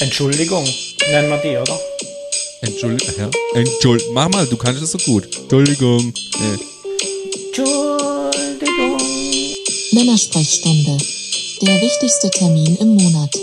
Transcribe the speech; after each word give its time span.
Entschuldigung, 0.00 0.64
nennen 1.10 1.28
wir 1.28 1.36
die, 1.38 1.56
oder? 1.58 1.78
Entschuldigung, 2.62 3.14
ja. 3.18 3.30
Entschuldigung. 3.54 4.14
Mach 4.14 4.30
mal, 4.30 4.46
du 4.46 4.56
kannst 4.56 4.82
es 4.82 4.92
so 4.92 4.98
gut. 4.98 5.24
Entschuldigung. 5.36 6.14
Nee. 6.38 6.58
Entschuldigung. 7.48 8.96
Männersprechstunde. 9.92 10.96
Der 11.60 11.80
wichtigste 11.82 12.30
Termin 12.30 12.76
im 12.76 12.94
Monat. 12.94 13.38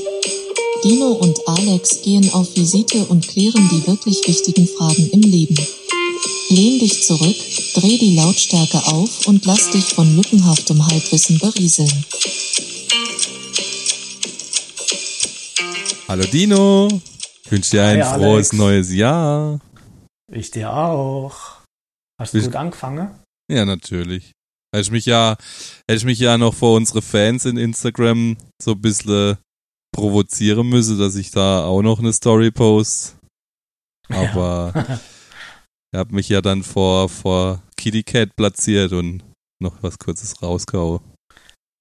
Dino 0.84 1.12
und 1.12 1.40
Alex 1.48 2.02
gehen 2.02 2.28
auf 2.34 2.48
Visite 2.56 3.06
und 3.06 3.28
klären 3.28 3.70
die 3.72 3.86
wirklich 3.86 4.28
wichtigen 4.28 4.68
Fragen 4.68 5.10
im 5.12 5.22
Leben. 5.22 5.58
Lehn 6.50 6.80
dich 6.80 7.04
zurück, 7.04 7.36
dreh 7.76 7.98
die 8.00 8.16
Lautstärke 8.16 8.80
auf 8.88 9.28
und 9.28 9.46
lass 9.46 9.70
dich 9.70 9.86
von 9.94 10.16
lückenhaftem 10.16 10.84
Halbwissen 10.88 11.38
berieseln. 11.38 12.06
Hallo 16.08 16.24
Dino. 16.26 16.88
Ich 17.44 17.52
wünsche 17.52 17.72
dir 17.72 17.84
ein 17.86 18.04
Hi, 18.04 18.16
frohes 18.20 18.52
Alex. 18.52 18.54
neues 18.54 18.94
Jahr. 18.94 19.60
Ich 20.32 20.52
dir 20.52 20.74
auch. 20.74 21.62
Hast 22.20 22.34
du 22.34 22.38
Bist- 22.38 22.48
gut 22.48 22.56
angefangen? 22.56 23.10
Ja, 23.52 23.66
natürlich. 23.66 24.32
Hätte 24.74 24.82
ich 24.82 24.92
mich 24.92 25.06
ja, 25.06 25.38
hätte 25.90 25.98
ich 25.98 26.06
mich 26.06 26.20
ja 26.20 26.38
noch 26.38 26.54
vor 26.54 26.76
unsere 26.76 27.02
Fans 27.02 27.46
in 27.46 27.58
Instagram 27.58 28.38
so 28.62 28.72
ein 28.72 28.82
bisschen 28.82 29.38
provozieren 29.96 30.68
müssen, 30.68 31.00
dass 31.00 31.16
ich 31.16 31.32
da 31.32 31.66
auch 31.66 31.82
noch 31.82 32.00
eine 32.00 32.12
Story 32.14 32.52
post. 32.52 33.16
Aber 34.10 34.74
ich 35.94 35.98
habe 35.98 36.14
mich 36.14 36.28
ja 36.30 36.42
dann 36.42 36.64
vor, 36.64 37.08
vor 37.08 37.64
Kitty 37.78 38.04
Cat 38.04 38.36
platziert 38.36 38.92
und 38.92 39.24
noch 39.62 39.82
was 39.82 39.98
kurzes 39.98 40.42
rausgehauen. 40.42 41.00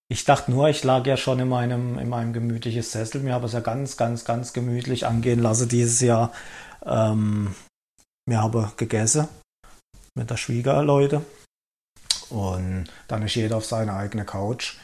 Ich 0.08 0.24
dachte 0.24 0.52
nur, 0.52 0.68
ich 0.68 0.84
lag 0.84 1.04
ja 1.06 1.16
schon 1.16 1.40
in 1.40 1.48
meinem, 1.48 1.98
in 1.98 2.08
meinem 2.08 2.32
gemütlichen 2.32 2.82
Sessel. 2.82 3.20
Mir 3.22 3.34
habe 3.34 3.46
es 3.46 3.52
ja 3.52 3.60
ganz, 3.60 3.96
ganz, 3.96 4.24
ganz 4.24 4.52
gemütlich 4.52 5.06
angehen 5.06 5.40
lassen 5.40 5.68
dieses 5.68 6.00
Jahr. 6.00 6.32
Ähm, 6.84 7.54
wir 8.28 8.40
haben 8.40 8.70
gegessen 8.76 9.28
mit 10.14 10.30
der 10.30 10.36
Schwiegerleute. 10.36 11.24
Und 12.30 12.86
dann 13.08 13.22
ist 13.22 13.34
jeder 13.34 13.56
auf 13.56 13.64
seine 13.64 13.94
eigene 13.94 14.24
Couch. 14.24 14.76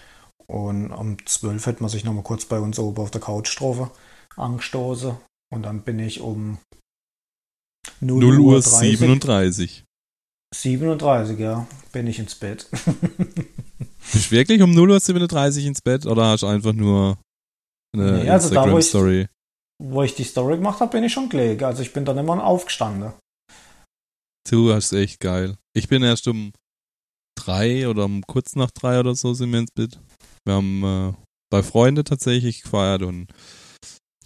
Und 0.47 0.91
um 0.93 1.25
12 1.25 1.67
hätte 1.67 1.83
man 1.83 1.91
sich 1.91 2.05
noch 2.05 2.13
mal 2.13 2.23
kurz 2.23 2.45
bei 2.45 2.59
uns 2.59 2.79
oben 2.79 3.01
auf 3.01 3.11
der 3.11 3.21
Couch 3.21 3.51
getroffen, 3.51 3.91
angestoßen. 4.37 5.17
Und 5.53 5.63
dann 5.63 5.83
bin 5.83 5.99
ich 6.01 6.21
um 6.21 6.59
0, 8.01 8.21
0 8.21 8.39
Uhr 8.41 8.61
30, 8.61 8.99
37. 8.99 9.85
37, 10.55 11.39
ja, 11.39 11.67
bin 11.93 12.07
ich 12.07 12.19
ins 12.19 12.35
Bett. 12.35 12.69
Bist 14.13 14.31
du 14.31 14.37
wirklich 14.37 14.61
um 14.63 14.73
0 14.73 14.91
Uhr 14.91 15.01
37 15.01 15.65
ins 15.67 15.81
Bett 15.81 16.07
oder 16.07 16.27
hast 16.27 16.43
du 16.43 16.47
einfach 16.47 16.73
nur 16.73 17.19
eine 17.95 18.23
Nee, 18.23 18.31
also 18.31 18.49
da, 18.53 18.63
wo 18.63 18.79
ich- 18.79 18.85
Instagram-Story? 18.87 19.29
Wo 19.83 20.03
ich 20.03 20.15
die 20.15 20.25
Story 20.25 20.57
gemacht 20.57 20.81
habe, 20.81 20.91
bin 20.93 21.05
ich 21.05 21.13
schon 21.13 21.29
gelegen. 21.29 21.65
Also 21.65 21.83
ich 21.83 21.93
bin 21.93 22.05
dann 22.05 22.19
immer 22.19 22.43
aufgestanden. 22.45 23.13
Du 24.49 24.73
hast 24.73 24.93
echt 24.93 25.21
geil. 25.21 25.57
Ich 25.75 25.89
bin 25.89 26.03
erst 26.03 26.27
um 26.29 26.53
drei 27.39 27.89
oder 27.89 28.05
um 28.05 28.23
kurz 28.27 28.55
nach 28.57 28.71
drei 28.71 28.99
oder 29.01 29.15
so 29.15 29.35
sind 29.35 29.53
wir 29.53 29.61
ins 29.61 29.71
Bett. 29.73 29.99
Wir 30.45 30.55
haben 30.55 30.85
äh, 30.85 31.13
bei 31.51 31.63
Freunden 31.63 32.05
tatsächlich 32.05 32.63
gefeiert 32.63 33.03
und 33.03 33.29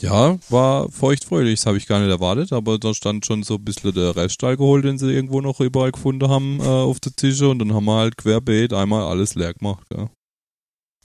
ja, 0.01 0.39
war 0.49 0.91
feuchtfröhlich. 0.91 1.61
Das 1.61 1.67
habe 1.67 1.77
ich 1.79 1.87
gar 1.87 2.01
nicht 2.01 2.11
erwartet, 2.11 2.53
aber 2.53 2.79
da 2.79 2.95
stand 2.95 3.25
schon 3.27 3.43
so 3.43 3.55
ein 3.55 3.65
bisschen 3.65 3.93
der 3.95 4.15
Restalkohol, 4.17 4.83
den 4.83 4.99
sie 4.99 5.13
irgendwo 5.13 5.41
noch 5.41 5.61
überall 5.61 5.93
gefunden 5.93 6.29
haben, 6.29 6.61
äh, 6.61 6.65
auf 6.65 7.01
der 7.01 7.13
Tische 7.13 7.49
und 7.49 7.59
dann 7.59 7.75
haben 7.75 7.85
wir 7.87 7.97
halt 7.97 8.17
querbeet 8.17 8.73
einmal 8.73 9.03
alles 9.05 9.35
leer 9.35 9.55
gemacht. 9.55 9.87
Ja. 9.95 10.09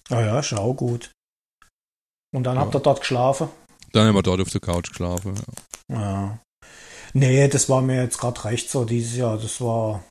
Ja, 0.09 0.21
ja, 0.25 0.43
schau 0.43 0.73
gut. 0.73 1.11
Und 2.35 2.43
dann 2.43 2.55
Ja. 2.55 2.61
habt 2.61 2.75
ihr 2.75 2.79
dort 2.79 2.99
geschlafen? 3.01 3.49
Dann 3.93 4.07
haben 4.07 4.15
wir 4.15 4.23
dort 4.23 4.41
auf 4.41 4.49
der 4.49 4.61
Couch 4.61 4.89
geschlafen. 4.89 5.35
Ja. 5.89 5.95
Ja. 5.99 6.39
Nee, 7.13 7.47
das 7.49 7.67
war 7.69 7.81
mir 7.81 8.01
jetzt 8.03 8.17
gerade 8.17 8.43
recht 8.45 8.69
so 8.69 8.85
dieses 8.85 9.17
Jahr. 9.17 9.37
Das 9.37 9.59
war, 9.59 10.03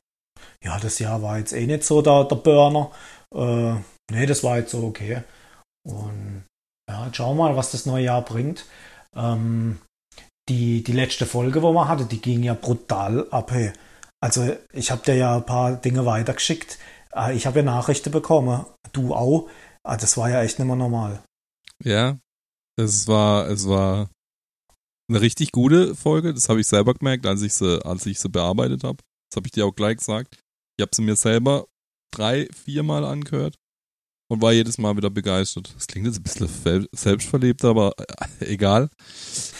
ja, 0.63 0.79
das 0.79 0.99
Jahr 0.99 1.21
war 1.23 1.39
jetzt 1.39 1.53
eh 1.53 1.65
nicht 1.65 1.83
so 1.83 2.01
der, 2.03 2.25
der 2.25 2.35
Burner. 2.35 2.91
Äh, 3.33 3.73
nee, 4.11 4.25
das 4.27 4.43
war 4.43 4.57
jetzt 4.57 4.71
so 4.71 4.83
okay. 4.83 5.23
Und 5.83 6.43
ja, 6.89 7.09
schauen 7.13 7.37
wir 7.37 7.49
mal, 7.49 7.55
was 7.55 7.71
das 7.71 7.85
neue 7.85 8.05
Jahr 8.05 8.21
bringt. 8.21 8.65
Ähm, 9.15 9.79
die, 10.49 10.83
die 10.83 10.91
letzte 10.91 11.25
Folge, 11.25 11.61
wo 11.61 11.71
man 11.71 11.87
hatte, 11.87 12.05
die 12.05 12.21
ging 12.21 12.43
ja 12.43 12.53
brutal 12.53 13.27
ab. 13.29 13.51
Hey. 13.51 13.71
Also 14.21 14.55
ich 14.73 14.91
habe 14.91 15.03
dir 15.03 15.15
ja 15.15 15.37
ein 15.37 15.45
paar 15.45 15.75
Dinge 15.75 16.05
weitergeschickt. 16.05 16.77
Äh, 17.15 17.35
ich 17.35 17.45
habe 17.45 17.59
ja 17.59 17.65
Nachrichten 17.65 18.11
bekommen. 18.11 18.65
Du 18.91 19.13
auch. 19.13 19.49
Ah, 19.83 19.97
das 19.97 20.17
war 20.17 20.29
ja 20.29 20.43
echt 20.43 20.59
nicht 20.59 20.67
mehr 20.67 20.75
normal. 20.75 21.23
Ja, 21.83 22.17
es 22.77 23.07
war, 23.07 23.47
es 23.47 23.67
war 23.67 24.09
eine 25.09 25.21
richtig 25.21 25.51
gute 25.51 25.95
Folge. 25.95 26.33
Das 26.33 26.49
habe 26.49 26.61
ich 26.61 26.67
selber 26.67 26.93
gemerkt, 26.93 27.25
als 27.25 27.41
ich 27.41 27.53
sie, 27.53 27.83
als 27.85 28.05
ich 28.05 28.19
sie 28.19 28.29
bearbeitet 28.29 28.83
habe. 28.83 28.97
Das 29.29 29.37
habe 29.37 29.47
ich 29.47 29.51
dir 29.51 29.65
auch 29.65 29.75
gleich 29.75 29.97
gesagt. 29.97 30.37
Ich 30.77 30.81
habe 30.83 30.91
sie 30.93 31.01
mir 31.01 31.15
selber 31.15 31.65
drei, 32.13 32.47
viermal 32.53 33.05
angehört 33.05 33.55
und 34.31 34.41
war 34.41 34.53
jedes 34.53 34.77
Mal 34.77 34.95
wieder 34.95 35.09
begeistert. 35.09 35.73
Das 35.75 35.87
klingt 35.87 36.07
jetzt 36.07 36.19
ein 36.19 36.23
bisschen 36.23 36.87
selbstverliebt, 36.93 37.65
aber 37.65 37.91
äh, 38.39 38.45
egal. 38.45 38.89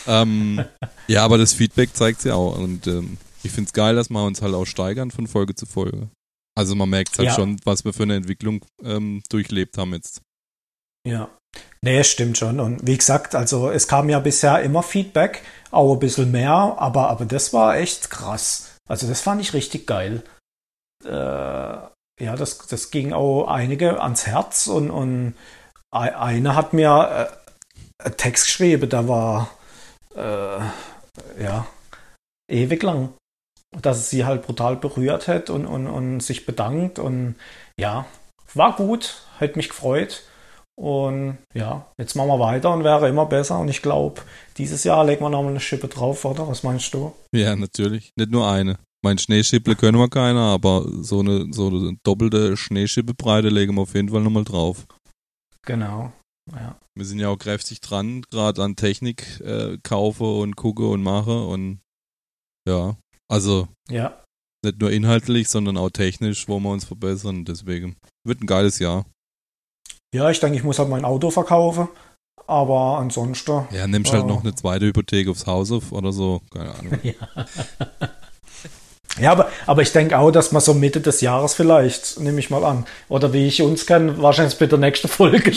Ähm, 0.06 0.64
ja, 1.08 1.26
aber 1.26 1.36
das 1.36 1.52
Feedback 1.52 1.94
zeigt 1.94 2.24
ja 2.24 2.36
auch. 2.36 2.56
Und 2.56 2.86
ähm, 2.86 3.18
ich 3.42 3.52
finde 3.52 3.68
es 3.68 3.74
geil, 3.74 3.94
dass 3.94 4.08
wir 4.08 4.24
uns 4.24 4.40
halt 4.40 4.54
auch 4.54 4.64
steigern 4.64 5.10
von 5.10 5.26
Folge 5.26 5.54
zu 5.54 5.66
Folge. 5.66 6.08
Also 6.54 6.74
man 6.74 6.88
merkt 6.88 7.18
halt 7.18 7.28
Ja. 7.28 7.34
schon, 7.34 7.58
was 7.64 7.84
wir 7.84 7.92
für 7.92 8.04
eine 8.04 8.14
Entwicklung 8.14 8.64
ähm, 8.82 9.22
durchlebt 9.28 9.76
haben 9.76 9.92
jetzt. 9.92 10.22
Ja. 11.06 11.28
Nee, 11.82 12.02
stimmt 12.02 12.38
schon. 12.38 12.58
Und 12.58 12.86
wie 12.86 12.96
gesagt, 12.96 13.34
also 13.34 13.68
es 13.68 13.86
kam 13.86 14.08
ja 14.08 14.20
bisher 14.20 14.62
immer 14.62 14.82
Feedback, 14.82 15.42
auch 15.70 15.92
ein 15.92 15.98
bisschen 15.98 16.30
mehr, 16.30 16.50
aber, 16.50 17.10
aber 17.10 17.26
das 17.26 17.52
war 17.52 17.76
echt 17.76 18.08
krass. 18.08 18.78
Also 18.88 19.06
das 19.06 19.20
fand 19.20 19.42
ich 19.42 19.52
richtig 19.52 19.86
geil. 19.86 20.22
Äh, 21.04 21.76
ja, 22.22 22.36
das, 22.36 22.58
das 22.66 22.90
ging 22.90 23.12
auch 23.12 23.46
einige 23.46 24.00
ans 24.00 24.26
Herz 24.26 24.66
und, 24.68 24.90
und 24.90 25.34
ei- 25.90 26.16
eine 26.16 26.54
hat 26.54 26.72
mir 26.72 27.30
äh, 27.98 28.04
einen 28.04 28.16
Text 28.16 28.46
geschrieben, 28.46 28.88
der 28.88 29.08
war 29.08 29.50
äh, 30.14 30.58
ja 31.42 31.66
ewig 32.50 32.82
lang. 32.82 33.12
Dass 33.80 33.96
es 33.96 34.10
sie 34.10 34.26
halt 34.26 34.42
brutal 34.42 34.76
berührt 34.76 35.28
hat 35.28 35.48
und, 35.48 35.64
und, 35.64 35.86
und 35.86 36.20
sich 36.20 36.44
bedankt 36.44 36.98
und 36.98 37.36
ja, 37.80 38.04
war 38.52 38.76
gut, 38.76 39.22
hat 39.40 39.56
mich 39.56 39.70
gefreut. 39.70 40.24
Und 40.76 41.38
ja, 41.54 41.86
jetzt 41.98 42.14
machen 42.14 42.28
wir 42.28 42.38
weiter 42.38 42.70
und 42.70 42.84
wäre 42.84 43.08
immer 43.08 43.24
besser. 43.24 43.58
Und 43.58 43.68
ich 43.68 43.80
glaube, 43.80 44.20
dieses 44.58 44.84
Jahr 44.84 45.06
legen 45.06 45.22
wir 45.24 45.30
nochmal 45.30 45.52
eine 45.52 45.60
Schippe 45.60 45.88
drauf, 45.88 46.26
oder? 46.26 46.48
Was 46.48 46.64
meinst 46.64 46.92
du? 46.92 47.14
Ja, 47.34 47.56
natürlich. 47.56 48.12
Nicht 48.18 48.30
nur 48.30 48.46
eine. 48.46 48.76
Mein 49.04 49.18
Schneeschipple 49.18 49.74
können 49.74 49.98
wir 49.98 50.08
keiner, 50.08 50.40
aber 50.40 50.86
so 51.02 51.20
eine, 51.20 51.52
so 51.52 51.68
eine 51.68 51.96
doppelte 52.04 52.56
Schneeschippebreite 52.56 53.48
legen 53.48 53.74
wir 53.74 53.82
auf 53.82 53.94
jeden 53.94 54.10
Fall 54.10 54.20
nochmal 54.22 54.44
drauf. 54.44 54.86
Genau. 55.66 56.12
Ja. 56.52 56.78
Wir 56.96 57.04
sind 57.04 57.18
ja 57.18 57.28
auch 57.28 57.36
kräftig 57.38 57.80
dran, 57.80 58.22
gerade 58.30 58.62
an 58.62 58.76
Technik 58.76 59.40
äh, 59.40 59.78
kaufe 59.82 60.24
und 60.24 60.56
gucke 60.56 60.86
und 60.88 61.02
mache 61.02 61.44
und 61.46 61.80
ja, 62.68 62.96
also 63.28 63.66
Ja. 63.88 64.22
nicht 64.64 64.80
nur 64.80 64.90
inhaltlich, 64.92 65.48
sondern 65.48 65.76
auch 65.78 65.90
technisch, 65.90 66.46
wo 66.48 66.60
wir 66.60 66.70
uns 66.70 66.84
verbessern. 66.84 67.44
Deswegen 67.44 67.96
wird 68.24 68.40
ein 68.40 68.46
geiles 68.46 68.78
Jahr. 68.78 69.04
Ja, 70.14 70.30
ich 70.30 70.38
denke, 70.40 70.56
ich 70.58 70.64
muss 70.64 70.78
halt 70.78 70.90
mein 70.90 71.04
Auto 71.04 71.30
verkaufen. 71.30 71.88
Aber 72.46 72.98
ansonsten. 72.98 73.66
Ja, 73.72 73.86
nimmst 73.86 74.12
halt 74.12 74.24
Oh. 74.24 74.28
noch 74.28 74.42
eine 74.42 74.54
zweite 74.54 74.86
Hypothek 74.86 75.28
aufs 75.28 75.46
Haus 75.46 75.70
auf 75.72 75.90
oder 75.92 76.12
so. 76.12 76.42
Keine 76.50 76.74
Ahnung. 76.74 76.98
Ja. 77.02 77.14
Ja, 79.20 79.32
aber, 79.32 79.50
aber 79.66 79.82
ich 79.82 79.92
denke 79.92 80.18
auch, 80.18 80.30
dass 80.30 80.52
man 80.52 80.62
so 80.62 80.72
Mitte 80.72 81.00
des 81.00 81.20
Jahres 81.20 81.54
vielleicht, 81.54 82.18
nehme 82.18 82.38
ich 82.40 82.48
mal 82.48 82.64
an, 82.64 82.86
oder 83.08 83.32
wie 83.32 83.46
ich 83.46 83.60
uns 83.60 83.84
kenne, 83.84 84.20
wahrscheinlich 84.22 84.58
bei 84.58 84.66
der 84.66 84.78
nächsten 84.78 85.08
Folge 85.08 85.52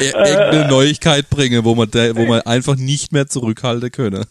Irgendeine 0.00 0.66
Neuigkeit 0.68 1.30
bringen, 1.30 1.64
wo 1.64 1.74
man, 1.74 1.88
wo 1.92 2.26
man 2.26 2.40
einfach 2.42 2.76
nicht 2.76 3.12
mehr 3.12 3.28
zurückhalten 3.28 3.90
können. 3.92 4.24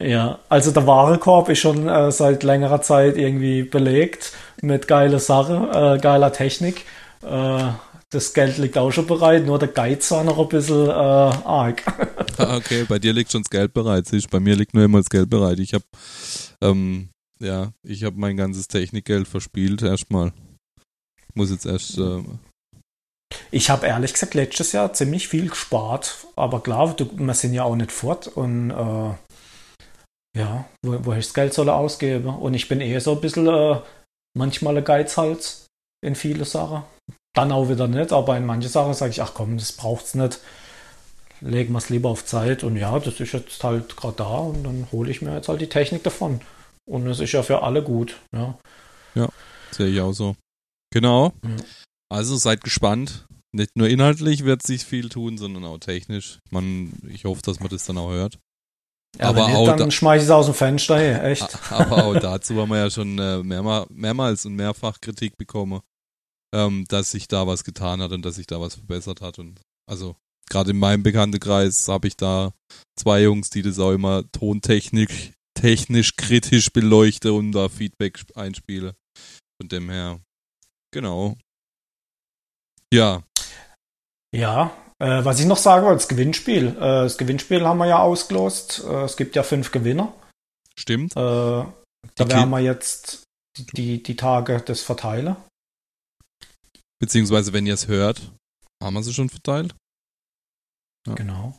Ja, 0.00 0.38
also 0.48 0.70
der 0.70 0.86
Warenkorb 0.86 1.50
ist 1.50 1.58
schon 1.58 1.86
äh, 1.86 2.10
seit 2.10 2.42
längerer 2.42 2.80
Zeit 2.80 3.18
irgendwie 3.18 3.64
belegt 3.64 4.32
mit 4.62 4.88
geiler 4.88 5.18
Sache, 5.18 5.96
äh, 5.96 6.00
geiler 6.00 6.32
Technik. 6.32 6.86
Äh, 7.22 7.64
das 8.08 8.32
Geld 8.32 8.58
liegt 8.58 8.78
auch 8.78 8.90
schon 8.90 9.06
bereit, 9.06 9.44
nur 9.44 9.58
der 9.58 9.68
Geiz 9.68 10.10
war 10.10 10.24
noch 10.24 10.38
ein 10.38 10.48
bisschen 10.48 10.88
äh, 10.88 10.92
arg. 10.92 11.82
Ah, 12.38 12.56
okay, 12.56 12.84
bei 12.88 12.98
dir 12.98 13.12
liegt 13.12 13.30
schon 13.30 13.42
das 13.42 13.50
Geld 13.50 13.74
bereit. 13.74 14.06
Siehst, 14.06 14.26
du, 14.26 14.30
bei 14.30 14.40
mir 14.40 14.56
liegt 14.56 14.72
nur 14.72 14.84
immer 14.84 14.98
das 14.98 15.10
Geld 15.10 15.28
bereit. 15.28 15.58
Ich 15.58 15.74
habe, 15.74 15.84
ähm, 16.62 17.10
ja, 17.40 17.72
ich 17.82 18.04
habe 18.04 18.18
mein 18.18 18.36
ganzes 18.36 18.68
Technikgeld 18.68 19.28
verspielt 19.28 19.82
erstmal. 19.82 20.32
Ich 21.28 21.34
muss 21.34 21.50
jetzt 21.50 21.66
erst, 21.66 21.98
äh, 21.98 22.22
Ich 23.50 23.70
habe 23.70 23.86
ehrlich 23.86 24.12
gesagt 24.12 24.34
letztes 24.34 24.72
Jahr 24.72 24.92
ziemlich 24.92 25.28
viel 25.28 25.48
gespart, 25.48 26.26
aber 26.36 26.62
klar, 26.62 26.94
du, 26.94 27.08
wir 27.18 27.34
sind 27.34 27.54
ja 27.54 27.64
auch 27.64 27.76
nicht 27.76 27.92
fort 27.92 28.26
und 28.28 28.70
äh, 28.70 29.14
ja, 30.38 30.64
wo, 30.84 31.04
wo 31.04 31.12
ich 31.12 31.26
das 31.26 31.34
Geld 31.34 31.54
soll 31.54 31.68
ausgeben? 31.68 32.28
Und 32.28 32.54
ich 32.54 32.68
bin 32.68 32.80
eher 32.80 33.00
so 33.00 33.12
ein 33.12 33.20
bisschen 33.20 33.46
äh, 33.46 33.80
manchmal 34.36 34.76
ein 34.76 34.84
Geizhals 34.84 35.66
in 36.04 36.14
viele 36.14 36.44
Sachen. 36.44 36.82
Dann 37.34 37.52
auch 37.52 37.68
wieder 37.68 37.88
nicht, 37.88 38.12
aber 38.12 38.36
in 38.36 38.46
manche 38.46 38.68
Sachen 38.68 38.94
sage 38.94 39.10
ich, 39.12 39.22
ach 39.22 39.34
komm, 39.34 39.56
das 39.56 39.72
braucht's 39.72 40.14
nicht. 40.14 40.40
legen 41.40 41.72
wir 41.72 41.78
es 41.78 41.88
lieber 41.90 42.08
auf 42.10 42.24
Zeit. 42.24 42.64
Und 42.64 42.76
ja, 42.76 42.98
das 42.98 43.20
ist 43.20 43.32
jetzt 43.32 43.62
halt 43.64 43.96
gerade 43.96 44.16
da 44.16 44.38
und 44.38 44.64
dann 44.64 44.88
hole 44.92 45.10
ich 45.10 45.22
mir 45.22 45.34
jetzt 45.34 45.48
halt 45.48 45.60
die 45.60 45.68
Technik 45.68 46.02
davon. 46.02 46.40
Und 46.88 47.06
es 47.06 47.20
ist 47.20 47.32
ja 47.32 47.42
für 47.42 47.62
alle 47.62 47.82
gut. 47.82 48.16
Ja, 48.32 48.58
Sehe 49.72 49.88
ich 49.88 50.00
auch 50.00 50.12
so. 50.12 50.34
Genau. 50.92 51.32
Ja. 51.44 51.56
Also 52.10 52.36
seid 52.36 52.62
gespannt. 52.64 53.26
Nicht 53.52 53.76
nur 53.76 53.88
inhaltlich 53.88 54.44
wird 54.44 54.62
sich 54.62 54.84
viel 54.84 55.08
tun, 55.08 55.38
sondern 55.38 55.64
auch 55.64 55.78
technisch. 55.78 56.38
Man, 56.50 56.92
ich 57.08 57.24
hoffe, 57.24 57.42
dass 57.42 57.60
man 57.60 57.68
das 57.68 57.84
dann 57.84 57.98
auch 57.98 58.10
hört. 58.10 58.38
ja 59.18 59.28
Aber 59.28 59.44
auch 59.44 59.48
nicht, 59.48 59.68
da- 59.68 59.76
dann 59.76 59.90
schmeiß 59.92 60.22
ich 60.22 60.26
es 60.26 60.30
aus 60.32 60.46
dem 60.46 60.54
Fenster, 60.54 60.98
hey, 60.98 61.32
echt. 61.32 61.72
Aber 61.72 62.04
auch 62.04 62.14
dazu 62.18 62.56
haben 62.60 62.70
wir 62.70 62.78
ja 62.78 62.90
schon 62.90 63.16
äh, 63.18 63.42
mehrmal, 63.44 63.86
mehrmals 63.90 64.44
und 64.46 64.54
mehrfach 64.56 65.00
Kritik 65.00 65.36
bekommen, 65.36 65.80
ähm, 66.54 66.84
dass 66.88 67.12
sich 67.12 67.28
da 67.28 67.46
was 67.46 67.62
getan 67.62 68.02
hat 68.02 68.10
und 68.12 68.22
dass 68.24 68.34
sich 68.36 68.46
da 68.48 68.60
was 68.60 68.74
verbessert 68.74 69.20
hat. 69.20 69.38
Und 69.38 69.60
also 69.88 70.16
gerade 70.48 70.70
in 70.72 70.78
meinem 70.80 71.04
Bekanntenkreis 71.04 71.86
habe 71.86 72.08
ich 72.08 72.16
da 72.16 72.52
zwei 72.98 73.22
Jungs, 73.22 73.50
die 73.50 73.62
das 73.62 73.78
auch 73.78 73.92
immer 73.92 74.24
tontechnisch 74.32 75.30
technisch 75.60 76.16
kritisch 76.16 76.70
beleuchte 76.72 77.32
und 77.32 77.52
da 77.52 77.68
Feedback 77.68 78.18
sp- 78.18 78.34
einspiele. 78.36 78.94
Von 79.60 79.68
dem 79.68 79.90
her, 79.90 80.20
genau. 80.92 81.36
Ja, 82.92 83.22
Ja, 84.34 84.72
äh, 84.98 85.24
was 85.24 85.40
ich 85.40 85.46
noch 85.46 85.56
sagen 85.58 85.84
wollte, 85.84 85.96
das 85.98 86.08
Gewinnspiel. 86.08 86.68
Äh, 86.68 87.04
das 87.04 87.18
Gewinnspiel 87.18 87.64
haben 87.66 87.78
wir 87.78 87.86
ja 87.86 87.98
ausgelost. 88.00 88.80
Äh, 88.84 89.04
es 89.04 89.16
gibt 89.16 89.36
ja 89.36 89.42
fünf 89.42 89.70
Gewinner. 89.70 90.12
stimmt. 90.78 91.12
Äh, 91.16 91.18
da 91.18 91.72
Die 92.18 92.28
werden 92.28 92.50
wir 92.50 92.60
jetzt 92.60 93.24
die, 93.76 94.02
die, 94.02 94.16
Tage 94.16 94.60
das 94.62 94.80
verteilen. 94.82 95.36
Beziehungsweise, 96.98 97.52
wenn 97.52 97.66
ihr 97.66 97.74
es 97.74 97.86
hört, 97.88 98.32
haben 98.82 98.94
wir 98.94 99.02
sie 99.02 99.12
schon 99.12 99.28
verteilt. 99.28 99.74
Ja. 101.06 101.14
Genau. 101.14 101.56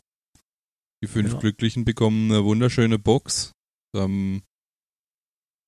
Die 1.02 1.08
fünf 1.08 1.32
Ja. 1.34 1.38
Glücklichen 1.38 1.84
bekommen 1.84 2.30
eine 2.30 2.44
wunderschöne 2.44 2.98
Box. 2.98 3.52
Ähm, 3.94 4.42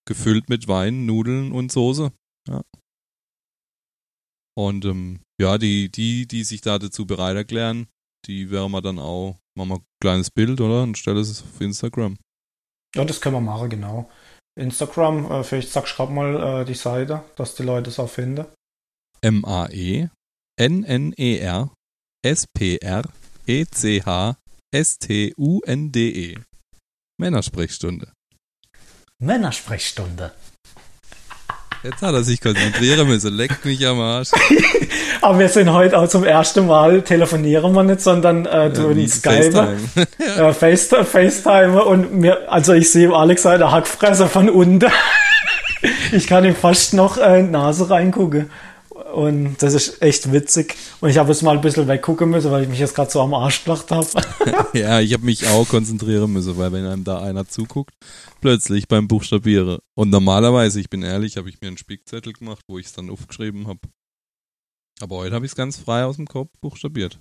gefüllt 0.07 0.49
mit 0.49 0.69
Wein, 0.69 1.07
Nudeln 1.07 1.53
und 1.53 1.73
Soße. 1.73 2.13
Ja. 2.49 2.63
Und 4.57 4.85
ähm, 4.85 5.21
ja, 5.41 5.59
die, 5.59 5.91
die, 5.91 6.27
die 6.27 6.45
sich 6.45 6.61
da 6.61 6.79
dazu 6.79 7.07
bereit 7.07 7.37
erklären, 7.37 7.89
die 8.27 8.51
werden 8.51 8.73
wir 8.73 8.83
dann 8.83 8.99
auch, 8.99 9.37
machen 9.57 9.69
wir 9.71 9.77
ein 9.77 9.87
kleines 10.01 10.31
Bild, 10.31 10.61
oder? 10.61 10.83
Und 10.83 10.97
stelle 10.97 11.21
es 11.21 11.43
auf 11.43 11.61
Instagram. 11.61 12.17
Ja, 12.95 13.05
das 13.05 13.21
können 13.21 13.37
wir 13.37 13.41
machen, 13.41 13.71
genau. 13.71 14.11
Instagram, 14.57 15.31
äh, 15.31 15.45
vielleicht 15.45 15.71
sagst 15.71 15.93
du 15.93 15.97
gerade 15.97 16.13
mal 16.13 16.63
äh, 16.63 16.65
die 16.65 16.75
Seite, 16.75 17.25
dass 17.37 17.57
die 17.57 17.65
Leute 17.65 17.91
es 17.91 17.99
auch 17.99 18.09
finden. 18.09 18.47
M-A-E 19.21 20.09
N-N-E-R 20.57 21.75
S-P-R 22.25 23.03
E-C-H 23.47 24.37
S-T-U-N-D-E 24.73 26.39
Männersprechstunde. 27.19 28.09
Männersprechstunde. 29.19 30.33
Jetzt 31.85 32.03
hat 32.03 32.15
er 32.15 32.25
sich 32.25 32.41
konzentrieren 32.41 33.07
müssen. 33.07 33.35
Leckt 33.35 33.65
mich 33.65 33.87
am 33.87 34.01
Arsch. 34.01 34.31
Aber 35.21 35.39
wir 35.39 35.49
sind 35.49 35.71
heute 35.71 35.99
auch 35.99 36.09
zum 36.09 36.25
ersten 36.25 36.67
Mal, 36.67 37.03
telefonieren 37.03 37.73
wir 37.73 37.83
nicht, 37.83 38.01
sondern 38.01 38.47
äh, 38.47 38.73
tun 38.73 38.99
Ähm, 38.99 39.07
Skype, 39.09 39.53
FaceTime. 39.53 40.49
äh, 40.49 40.53
Face, 40.55 40.89
FaceTime 40.89 41.85
und 41.85 42.15
mir, 42.15 42.51
also 42.51 42.73
ich 42.73 42.91
sehe 42.91 43.13
Alex 43.15 43.45
eine 43.47 43.71
Hackfresse 43.71 44.29
von 44.29 44.49
unten. 44.49 44.91
ich 46.13 46.27
kann 46.27 46.45
ihm 46.45 46.57
fast 46.57 46.95
noch 46.95 47.19
äh, 47.19 47.43
die 47.43 47.51
Nase 47.51 47.89
reingucken. 47.91 48.51
Und 49.15 49.63
das 49.63 49.75
ist 49.75 50.03
echt 50.03 50.33
witzig. 50.33 50.75
Und 51.01 51.09
ich 51.09 51.19
habe 51.19 51.31
jetzt 51.31 51.43
mal 51.43 51.55
ein 51.55 51.61
bisschen 51.61 51.87
weggucken 51.87 52.31
müssen, 52.31 52.51
weil 52.51 52.65
ich 52.65 52.69
mich 52.69 52.81
jetzt 52.81 52.97
gerade 52.97 53.11
so 53.11 53.21
am 53.21 53.33
Arsch 53.33 53.65
gelacht 53.65 53.91
habe. 53.93 54.07
Ja, 54.79 54.99
ich 54.99 55.13
habe 55.13 55.25
mich 55.25 55.47
auch 55.47 55.69
konzentrieren 55.69 56.33
müssen, 56.33 56.57
weil 56.59 56.73
wenn 56.73 56.85
einem 56.85 57.05
da 57.05 57.23
einer 57.23 57.47
zuguckt, 57.47 57.95
plötzlich 58.41 58.89
beim 58.89 59.07
Buchstabieren. 59.07 59.79
Und 59.97 60.11
normalerweise, 60.11 60.81
ich 60.81 60.91
bin 60.91 61.03
ehrlich, 61.03 61.37
habe 61.37 61.49
ich 61.49 61.61
mir 61.61 61.69
einen 61.69 61.79
Spickzettel 61.79 62.33
gemacht, 62.33 62.63
wo 62.69 62.79
ich 62.79 62.87
es 62.87 62.93
dann 62.93 63.09
aufgeschrieben 63.09 63.69
habe. 63.69 63.79
Aber 65.01 65.17
heute 65.17 65.37
habe 65.37 65.47
ich 65.47 65.53
es 65.53 65.57
ganz 65.57 65.77
frei 65.77 66.05
aus 66.05 66.17
dem 66.17 66.27
Kopf 66.27 66.51
buchstabiert. 66.61 67.21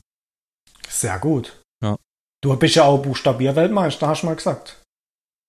Sehr 0.89 1.19
gut. 1.19 1.61
Ja. 1.83 1.97
Du 2.43 2.55
bist 2.57 2.75
ja 2.75 2.85
auch 2.85 3.01
Buchstabierweltmeister, 3.01 4.07
hast 4.07 4.23
du 4.23 4.27
mal 4.27 4.35
gesagt. 4.35 4.81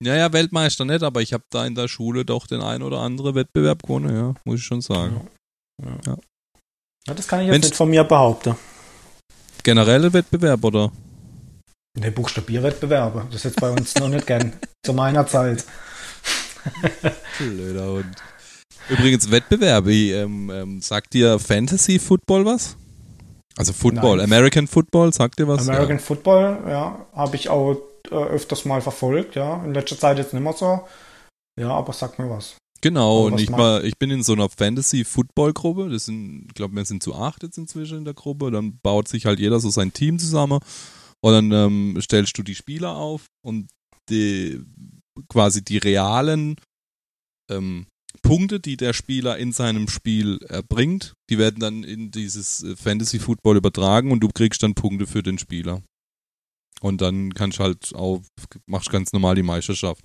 Ja, 0.03 0.15
ja, 0.15 0.33
Weltmeister 0.33 0.85
nicht, 0.85 1.03
aber 1.03 1.23
ich 1.23 1.33
habe 1.33 1.45
da 1.51 1.65
in 1.65 1.75
der 1.75 1.89
Schule 1.89 2.27
doch 2.27 2.47
den 2.47 2.61
ein 2.61 2.83
oder 2.83 2.99
anderen 2.99 3.35
Wettbewerb 3.35 3.83
gewonnen, 3.83 4.15
ja, 4.15 4.35
muss 4.45 4.61
ich 4.61 4.67
schon 4.67 4.83
sagen. 4.83 5.29
Ja. 5.83 5.99
Ja. 6.07 6.19
Ja, 7.07 7.15
das 7.15 7.29
kann 7.29 7.41
ich 7.41 7.47
jetzt 7.47 7.53
Mensch. 7.53 7.65
nicht 7.67 7.77
von 7.77 7.91
mir 7.91 8.05
behaupten. 8.05 8.57
Generelle 9.63 10.13
Wettbewerb, 10.13 10.65
oder? 10.65 10.91
Ne, 11.99 12.11
Buchstabierwettbewerbe. 12.11 13.27
Das 13.27 13.37
ist 13.37 13.45
jetzt 13.45 13.61
bei 13.61 13.71
uns 13.71 13.95
noch 13.97 14.09
nicht 14.09 14.27
gern. 14.27 14.53
Zu 14.87 14.95
meiner 14.95 15.27
Zeit. 15.27 15.65
Blöder 17.39 17.87
Hund. 17.87 18.17
Übrigens, 18.89 19.31
Wettbewerbe, 19.31 19.93
ähm, 19.93 20.51
ähm, 20.51 20.81
sagt 20.81 21.15
dir 21.15 21.39
Fantasy 21.39 21.99
Football 21.99 22.45
was? 22.45 22.77
Also 23.57 23.73
Football, 23.73 24.17
Nein. 24.19 24.25
American 24.25 24.67
Football, 24.67 25.13
sagt 25.13 25.39
dir 25.39 25.47
was? 25.47 25.69
American 25.69 26.01
Football, 26.01 26.59
ja, 26.69 27.07
habe 27.15 27.37
ich 27.37 27.49
auch 27.49 27.77
äh, 28.11 28.15
öfters 28.15 28.65
mal 28.65 28.81
verfolgt, 28.81 29.37
ja. 29.37 29.63
In 29.65 29.73
letzter 29.75 29.99
Zeit 29.99 30.19
jetzt 30.19 30.35
nicht 30.35 30.43
mehr 30.43 30.53
so. 30.53 30.87
Ja, 31.59 31.71
aber 31.71 31.93
sag 31.93 32.19
mir 32.19 32.29
was. 32.29 32.57
Genau, 32.85 33.29
und 33.29 33.41
ich 33.41 33.51
war, 33.51 33.83
ich 33.83 33.97
bin 33.97 34.11
in 34.11 34.23
so 34.23 34.35
einer 34.35 34.51
Fantasy-Football-Gruppe. 34.51 35.89
Das 35.89 36.05
sind, 36.05 36.49
ich 36.49 36.55
glaube, 36.55 36.77
wir 36.77 36.85
sind 36.85 37.03
zu 37.03 37.15
acht 37.15 37.43
jetzt 37.43 37.57
inzwischen 37.57 37.97
in 37.97 38.05
der 38.05 38.13
Gruppe. 38.13 38.51
Dann 38.51 38.79
baut 38.83 39.09
sich 39.09 39.25
halt 39.25 39.41
jeder 39.41 39.59
so 39.59 39.71
sein 39.71 39.95
Team 39.95 40.19
zusammen. 40.19 40.61
Und 41.23 41.33
dann 41.33 41.51
ähm, 41.51 41.99
stellst 42.03 42.37
du 42.37 42.43
die 42.43 42.55
Spieler 42.55 42.95
auf 42.95 43.25
und 43.43 43.71
die 44.11 44.61
quasi 45.31 45.65
die 45.65 45.79
realen 45.79 46.57
ähm, 47.51 47.87
Punkte, 48.21 48.61
die 48.61 48.77
der 48.77 48.93
Spieler 48.93 49.39
in 49.39 49.53
seinem 49.53 49.89
Spiel 49.89 50.41
erbringt, 50.47 51.15
die 51.31 51.39
werden 51.39 51.61
dann 51.61 51.85
in 51.85 52.11
dieses 52.11 52.65
äh, 52.65 52.77
Fantasy-Football 52.77 53.57
übertragen 53.57 54.13
und 54.13 54.21
du 54.21 54.29
kriegst 54.29 54.63
dann 54.63 54.75
Punkte 54.75 55.07
für 55.07 55.23
den 55.23 55.39
Spieler. 55.39 55.81
Und 56.81 57.01
dann 57.01 57.33
kannst 57.33 57.59
du 57.59 57.63
halt 57.63 57.95
auch, 57.95 58.23
machst 58.67 58.91
ganz 58.91 59.13
normal 59.13 59.35
die 59.35 59.43
Meisterschaft. 59.43 60.03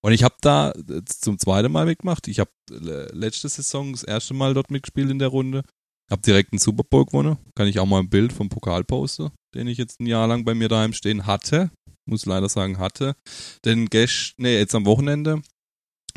Und 0.00 0.12
ich 0.12 0.22
habe 0.22 0.36
da 0.40 0.72
jetzt 0.88 1.24
zum 1.24 1.38
zweiten 1.38 1.70
Mal 1.70 1.86
mitgemacht. 1.86 2.26
Ich 2.28 2.40
habe 2.40 2.50
äh, 2.70 3.14
letzte 3.14 3.48
Saison 3.48 3.92
das 3.92 4.02
erste 4.02 4.34
Mal 4.34 4.54
dort 4.54 4.70
mitgespielt 4.70 5.10
in 5.10 5.18
der 5.18 5.28
Runde. 5.28 5.62
Hab 6.10 6.22
direkt 6.22 6.52
einen 6.52 6.58
Super 6.58 6.84
Bowl 6.84 7.04
gewonnen. 7.04 7.38
Kann 7.54 7.66
ich 7.66 7.78
auch 7.78 7.86
mal 7.86 8.00
ein 8.00 8.10
Bild 8.10 8.32
vom 8.32 8.48
Pokal 8.48 8.84
posten, 8.84 9.30
den 9.54 9.66
ich 9.66 9.78
jetzt 9.78 10.00
ein 10.00 10.06
Jahr 10.06 10.26
lang 10.26 10.44
bei 10.44 10.54
mir 10.54 10.68
daheim 10.68 10.92
stehen 10.92 11.26
hatte. 11.26 11.70
Muss 12.06 12.26
leider 12.26 12.48
sagen, 12.48 12.78
hatte. 12.78 13.14
Denn 13.64 13.86
gest, 13.86 14.34
nee, 14.38 14.58
jetzt 14.58 14.74
am 14.74 14.86
Wochenende, 14.86 15.42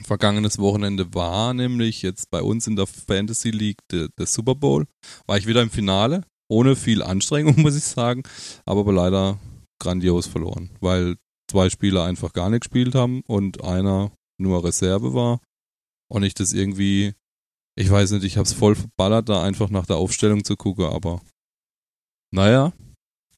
vergangenes 0.03 0.59
Wochenende 0.59 1.13
war 1.13 1.53
nämlich 1.53 2.01
jetzt 2.01 2.29
bei 2.29 2.41
uns 2.41 2.67
in 2.67 2.75
der 2.75 2.87
Fantasy 2.87 3.51
League 3.51 3.79
der, 3.91 4.09
der 4.17 4.25
Super 4.25 4.55
Bowl. 4.55 4.85
War 5.27 5.37
ich 5.37 5.47
wieder 5.47 5.61
im 5.61 5.69
Finale. 5.69 6.23
Ohne 6.47 6.75
viel 6.75 7.01
Anstrengung, 7.01 7.55
muss 7.61 7.75
ich 7.75 7.83
sagen. 7.83 8.23
Aber 8.65 8.91
leider 8.91 9.39
grandios 9.79 10.27
verloren, 10.27 10.69
weil 10.79 11.15
zwei 11.49 11.69
Spieler 11.69 12.03
einfach 12.05 12.33
gar 12.33 12.49
nicht 12.49 12.61
gespielt 12.61 12.95
haben 12.95 13.21
und 13.27 13.63
einer 13.63 14.11
nur 14.39 14.63
Reserve 14.63 15.13
war 15.13 15.39
und 16.09 16.23
ich 16.23 16.33
das 16.33 16.53
irgendwie, 16.53 17.13
ich 17.77 17.89
weiß 17.89 18.11
nicht, 18.11 18.23
ich 18.23 18.37
hab's 18.37 18.53
voll 18.53 18.75
verballert, 18.75 19.29
da 19.29 19.43
einfach 19.43 19.69
nach 19.69 19.85
der 19.85 19.97
Aufstellung 19.97 20.43
zu 20.43 20.55
gucken, 20.55 20.85
aber 20.85 21.21
naja, 22.33 22.73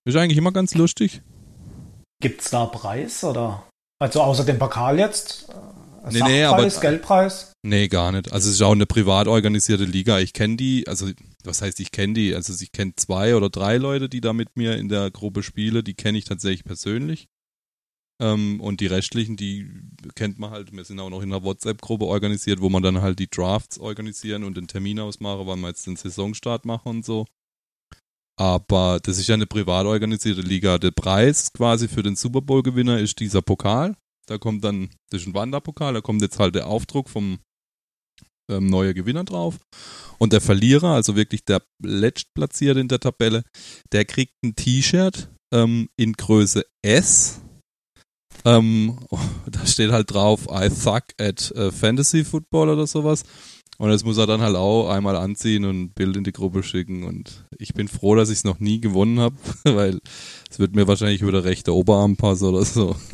ist 0.06 0.16
eigentlich 0.16 0.38
immer 0.38 0.52
ganz 0.54 0.74
lustig. 0.74 1.22
Gibt's 2.22 2.50
da 2.50 2.66
Preis 2.66 3.24
oder? 3.24 3.68
Also 4.00 4.22
außer 4.22 4.46
dem 4.46 4.58
Pokal 4.60 4.98
jetzt? 5.00 5.50
Nee, 6.10 6.22
nee, 6.24 6.44
aber- 6.44 6.68
Geldpreis? 6.68 7.52
Nee, 7.66 7.88
gar 7.90 8.12
nicht. 8.12 8.32
Also 8.32 8.48
es 8.50 8.56
ist 8.56 8.62
auch 8.62 8.72
eine 8.72 8.86
privat 8.86 9.28
organisierte 9.28 9.84
Liga. 9.84 10.20
Ich 10.20 10.32
kenne 10.34 10.56
die, 10.56 10.88
also 10.88 11.10
was 11.48 11.62
heißt 11.62 11.80
ich 11.80 11.92
kenne 11.92 12.14
die? 12.14 12.36
Also 12.36 12.54
ich 12.62 12.72
kenne 12.72 12.94
zwei 12.96 13.36
oder 13.36 13.50
drei 13.50 13.78
Leute, 13.78 14.10
die 14.10 14.22
da 14.22 14.34
mit 14.34 14.56
mir 14.56 14.78
in 14.78 14.90
der 14.90 15.10
Gruppe 15.10 15.42
spielen. 15.42 15.84
Die 15.84 15.96
kenne 15.96 16.18
ich 16.18 16.26
tatsächlich 16.26 16.64
persönlich. 16.64 17.28
Ähm, 18.20 18.60
und 18.62 18.82
die 18.82 18.88
restlichen, 18.88 19.38
die 19.38 19.70
kennt 20.16 20.40
man 20.40 20.52
halt. 20.52 20.72
Wir 20.72 20.84
sind 20.84 21.00
auch 21.00 21.10
noch 21.10 21.22
in 21.22 21.32
einer 21.32 21.44
WhatsApp-Gruppe 21.44 22.06
organisiert, 22.06 22.62
wo 22.62 22.70
man 22.70 22.84
dann 22.84 23.02
halt 23.02 23.20
die 23.20 23.30
Drafts 23.30 23.80
organisieren 23.80 24.44
und 24.44 24.58
den 24.58 24.68
Termin 24.68 25.00
ausmachen, 25.00 25.48
wann 25.48 25.60
wir 25.62 25.70
jetzt 25.70 25.88
den 25.88 25.96
Saisonstart 25.96 26.66
machen 26.66 26.90
und 26.90 27.06
so. 27.06 27.26
Aber 28.40 29.00
das 29.02 29.18
ist 29.18 29.28
ja 29.28 29.36
eine 29.36 29.48
privat 29.48 29.86
organisierte 29.86 30.42
Liga. 30.42 30.78
Der 30.78 30.92
Preis 30.92 31.52
quasi 31.54 31.88
für 31.88 32.04
den 32.04 32.16
Super 32.16 32.42
Bowl-Gewinner 32.42 33.00
ist 33.00 33.20
dieser 33.20 33.42
Pokal. 33.42 33.96
Da 34.28 34.38
kommt 34.38 34.64
dann, 34.64 34.90
das 35.10 35.22
ist 35.22 35.28
ein 35.28 35.34
Wanderpokal, 35.34 35.94
da 35.94 36.02
kommt 36.02 36.22
jetzt 36.22 36.38
halt 36.38 36.54
der 36.54 36.68
Aufdruck 36.68 37.10
vom 37.10 37.40
ähm, 38.50 38.68
neue 38.68 38.94
Gewinner 38.94 39.24
drauf. 39.24 39.60
Und 40.18 40.34
der 40.34 40.42
Verlierer, 40.42 40.94
also 40.94 41.16
wirklich 41.16 41.46
der 41.46 41.62
letztplatzierte 41.84 42.80
in 42.80 42.88
der 42.88 43.00
Tabelle, 43.00 43.44
der 43.92 44.06
kriegt 44.06 44.34
ein 44.44 44.56
T-Shirt 44.56 45.30
ähm, 45.54 45.90
in 45.96 46.14
Größe 46.14 46.66
S. 46.82 47.42
Ähm, 48.46 48.98
da 49.52 49.66
steht 49.66 49.92
halt 49.92 50.12
drauf, 50.12 50.48
I 50.52 50.70
suck 50.70 51.04
at 51.20 51.52
äh, 51.52 51.72
Fantasy 51.72 52.24
Football 52.24 52.70
oder 52.70 52.88
sowas. 52.88 53.24
Und 53.80 53.90
das 53.90 54.04
muss 54.04 54.18
er 54.18 54.26
dann 54.26 54.42
halt 54.42 54.56
auch 54.56 54.90
einmal 54.90 55.16
anziehen 55.16 55.64
und 55.64 55.80
ein 55.80 55.90
Bild 55.92 56.18
in 56.18 56.24
die 56.24 56.32
Gruppe 56.32 56.64
schicken. 56.64 57.04
Und 57.04 57.46
ich 57.60 57.76
bin 57.76 57.88
froh, 57.88 58.16
dass 58.16 58.30
ich 58.30 58.40
es 58.40 58.44
noch 58.44 58.60
nie 58.60 58.82
gewonnen 58.82 59.20
habe, 59.20 59.36
weil 59.64 60.00
es 60.50 60.58
wird 60.58 60.76
mir 60.76 60.88
wahrscheinlich 60.88 61.22
über 61.22 61.32
der 61.32 61.44
rechte 61.44 61.76
Oberarm 61.76 62.18
passen 62.18 62.46
oder 62.46 62.66
so. 62.66 62.96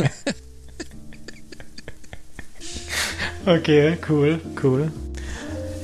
Okay, 3.45 3.97
cool, 4.07 4.39
cool. 4.63 4.89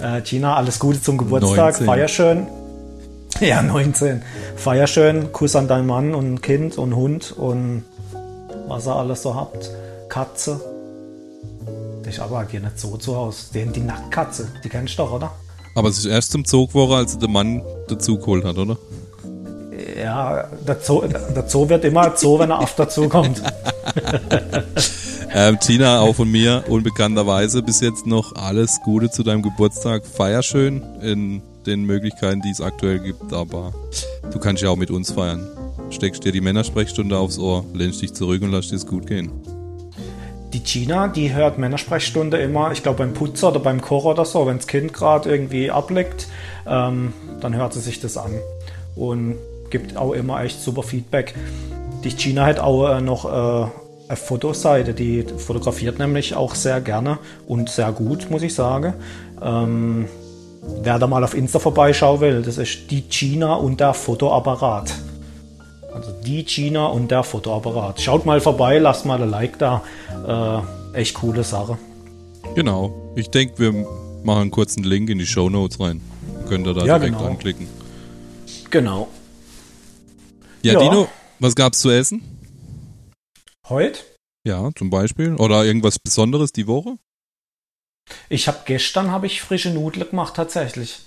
Äh, 0.00 0.22
Gina, 0.22 0.56
alles 0.56 0.78
Gute 0.78 1.02
zum 1.02 1.18
Geburtstag. 1.18 1.74
19. 1.74 1.86
Feier 1.86 2.08
schön. 2.08 2.46
Ja, 3.40 3.62
19. 3.62 4.22
Feier 4.56 4.86
schön. 4.86 5.32
Kuss 5.32 5.54
an 5.54 5.68
deinen 5.68 5.86
Mann 5.86 6.14
und 6.14 6.42
Kind 6.42 6.76
und 6.76 6.96
Hund 6.96 7.32
und 7.36 7.84
was 8.66 8.86
ihr 8.86 8.96
alles 8.96 9.22
so 9.22 9.34
habt. 9.34 9.70
Katze. 10.08 10.60
Ist 12.08 12.20
aber 12.20 12.46
hier 12.50 12.60
nicht 12.60 12.78
so 12.78 12.96
zu 12.96 13.14
Hause. 13.14 13.46
Die, 13.54 13.66
die 13.66 13.80
Nacktkatze, 13.80 14.48
die 14.64 14.68
kennst 14.68 14.98
du 14.98 15.02
doch, 15.02 15.12
oder? 15.12 15.32
Aber 15.74 15.88
es 15.88 15.98
ist 15.98 16.06
erst 16.06 16.32
zum 16.32 16.44
Zugwoche, 16.44 16.96
als 16.96 17.18
der 17.18 17.28
Mann 17.28 17.62
dazu 17.86 18.18
geholt 18.18 18.44
hat, 18.44 18.56
oder? 18.56 18.76
Ja, 19.96 20.48
der 20.66 20.80
Zoo, 20.80 21.02
der 21.06 21.48
Zoo 21.48 21.68
wird 21.68 21.84
immer 21.84 22.16
Zoo, 22.16 22.38
wenn 22.38 22.50
er 22.50 22.58
auf 22.60 22.74
dazu 22.74 23.08
kommt. 23.08 23.42
Ähm, 25.30 25.60
Tina, 25.60 26.00
auch 26.00 26.14
von 26.14 26.30
mir, 26.30 26.64
unbekannterweise 26.68 27.62
bis 27.62 27.80
jetzt 27.80 28.06
noch 28.06 28.34
alles 28.34 28.80
Gute 28.82 29.10
zu 29.10 29.22
deinem 29.22 29.42
Geburtstag. 29.42 30.06
Feier 30.06 30.42
schön 30.42 30.82
in 31.02 31.42
den 31.66 31.84
Möglichkeiten, 31.84 32.40
die 32.42 32.50
es 32.50 32.60
aktuell 32.60 32.98
gibt, 32.98 33.32
aber 33.32 33.72
du 34.32 34.38
kannst 34.38 34.62
ja 34.62 34.70
auch 34.70 34.76
mit 34.76 34.90
uns 34.90 35.12
feiern. 35.12 35.46
Steckst 35.90 36.24
dir 36.24 36.32
die 36.32 36.40
Männersprechstunde 36.40 37.16
aufs 37.16 37.38
Ohr, 37.38 37.64
lehnst 37.74 38.02
dich 38.02 38.12
zurück 38.12 38.42
und 38.42 38.52
lass 38.52 38.68
dir 38.68 38.76
es 38.76 38.86
gut 38.86 39.06
gehen. 39.06 39.30
Die 40.52 40.62
Gina, 40.62 41.08
die 41.08 41.34
hört 41.34 41.58
Männersprechstunde 41.58 42.38
immer, 42.38 42.72
ich 42.72 42.82
glaube 42.82 42.98
beim 42.98 43.12
Putzer 43.12 43.48
oder 43.48 43.60
beim 43.60 43.80
Kocher 43.80 44.10
oder 44.10 44.24
so, 44.24 44.46
wenn 44.46 44.56
das 44.56 44.66
Kind 44.66 44.92
gerade 44.92 45.30
irgendwie 45.30 45.70
ableckt, 45.70 46.28
ähm, 46.66 47.12
dann 47.40 47.54
hört 47.54 47.74
sie 47.74 47.80
sich 47.80 48.00
das 48.00 48.16
an 48.16 48.32
und 48.96 49.36
gibt 49.70 49.96
auch 49.96 50.12
immer 50.12 50.42
echt 50.42 50.60
super 50.60 50.82
Feedback. 50.82 51.34
Die 52.04 52.14
Gina 52.14 52.46
hat 52.46 52.60
auch 52.60 52.96
äh, 52.96 53.00
noch 53.00 53.24
äh, 53.26 53.68
eine 54.08 54.16
Fotoseite, 54.16 54.94
die 54.94 55.24
fotografiert 55.36 55.98
nämlich 55.98 56.34
auch 56.34 56.54
sehr 56.54 56.80
gerne 56.80 57.18
und 57.46 57.68
sehr 57.68 57.92
gut, 57.92 58.30
muss 58.30 58.42
ich 58.42 58.54
sagen. 58.54 58.94
Ähm, 59.42 60.06
wer 60.82 60.98
da 60.98 61.06
mal 61.06 61.24
auf 61.24 61.34
Insta 61.34 61.58
vorbeischauen 61.58 62.20
will, 62.20 62.42
das 62.42 62.58
ist 62.58 62.90
die 62.90 63.02
Gina 63.02 63.54
und 63.54 63.80
der 63.80 63.94
Fotoapparat. 63.94 64.92
Also 65.92 66.12
die 66.24 66.44
Gina 66.44 66.86
und 66.86 67.10
der 67.10 67.22
Fotoapparat. 67.24 68.00
Schaut 68.00 68.24
mal 68.26 68.40
vorbei, 68.40 68.78
lasst 68.78 69.04
mal 69.06 69.20
ein 69.22 69.30
Like 69.30 69.58
da. 69.58 69.82
Äh, 70.94 70.98
echt 70.98 71.14
coole 71.14 71.42
Sache. 71.44 71.78
Genau. 72.54 73.12
Ich 73.16 73.30
denke, 73.30 73.58
wir 73.58 73.72
machen 74.22 74.42
einen 74.42 74.50
kurzen 74.50 74.84
Link 74.84 75.10
in 75.10 75.18
die 75.18 75.26
Show 75.26 75.48
Notes 75.50 75.80
rein. 75.80 76.00
Könnt 76.48 76.66
ihr 76.66 76.74
da 76.74 76.84
Ja, 76.84 76.98
direkt 76.98 77.18
genau. 77.18 77.30
anklicken. 77.30 77.66
Genau. 78.70 79.08
Ja, 80.62 80.74
Ja. 80.74 80.78
Dino, 80.80 81.08
was 81.40 81.54
gab's 81.54 81.80
zu 81.80 81.90
essen? 81.90 82.22
Heute? 83.68 84.00
Ja, 84.44 84.70
zum 84.76 84.90
Beispiel. 84.90 85.34
Oder 85.34 85.64
irgendwas 85.64 85.98
Besonderes 85.98 86.52
die 86.52 86.66
Woche? 86.66 86.96
Ich 88.28 88.48
habe 88.48 88.60
gestern 88.64 89.10
habe 89.10 89.26
ich 89.26 89.42
frische 89.42 89.70
Nudeln 89.70 90.10
gemacht 90.10 90.34
tatsächlich. 90.34 91.06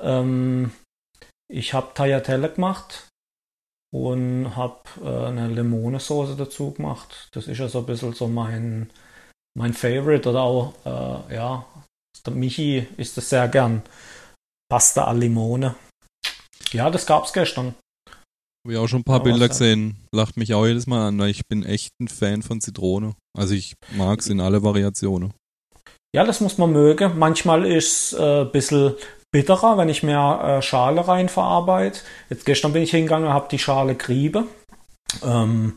Ähm, 0.00 0.72
ich 1.48 1.74
habe 1.74 1.94
Tagliatelle 1.94 2.52
gemacht 2.52 3.08
und 3.92 4.56
habe 4.56 4.82
äh, 5.02 5.26
eine 5.26 5.48
Limonensauce 5.48 6.36
dazu 6.36 6.72
gemacht. 6.72 7.28
Das 7.32 7.46
ist 7.46 7.58
ja 7.58 7.68
so 7.68 7.80
ein 7.80 7.86
bisschen 7.86 8.12
so 8.12 8.26
mein 8.26 8.90
mein 9.56 9.72
Favorite 9.72 10.28
oder 10.28 10.42
auch 10.42 10.74
äh, 10.84 11.34
ja 11.34 11.66
der 12.26 12.34
Michi 12.34 12.86
isst 12.96 13.16
das 13.16 13.28
sehr 13.28 13.48
gern. 13.48 13.82
Pasta 14.70 15.04
al 15.04 15.18
Limone. 15.18 15.74
Ja, 16.72 16.90
das 16.90 17.06
gab's 17.06 17.32
gestern. 17.32 17.74
Habe 18.64 18.72
ich 18.72 18.78
auch 18.78 18.88
schon 18.88 19.00
ein 19.00 19.04
paar 19.04 19.18
Ja, 19.18 19.24
Bilder 19.24 19.48
gesehen. 19.48 19.96
Lacht 20.10 20.36
mich 20.36 20.54
auch 20.54 20.66
jedes 20.66 20.86
Mal 20.86 21.08
an, 21.08 21.18
weil 21.18 21.28
ich 21.28 21.46
bin 21.46 21.64
echt 21.64 21.92
ein 22.00 22.08
Fan 22.08 22.42
von 22.42 22.60
Zitrone. 22.60 23.14
Also 23.36 23.54
ich 23.54 23.74
mag's 23.92 24.28
in 24.28 24.40
alle 24.40 24.62
Variationen. 24.62 25.34
Ja, 26.14 26.22
das 26.24 26.40
muss 26.40 26.58
man 26.58 26.70
mögen. 26.72 27.18
Manchmal 27.18 27.66
ist 27.66 28.12
es 28.12 28.18
äh, 28.18 28.42
ein 28.42 28.52
bisschen 28.52 28.94
bitterer, 29.32 29.76
wenn 29.78 29.88
ich 29.88 30.04
mehr 30.04 30.58
äh, 30.58 30.62
Schale 30.62 31.06
rein 31.08 31.28
verarbeite. 31.28 32.00
Jetzt 32.30 32.46
gestern 32.46 32.72
bin 32.72 32.82
ich 32.84 32.92
hingegangen 32.92 33.26
und 33.28 33.34
habe 33.34 33.48
die 33.50 33.58
Schale 33.58 33.96
griebe. 33.96 34.44
Ähm, 35.24 35.74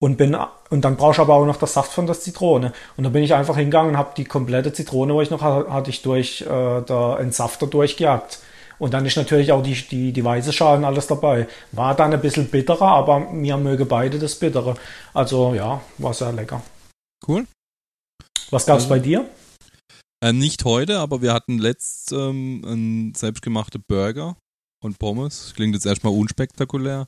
und, 0.00 0.16
bin, 0.18 0.36
und 0.70 0.84
dann 0.84 0.96
brauche 0.96 1.12
ich 1.12 1.18
aber 1.20 1.34
auch 1.34 1.46
noch 1.46 1.56
das 1.56 1.74
Saft 1.74 1.92
von 1.92 2.06
der 2.06 2.18
Zitrone. 2.18 2.72
Und 2.96 3.04
dann 3.04 3.12
bin 3.12 3.22
ich 3.22 3.32
einfach 3.32 3.56
hingegangen 3.56 3.92
und 3.92 3.96
habe 3.96 4.10
die 4.16 4.24
komplette 4.24 4.72
Zitrone, 4.72 5.14
wo 5.14 5.22
ich 5.22 5.30
noch 5.30 5.40
ha- 5.42 5.66
hatte, 5.70 5.90
ich 5.90 6.02
durch 6.02 6.42
äh, 6.42 6.82
der 6.82 7.18
Entsafter 7.20 7.68
durchgejagt. 7.68 8.40
Und 8.78 8.92
dann 8.92 9.06
ist 9.06 9.16
natürlich 9.16 9.52
auch 9.52 9.62
die, 9.62 9.74
die, 9.74 10.12
die 10.12 10.24
weiße 10.24 10.52
Schale 10.52 10.78
und 10.78 10.84
alles 10.84 11.06
dabei. 11.06 11.46
War 11.72 11.94
dann 11.94 12.12
ein 12.12 12.20
bisschen 12.20 12.48
bitterer, 12.50 12.88
aber 12.88 13.20
mir 13.20 13.56
möge 13.56 13.86
beide 13.86 14.18
das 14.18 14.34
Bittere. 14.34 14.74
Also 15.14 15.54
ja, 15.54 15.80
war 15.98 16.12
sehr 16.12 16.32
lecker. 16.32 16.60
Cool. 17.26 17.46
Was 18.50 18.66
gab's 18.66 18.82
Also- 18.82 18.88
bei 18.88 18.98
dir? 18.98 19.24
Äh, 20.26 20.32
nicht 20.32 20.64
heute, 20.64 20.98
aber 20.98 21.22
wir 21.22 21.32
hatten 21.32 21.58
letzt 21.58 22.10
ähm, 22.10 22.60
einen 22.66 23.14
selbstgemachte 23.14 23.78
Burger 23.78 24.36
und 24.82 24.98
Pommes. 24.98 25.52
Klingt 25.54 25.76
jetzt 25.76 25.86
erstmal 25.86 26.12
unspektakulär, 26.12 27.06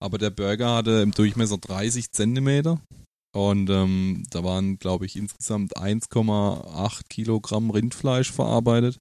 aber 0.00 0.16
der 0.16 0.30
Burger 0.30 0.76
hatte 0.76 1.02
im 1.02 1.10
Durchmesser 1.10 1.58
30 1.58 2.12
Zentimeter 2.12 2.80
und 3.34 3.68
ähm, 3.68 4.22
da 4.30 4.44
waren, 4.44 4.78
glaube 4.78 5.06
ich, 5.06 5.16
insgesamt 5.16 5.76
1,8 5.76 7.08
Kilogramm 7.08 7.70
Rindfleisch 7.70 8.30
verarbeitet. 8.30 8.98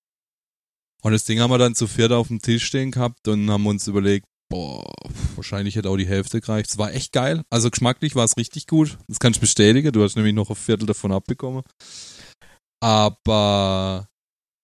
Und 1.03 1.11
das 1.11 1.25
Ding 1.25 1.39
haben 1.39 1.51
wir 1.51 1.59
dann 1.59 1.75
zu 1.75 1.85
viert 1.85 2.13
auf 2.13 2.29
dem 2.29 2.41
Tisch 2.41 2.65
stehen 2.65 2.89
gehabt 2.89 3.27
und 3.27 3.47
haben 3.51 3.67
uns 3.67 3.85
überlegt, 3.85 4.25
boah, 4.49 4.91
wahrscheinlich 5.35 5.75
hätte 5.75 5.91
auch 5.91 5.97
die 5.97 6.07
Hälfte 6.07 6.41
gereicht. 6.41 6.71
Es 6.71 6.79
war 6.79 6.95
echt 6.95 7.11
geil. 7.11 7.43
Also 7.51 7.69
geschmacklich 7.69 8.15
war 8.15 8.25
es 8.25 8.37
richtig 8.37 8.65
gut. 8.65 8.97
Das 9.07 9.19
kann 9.19 9.33
ich 9.33 9.39
bestätigen. 9.39 9.91
Du 9.91 10.01
hast 10.03 10.15
nämlich 10.15 10.33
noch 10.33 10.49
ein 10.49 10.55
Viertel 10.55 10.87
davon 10.87 11.11
abbekommen. 11.11 11.61
Aber 12.83 14.07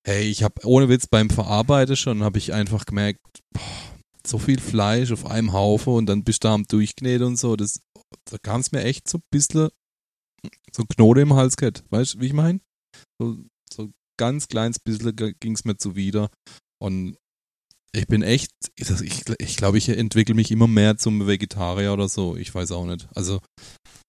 hey, 0.05 0.29
ich 0.29 0.43
habe 0.43 0.65
ohne 0.65 0.89
Witz 0.89 1.07
beim 1.07 1.29
Verarbeiten 1.29 1.95
schon, 1.95 2.23
habe 2.23 2.37
ich 2.37 2.53
einfach 2.53 2.85
gemerkt, 2.85 3.19
boah, 3.53 3.61
so 4.25 4.39
viel 4.39 4.59
Fleisch 4.59 5.11
auf 5.11 5.25
einem 5.25 5.53
Haufen 5.53 5.93
und 5.93 6.05
dann 6.07 6.23
bist 6.23 6.43
du 6.43 6.49
am 6.49 6.65
Durchkneten 6.65 7.27
und 7.27 7.37
so. 7.37 7.55
Das, 7.55 7.79
da 8.29 8.37
kam 8.41 8.61
es 8.61 8.71
mir 8.71 8.83
echt 8.83 9.07
so 9.09 9.19
ein 9.19 9.23
bisschen 9.31 9.69
so 10.73 10.83
ein 10.83 10.87
Knoten 10.87 11.21
im 11.21 11.33
Hals 11.33 11.57
gehabt. 11.57 11.83
Weißt 11.89 12.15
du, 12.15 12.19
wie 12.21 12.27
ich 12.27 12.33
meine? 12.33 12.59
So, 13.21 13.37
so 13.71 13.91
ganz 14.19 14.47
kleines 14.47 14.79
bisschen 14.79 15.15
ging 15.15 15.53
es 15.53 15.65
mir 15.65 15.77
zuwider. 15.77 16.29
Und 16.81 17.17
ich 17.93 18.07
bin 18.07 18.21
echt, 18.21 18.51
ich, 18.75 18.89
ich 19.39 19.57
glaube, 19.57 19.77
ich 19.77 19.89
entwickle 19.89 20.35
mich 20.35 20.51
immer 20.51 20.67
mehr 20.67 20.97
zum 20.97 21.27
Vegetarier 21.27 21.93
oder 21.93 22.09
so. 22.09 22.35
Ich 22.35 22.53
weiß 22.53 22.71
auch 22.71 22.85
nicht. 22.85 23.07
Also 23.15 23.39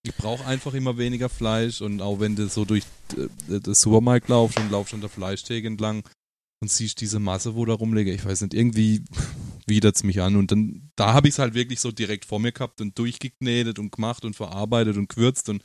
ich 0.04 0.14
brauche 0.14 0.44
einfach 0.46 0.74
immer 0.74 0.98
weniger 0.98 1.28
Fleisch 1.28 1.80
und 1.80 2.00
auch 2.00 2.20
wenn 2.20 2.36
du 2.36 2.48
so 2.48 2.64
durch 2.64 2.84
äh, 3.16 3.60
das 3.60 3.80
Supermarkt 3.80 4.28
laufst 4.28 4.58
und 4.58 4.70
laufst 4.70 4.94
an 4.94 5.00
der 5.00 5.10
Fleischtheke 5.10 5.66
entlang 5.66 6.02
und 6.60 6.70
siehst 6.70 7.00
diese 7.00 7.20
Masse, 7.20 7.54
wo 7.54 7.64
da 7.64 7.74
rumliegt, 7.74 8.10
ich 8.10 8.24
weiß 8.24 8.42
nicht, 8.42 8.54
irgendwie 8.54 9.04
widert 9.66 9.96
es 9.96 10.04
mich 10.04 10.20
an. 10.20 10.36
Und 10.36 10.50
dann, 10.50 10.90
da 10.96 11.14
habe 11.14 11.28
ich 11.28 11.34
es 11.34 11.38
halt 11.38 11.54
wirklich 11.54 11.80
so 11.80 11.92
direkt 11.92 12.24
vor 12.24 12.40
mir 12.40 12.52
gehabt 12.52 12.80
und 12.80 12.98
durchgeknetet 12.98 13.78
und 13.78 13.92
gemacht 13.92 14.24
und 14.24 14.34
verarbeitet 14.34 14.96
und 14.96 15.08
gewürzt 15.08 15.48
und 15.48 15.64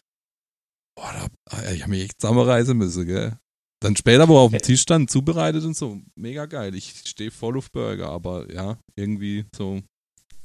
boah, 0.95 1.29
da, 1.49 1.71
ich 1.71 1.81
habe 1.81 1.91
mich 1.91 2.03
echt 2.03 2.21
zusammenreißen 2.21 2.77
müssen, 2.77 3.05
gell. 3.05 3.37
Dann 3.83 3.97
später, 3.97 4.29
wo 4.29 4.37
er 4.37 4.41
auf 4.43 4.51
dem 4.51 4.61
Tisch 4.61 4.81
stand, 4.81 5.11
zubereitet 5.11 5.65
und 5.65 5.75
so, 5.75 5.99
mega 6.15 6.45
geil. 6.45 6.73
Ich 6.73 7.01
stehe 7.05 7.31
voll 7.31 7.57
auf 7.57 7.69
Burger, 7.69 8.09
aber 8.09 8.49
ja, 8.49 8.77
irgendwie 8.95 9.45
so, 9.53 9.81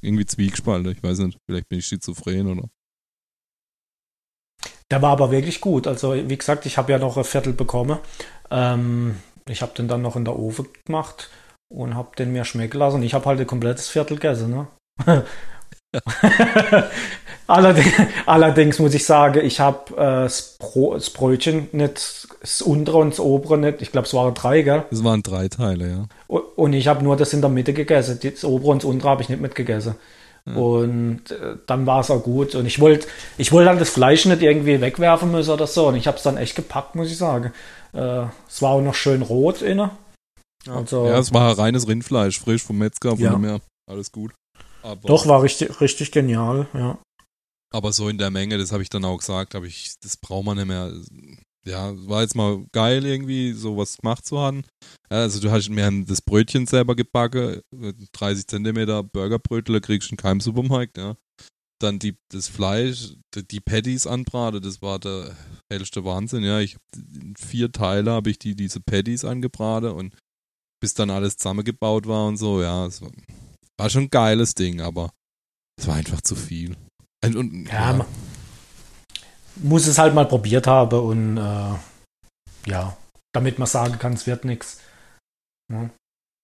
irgendwie 0.01 0.27
zwiegespalten. 0.27 0.91
Ich 0.91 1.01
weiß 1.01 1.21
nicht, 1.21 1.39
vielleicht 1.47 1.69
bin 1.69 1.79
ich 1.79 1.87
schizophren 1.87 2.49
oder. 2.49 2.69
Der 4.91 5.03
war 5.03 5.13
aber 5.13 5.31
wirklich 5.31 5.61
gut. 5.61 5.87
Also, 5.87 6.15
wie 6.15 6.37
gesagt, 6.37 6.67
ich 6.67 6.79
habe 6.79 6.91
ja 6.91 6.99
noch 6.99 7.17
ein 7.17 7.23
Viertel 7.23 7.53
bekommen. 7.53 7.99
Ähm, 8.51 9.19
ich 9.49 9.63
habe 9.63 9.73
den 9.75 9.87
dann 9.87 10.03
noch 10.03 10.17
in 10.17 10.25
der 10.25 10.37
Ofen 10.37 10.67
gemacht 10.85 11.31
und 11.73 11.95
habe 11.95 12.17
den 12.17 12.33
mir 12.33 12.45
schmecken 12.45 12.79
lassen. 12.79 13.05
Ich 13.05 13.15
habe 13.15 13.27
halt 13.27 13.39
ein 13.39 13.47
komplettes 13.47 13.89
Viertel 13.89 14.17
gegessen. 14.17 14.51
Ne? 14.51 14.67
allerdings, 17.47 17.93
allerdings 18.27 18.79
muss 18.79 18.95
ich 18.95 19.05
sagen, 19.05 19.45
ich 19.45 19.61
habe 19.61 19.95
äh, 19.95 20.25
das, 20.25 20.59
das, 20.59 21.11
Brötchen 21.11 21.69
nicht, 21.73 22.29
das 22.41 22.63
untere 22.63 22.99
und 22.99 23.11
das 23.11 23.21
obere 23.21 23.59
nicht, 23.59 23.81
ich 23.81 23.91
glaube, 23.91 24.07
es 24.07 24.15
waren 24.15 24.35
drei, 24.35 24.63
gell? 24.63 24.85
Es 24.91 25.03
waren 25.03 25.23
drei 25.23 25.49
Teile, 25.49 25.91
ja. 25.91 26.07
Und 26.29 26.75
ich 26.75 26.89
habe 26.89 27.03
nur 27.03 27.17
das 27.17 27.33
in 27.33 27.41
der 27.41 27.51
Mitte 27.51 27.73
gegessen. 27.73 28.19
Das 28.23 28.45
obere 28.45 28.73
und 28.73 28.83
das 28.83 28.89
untere 28.89 29.11
habe 29.11 29.23
ich 29.23 29.29
nicht 29.29 29.41
mitgegessen. 29.41 29.95
Ja. 30.47 30.55
Und 30.55 31.31
äh, 31.31 31.57
dann 31.67 31.87
war 31.87 32.01
es 32.01 32.11
auch 32.11 32.23
gut. 32.23 32.55
Und 32.55 32.67
ich 32.67 32.81
wollte 32.81 33.07
ich 33.39 33.53
wollte 33.53 33.71
halt 33.71 33.81
das 33.81 33.91
Fleisch 33.91 34.27
nicht 34.27 34.43
irgendwie 34.43 34.81
wegwerfen 34.81 35.31
müssen 35.31 35.51
oder 35.51 35.67
so. 35.67 35.89
Und 35.89 35.97
ich 35.97 36.07
habe 36.07 36.17
es 36.17 36.23
dann 36.23 36.37
echt 36.37 36.55
gepackt, 36.55 36.95
muss 36.95 37.11
ich 37.11 37.17
sagen. 37.17 37.53
Äh, 37.93 38.25
es 38.49 38.63
war 38.63 38.73
auch 38.73 38.83
noch 38.83 38.95
schön 38.95 39.23
rot 39.23 39.63
inne. 39.63 39.91
Ja, 40.67 40.77
also, 40.77 41.07
ja 41.07 41.19
es 41.19 41.33
war 41.33 41.59
reines 41.59 41.89
Rindfleisch, 41.89 42.41
frisch 42.41 42.63
vom 42.63 42.79
Metzger, 42.79 43.11
von 43.11 43.21
ja. 43.21 43.31
dem 43.33 43.45
her. 43.45 43.61
Alles 43.91 44.13
gut. 44.13 44.33
Aber 44.83 45.09
Doch, 45.09 45.27
war 45.27 45.43
richtig, 45.43 45.81
richtig 45.81 46.13
genial, 46.13 46.69
ja. 46.75 46.99
Aber 47.71 47.93
so 47.93 48.09
in 48.09 48.19
der 48.19 48.31
Menge, 48.31 48.57
das 48.57 48.73
habe 48.73 48.83
ich 48.83 48.89
dann 48.89 49.05
auch 49.05 49.19
gesagt, 49.19 49.55
habe 49.55 49.67
ich, 49.67 49.95
das 50.01 50.17
braucht 50.17 50.45
man 50.45 50.57
nicht 50.57 50.67
mehr. 50.67 50.93
Ja, 51.67 51.93
war 52.09 52.23
jetzt 52.23 52.35
mal 52.35 52.65
geil 52.73 53.05
irgendwie, 53.05 53.53
sowas 53.53 53.99
gemacht 53.99 54.25
zu 54.25 54.39
haben. 54.39 54.65
Ja, 55.11 55.19
also 55.19 55.41
du 55.41 55.51
hast 55.51 55.69
mir 55.69 56.05
das 56.07 56.23
Brötchen 56.23 56.67
selber 56.67 56.97
gebacken, 56.97 57.61
30 58.13 58.47
Zentimeter 58.47 59.03
Burgerbrötel, 59.03 59.81
kriegst 59.81 60.09
du 60.09 60.15
in 60.15 60.17
keinem 60.17 60.41
Supermarkt, 60.41 60.97
ja. 60.97 61.17
Dann 61.81 61.99
die, 61.99 62.17
das 62.31 62.49
Fleisch, 62.49 63.17
die 63.35 63.61
Patties 63.61 64.07
anbraten, 64.07 64.63
das 64.63 64.81
war 64.81 64.99
der 64.99 65.37
hellste 65.71 66.05
Wahnsinn, 66.05 66.45
ja. 66.45 66.61
Ich, 66.61 66.77
in 66.97 67.37
vier 67.37 67.71
Teile 67.71 68.13
habe 68.13 68.31
ich 68.31 68.39
die, 68.39 68.57
diese 68.57 68.81
Patties 68.81 69.27
angebraten 69.27 69.91
und 69.91 70.17
bis 70.81 70.95
dann 70.95 71.11
alles 71.11 71.37
zusammengebaut 71.37 72.07
war 72.07 72.27
und 72.27 72.39
so, 72.39 72.63
ja, 72.63 72.87
es 72.87 73.03
war, 73.03 73.11
war 73.79 73.91
schon 73.91 74.05
ein 74.05 74.11
geiles 74.11 74.55
Ding, 74.55 74.81
aber 74.81 75.11
es 75.79 75.87
war 75.87 75.97
einfach 75.97 76.21
zu 76.21 76.35
viel. 76.35 76.77
Und, 77.25 77.37
und, 77.37 77.67
ja, 77.67 77.97
ja. 77.97 78.07
muss 79.57 79.87
es 79.87 79.99
halt 79.99 80.15
mal 80.15 80.27
probiert 80.27 80.67
haben 80.67 80.99
und 80.99 81.37
äh, 81.39 82.71
ja, 82.71 82.97
damit 83.33 83.59
man 83.59 83.67
sagen 83.67 83.99
kann, 83.99 84.13
es 84.13 84.27
wird 84.27 84.45
nichts. 84.45 84.81
Ja. 85.73 85.91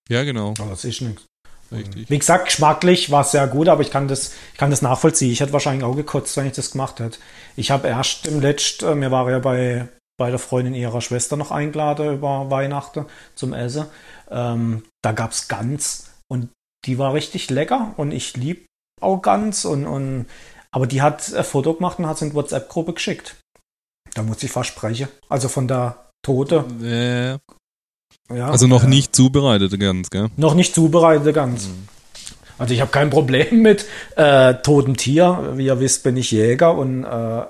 ja, 0.09 0.23
genau. 0.23 0.53
Aber 0.59 0.71
es 0.71 0.85
ist 0.85 1.01
nichts. 1.01 1.25
Richtig. 1.71 2.09
Wie 2.09 2.19
gesagt, 2.19 2.45
geschmacklich 2.45 3.11
war 3.11 3.21
es 3.21 3.31
sehr 3.31 3.47
gut, 3.47 3.67
aber 3.67 3.81
ich 3.81 3.89
kann 3.89 4.07
das, 4.07 4.33
ich 4.53 4.57
kann 4.57 4.69
das 4.69 4.81
nachvollziehen. 4.81 5.31
Ich 5.31 5.39
hätte 5.39 5.53
wahrscheinlich 5.53 5.83
auch 5.83 5.95
gekotzt, 5.95 6.37
wenn 6.37 6.45
ich 6.45 6.53
das 6.53 6.71
gemacht 6.71 6.99
hätte. 6.99 7.17
Ich 7.55 7.71
habe 7.71 7.87
erst 7.87 8.27
im 8.27 8.39
letzten, 8.39 8.99
mir 8.99 9.11
war 9.11 9.29
ja 9.31 9.39
bei, 9.39 9.87
bei 10.17 10.29
der 10.29 10.39
Freundin 10.39 10.75
ihrer 10.75 11.01
Schwester 11.01 11.37
noch 11.37 11.51
eingeladen 11.51 12.13
über 12.13 12.51
Weihnachten 12.51 13.05
zum 13.33 13.53
Essen. 13.53 13.87
Ähm, 14.29 14.83
da 15.01 15.11
gab 15.11 15.31
es 15.31 15.47
Gans 15.47 16.11
und 16.27 16.49
die 16.85 16.97
war 16.97 17.13
richtig 17.13 17.49
lecker 17.49 17.93
und 17.97 18.11
ich 18.11 18.35
lieb 18.37 18.65
auch 19.01 19.21
Gans 19.21 19.65
und, 19.65 19.85
und 19.85 20.25
aber 20.71 20.87
die 20.87 21.01
hat 21.01 21.33
ein 21.33 21.43
Foto 21.43 21.73
gemacht 21.73 21.99
und 21.99 22.07
hat 22.07 22.17
es 22.17 22.21
in 22.21 22.29
die 22.29 22.35
WhatsApp-Gruppe 22.35 22.93
geschickt. 22.93 23.35
Da 24.13 24.23
muss 24.23 24.43
ich 24.43 24.51
versprechen. 24.51 25.07
Also 25.29 25.47
von 25.47 25.67
der 25.67 26.09
Tote. 26.21 26.65
Äh, 26.81 28.35
ja, 28.35 28.49
also 28.49 28.67
noch 28.67 28.83
äh, 28.83 28.87
nicht 28.87 29.15
zubereitete 29.15 29.77
Gans, 29.77 30.09
gell? 30.09 30.29
Noch 30.37 30.55
nicht 30.55 30.73
zubereitete 30.73 31.33
Gans. 31.33 31.67
Mhm. 31.67 31.87
Also 32.57 32.73
ich 32.73 32.81
habe 32.81 32.91
kein 32.91 33.09
Problem 33.09 33.61
mit 33.61 33.85
äh, 34.15 34.55
totem 34.55 34.95
Tier. 34.95 35.53
Wie 35.55 35.65
ihr 35.65 35.79
wisst, 35.79 36.03
bin 36.03 36.17
ich 36.17 36.31
Jäger 36.31 36.75
und 36.75 37.03
äh, 37.03 37.43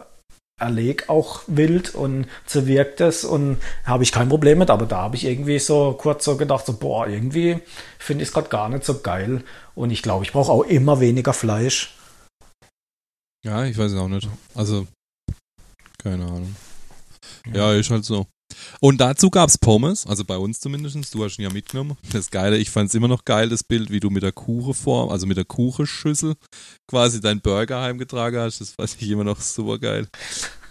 erleg 0.60 1.10
auch 1.10 1.44
wild 1.48 1.96
und 1.96 2.28
zerwirkt 2.46 3.02
es 3.02 3.26
und 3.26 3.58
habe 3.84 4.04
ich 4.04 4.12
kein 4.12 4.30
Problem 4.30 4.60
mit, 4.60 4.70
aber 4.70 4.86
da 4.86 4.98
habe 4.98 5.16
ich 5.16 5.26
irgendwie 5.26 5.60
so 5.60 5.94
kurz 5.94 6.24
so 6.24 6.38
gedacht, 6.38 6.66
so 6.66 6.78
boah, 6.78 7.08
irgendwie 7.08 7.60
finde 8.00 8.24
ich 8.24 8.30
es 8.30 8.34
gerade 8.34 8.50
gar 8.50 8.70
nicht 8.70 8.86
so 8.86 9.02
geil 9.02 9.44
und 9.76 9.90
ich 9.90 10.02
glaube, 10.02 10.24
ich 10.24 10.32
brauche 10.32 10.52
auch 10.52 10.64
immer 10.64 11.00
weniger 11.00 11.34
Fleisch. 11.34 11.96
Ja, 13.44 13.66
ich 13.66 13.78
weiß 13.78 13.92
es 13.92 14.00
auch 14.00 14.08
nicht. 14.08 14.28
Also, 14.56 14.88
keine 16.02 16.26
Ahnung. 16.26 16.56
Ja, 17.54 17.74
ist 17.74 17.92
halt 17.92 18.06
so. 18.06 18.26
Und 18.80 19.00
dazu 19.02 19.30
gab 19.30 19.50
es 19.50 19.58
Pommes, 19.58 20.06
also 20.06 20.24
bei 20.24 20.38
uns 20.38 20.60
zumindest. 20.60 21.14
Du 21.14 21.24
hast 21.24 21.38
ihn 21.38 21.44
ja 21.44 21.52
mitgenommen. 21.52 21.98
Das 22.12 22.32
Geile, 22.32 22.58
ich 22.58 22.70
fand 22.70 22.90
es 22.90 22.96
immer 22.96 23.08
noch 23.08 23.26
geil, 23.26 23.50
das 23.50 23.64
Bild, 23.64 23.92
wie 23.92 24.00
du 24.00 24.10
mit 24.10 24.24
der 24.24 24.32
Kuchenform, 24.32 25.10
also 25.10 25.26
mit 25.26 25.38
der 25.38 25.46
Kuchenschüssel 25.46 26.36
quasi 26.88 27.22
dein 27.22 27.42
Burger 27.42 27.82
heimgetragen 27.82 28.40
hast. 28.40 28.62
Das 28.62 28.72
fand 28.72 28.96
ich 29.00 29.10
immer 29.10 29.24
noch 29.24 29.40
super 29.40 29.80
geil. 29.80 30.08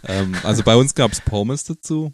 ähm, 0.07 0.35
also 0.43 0.63
bei 0.63 0.77
uns 0.77 0.95
gab 0.95 1.13
es 1.13 1.21
Pommes 1.21 1.65
dazu. 1.65 2.13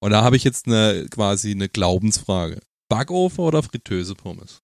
Und 0.00 0.10
da 0.10 0.22
habe 0.22 0.36
ich 0.36 0.44
jetzt 0.44 0.66
eine 0.66 1.06
quasi 1.10 1.50
eine 1.50 1.68
Glaubensfrage. 1.68 2.60
Backofen 2.88 3.44
oder 3.44 3.62
Fritteuse 3.62 4.14
Pommes? 4.14 4.60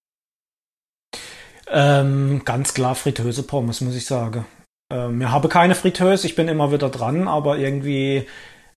Ähm, 1.69 2.43
ganz 2.45 2.75
klar 2.75 2.95
Fritteuse 2.95 3.43
Pommes, 3.43 3.81
muss 3.81 3.95
ich 3.95 4.07
sagen. 4.07 4.47
Ähm, 4.91 5.21
ich 5.21 5.29
habe 5.29 5.49
keine 5.49 5.75
Fritteuse, 5.75 6.27
ich 6.27 6.37
bin 6.37 6.49
immer 6.49 6.73
wieder 6.73 6.89
dran, 6.91 7.29
aber 7.29 7.59
irgendwie 7.59 8.27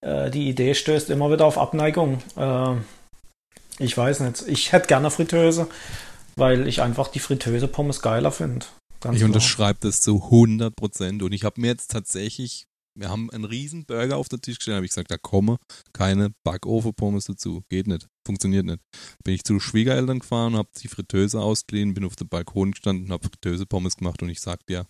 äh, 0.01 0.29
die 0.29 0.49
Idee 0.49 0.75
stößt 0.75 1.09
immer 1.09 1.31
wieder 1.31 1.45
auf 1.45 1.57
Abneigung. 1.57 2.19
Äh, 2.35 2.75
ich 3.79 3.97
weiß 3.97 4.21
nicht. 4.21 4.43
Ich 4.47 4.71
hätte 4.71 4.87
gerne 4.87 5.11
Fritteuse, 5.11 5.67
weil 6.35 6.67
ich 6.67 6.81
einfach 6.81 7.07
die 7.07 7.19
Fritteuse 7.19 7.67
Pommes 7.67 8.01
geiler 8.01 8.31
finde. 8.31 8.65
Ich 9.13 9.23
unterschreibe 9.23 9.79
das 9.81 10.01
zu 10.01 10.23
100 10.25 10.75
Prozent. 10.75 11.23
Und 11.23 11.31
ich 11.31 11.45
habe 11.45 11.61
mir 11.61 11.67
jetzt 11.67 11.91
tatsächlich, 11.91 12.67
wir 12.97 13.09
haben 13.09 13.29
einen 13.31 13.45
riesen 13.45 13.85
Burger 13.85 14.17
auf 14.17 14.27
den 14.27 14.41
Tisch 14.41 14.57
gestellt, 14.57 14.75
habe 14.75 14.85
ich 14.85 14.91
gesagt, 14.91 15.11
da 15.11 15.17
komme 15.17 15.57
keine 15.93 16.31
Backofen-Pommes 16.43 17.25
dazu. 17.25 17.63
Geht 17.69 17.87
nicht. 17.87 18.07
Funktioniert 18.25 18.65
nicht. 18.65 18.79
Bin 19.23 19.33
ich 19.33 19.43
zu 19.43 19.59
Schwiegereltern 19.59 20.19
gefahren, 20.19 20.57
habe 20.57 20.69
die 20.81 20.89
Fritteuse 20.89 21.39
ausgeliehen, 21.39 21.93
bin 21.93 22.03
auf 22.03 22.17
dem 22.17 22.27
Balkon 22.27 22.71
gestanden, 22.71 23.11
habe 23.11 23.23
Fritteuse-Pommes 23.23 23.95
gemacht 23.95 24.21
und 24.21 24.29
ich 24.29 24.41
sagte 24.41 24.73
ja, 24.73 24.85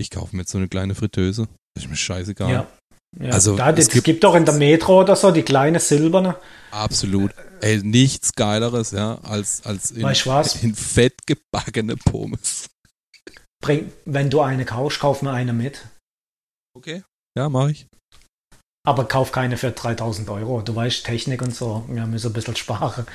ich 0.00 0.10
kaufe 0.10 0.34
mir 0.34 0.42
jetzt 0.42 0.52
so 0.52 0.58
eine 0.58 0.68
kleine 0.68 0.94
Fritteuse. 0.94 1.48
Das 1.74 1.84
ist 1.84 1.90
mir 1.90 1.96
scheißegal. 1.96 2.50
Ja. 2.50 2.77
Ja, 3.18 3.30
also 3.30 3.56
da, 3.56 3.70
es, 3.70 3.88
gibt, 3.88 4.04
gibt 4.04 4.24
doch 4.24 4.34
in 4.34 4.44
der 4.44 4.54
Metro 4.54 5.00
oder 5.00 5.16
so 5.16 5.30
die 5.30 5.42
kleine 5.42 5.80
silberne. 5.80 6.36
Absolut. 6.70 7.32
Ey, 7.60 7.78
nichts 7.78 8.34
geileres, 8.34 8.90
ja, 8.90 9.18
als, 9.22 9.62
als 9.64 9.90
in, 9.90 10.06
in 10.62 10.74
fett 10.74 11.26
gebackene 11.26 11.96
Pommes. 11.96 12.68
Bring, 13.60 13.90
wenn 14.04 14.30
du 14.30 14.40
eine 14.40 14.64
kaufst, 14.64 15.00
kauf 15.00 15.22
mir 15.22 15.32
eine 15.32 15.52
mit. 15.52 15.86
Okay. 16.76 17.02
Ja, 17.36 17.48
mache 17.48 17.72
ich. 17.72 17.86
Aber 18.86 19.06
kauf 19.06 19.32
keine 19.32 19.56
für 19.56 19.72
3000 19.72 20.30
Euro. 20.30 20.62
Du 20.62 20.74
weißt, 20.74 21.04
Technik 21.04 21.42
und 21.42 21.54
so. 21.54 21.84
Wir 21.88 22.06
müssen 22.06 22.28
ein 22.28 22.32
bisschen 22.32 22.56
sparen. 22.56 23.06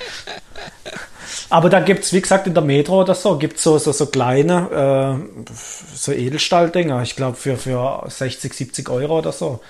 Aber 1.49 1.69
da 1.69 1.79
gibt 1.79 2.03
es, 2.03 2.13
wie 2.13 2.21
gesagt, 2.21 2.47
in 2.47 2.53
der 2.53 2.63
Metro 2.63 3.01
oder 3.01 3.15
so, 3.15 3.37
gibt 3.37 3.57
es 3.57 3.63
so, 3.63 3.77
so, 3.77 3.91
so 3.91 4.05
kleine, 4.07 5.23
äh, 5.47 5.53
so 5.95 6.11
Edelstahldinger. 6.11 7.01
Ich 7.01 7.15
glaube, 7.15 7.37
für, 7.37 7.57
für 7.57 8.05
60, 8.07 8.53
70 8.53 8.89
Euro 8.89 9.19
oder 9.19 9.31
so. 9.31 9.61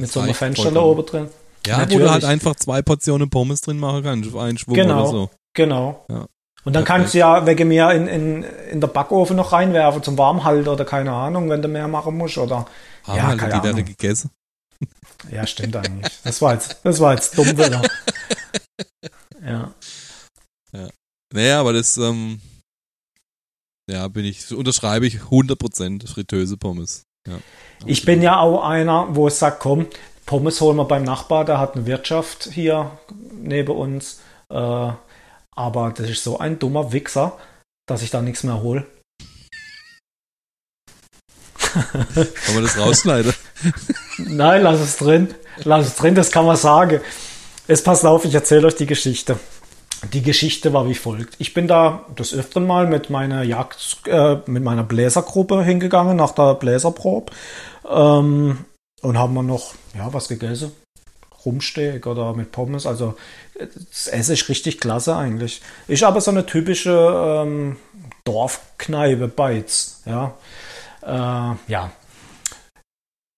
Mit 0.00 0.10
so 0.10 0.20
einem 0.20 0.34
Fenster 0.34 0.70
da 0.70 0.80
oben 0.80 1.06
drin. 1.06 1.28
Ja, 1.66 1.78
Natürlich. 1.78 2.00
wo 2.00 2.04
du 2.04 2.10
halt 2.10 2.24
einfach 2.24 2.56
zwei 2.56 2.82
Portionen 2.82 3.28
Pommes 3.28 3.60
drin 3.60 3.78
machen 3.78 4.02
kannst, 4.02 4.34
einen 4.34 4.58
Schwung 4.58 4.74
genau, 4.74 5.02
oder 5.02 5.10
so. 5.10 5.30
Genau. 5.54 6.04
Ja. 6.08 6.26
Und 6.64 6.74
dann 6.74 6.84
kannst 6.84 7.14
du 7.14 7.18
ja 7.18 7.46
wegen 7.46 7.68
mir 7.68 7.90
in, 7.92 8.06
in, 8.06 8.42
in 8.70 8.80
der 8.80 8.88
Backofen 8.88 9.36
noch 9.36 9.52
reinwerfen 9.52 10.02
zum 10.02 10.18
Warmhalten 10.18 10.68
oder 10.68 10.84
keine 10.84 11.12
Ahnung, 11.12 11.48
wenn 11.48 11.62
du 11.62 11.68
mehr 11.68 11.88
machen 11.88 12.16
musst 12.16 12.38
oder. 12.38 12.66
Ah, 13.04 13.16
ja, 13.16 13.34
keine 13.34 13.60
die 13.60 13.62
wäre 13.62 13.82
gegessen. 13.82 14.30
Ja, 15.30 15.46
stimmt 15.46 15.76
eigentlich. 15.76 16.12
Das 16.24 16.40
war 16.40 16.54
jetzt, 16.54 16.78
das 16.82 17.00
war 17.00 17.14
jetzt 17.14 17.36
dumm 17.36 17.46
wieder. 17.46 17.82
Ja. 19.42 19.72
Ja. 20.72 20.88
Naja, 21.32 21.60
aber 21.60 21.72
das, 21.72 21.96
ähm, 21.96 22.42
ja, 23.90 24.06
bin 24.08 24.26
ich, 24.26 24.52
unterschreibe 24.52 25.06
ich 25.06 25.16
100% 25.16 26.06
Fritteuse 26.06 26.58
Pommes. 26.58 27.04
Ja, 27.28 27.38
ich 27.86 28.04
bin 28.04 28.22
ja 28.22 28.38
auch 28.38 28.64
einer, 28.64 29.14
wo 29.14 29.26
es 29.26 29.38
sagt, 29.38 29.60
komm, 29.60 29.86
Pommes 30.26 30.60
holen 30.60 30.76
wir 30.76 30.84
beim 30.84 31.02
Nachbar, 31.02 31.44
der 31.44 31.58
hat 31.58 31.74
eine 31.74 31.86
Wirtschaft 31.86 32.50
hier 32.52 32.98
neben 33.34 33.74
uns. 33.74 34.20
Äh, 34.50 34.92
aber 35.52 35.92
das 35.94 36.08
ist 36.08 36.22
so 36.22 36.38
ein 36.38 36.58
dummer 36.58 36.92
Wichser, 36.92 37.36
dass 37.86 38.02
ich 38.02 38.10
da 38.10 38.22
nichts 38.22 38.44
mehr 38.44 38.62
hole. 38.62 38.86
kann 41.72 42.54
man 42.54 42.62
das 42.62 42.78
rausschneiden? 42.78 43.32
Nein, 44.18 44.62
lass 44.62 44.80
es 44.80 44.96
drin. 44.96 45.34
Lass 45.64 45.86
es 45.86 45.96
drin, 45.96 46.14
das 46.14 46.30
kann 46.30 46.46
man 46.46 46.56
sagen. 46.56 47.00
Es 47.66 47.82
passt 47.82 48.04
auf, 48.04 48.24
ich 48.24 48.34
erzähle 48.34 48.66
euch 48.66 48.76
die 48.76 48.86
Geschichte. 48.86 49.38
Die 50.12 50.22
Geschichte 50.22 50.72
war 50.72 50.88
wie 50.88 50.94
folgt. 50.94 51.34
Ich 51.38 51.52
bin 51.52 51.68
da 51.68 52.06
das 52.16 52.32
öfter 52.32 52.60
Mal 52.60 52.86
mit 52.86 53.10
meiner 53.10 53.42
Jagd, 53.42 53.98
äh, 54.06 54.38
mit 54.46 54.62
meiner 54.62 54.82
Bläsergruppe 54.82 55.62
hingegangen 55.62 56.16
nach 56.16 56.32
der 56.32 56.54
Bläserprobe 56.54 57.32
ähm, 57.88 58.64
und 59.02 59.18
haben 59.18 59.34
wir 59.34 59.42
noch, 59.42 59.74
ja, 59.94 60.12
was 60.12 60.28
gegessen. 60.28 60.72
Rumsteak 61.44 62.06
oder 62.06 62.34
mit 62.34 62.52
Pommes. 62.52 62.86
Also 62.86 63.14
das 63.58 64.06
Essen 64.06 64.32
ist 64.32 64.48
richtig 64.48 64.80
klasse 64.80 65.16
eigentlich. 65.16 65.60
Ist 65.86 66.02
aber 66.02 66.20
so 66.20 66.30
eine 66.30 66.46
typische 66.46 67.42
ähm, 67.44 67.76
Dorfkneipe 68.24 69.28
Beiz. 69.28 70.02
Ja. 70.06 70.34
Äh, 71.02 71.56
ja. 71.70 71.90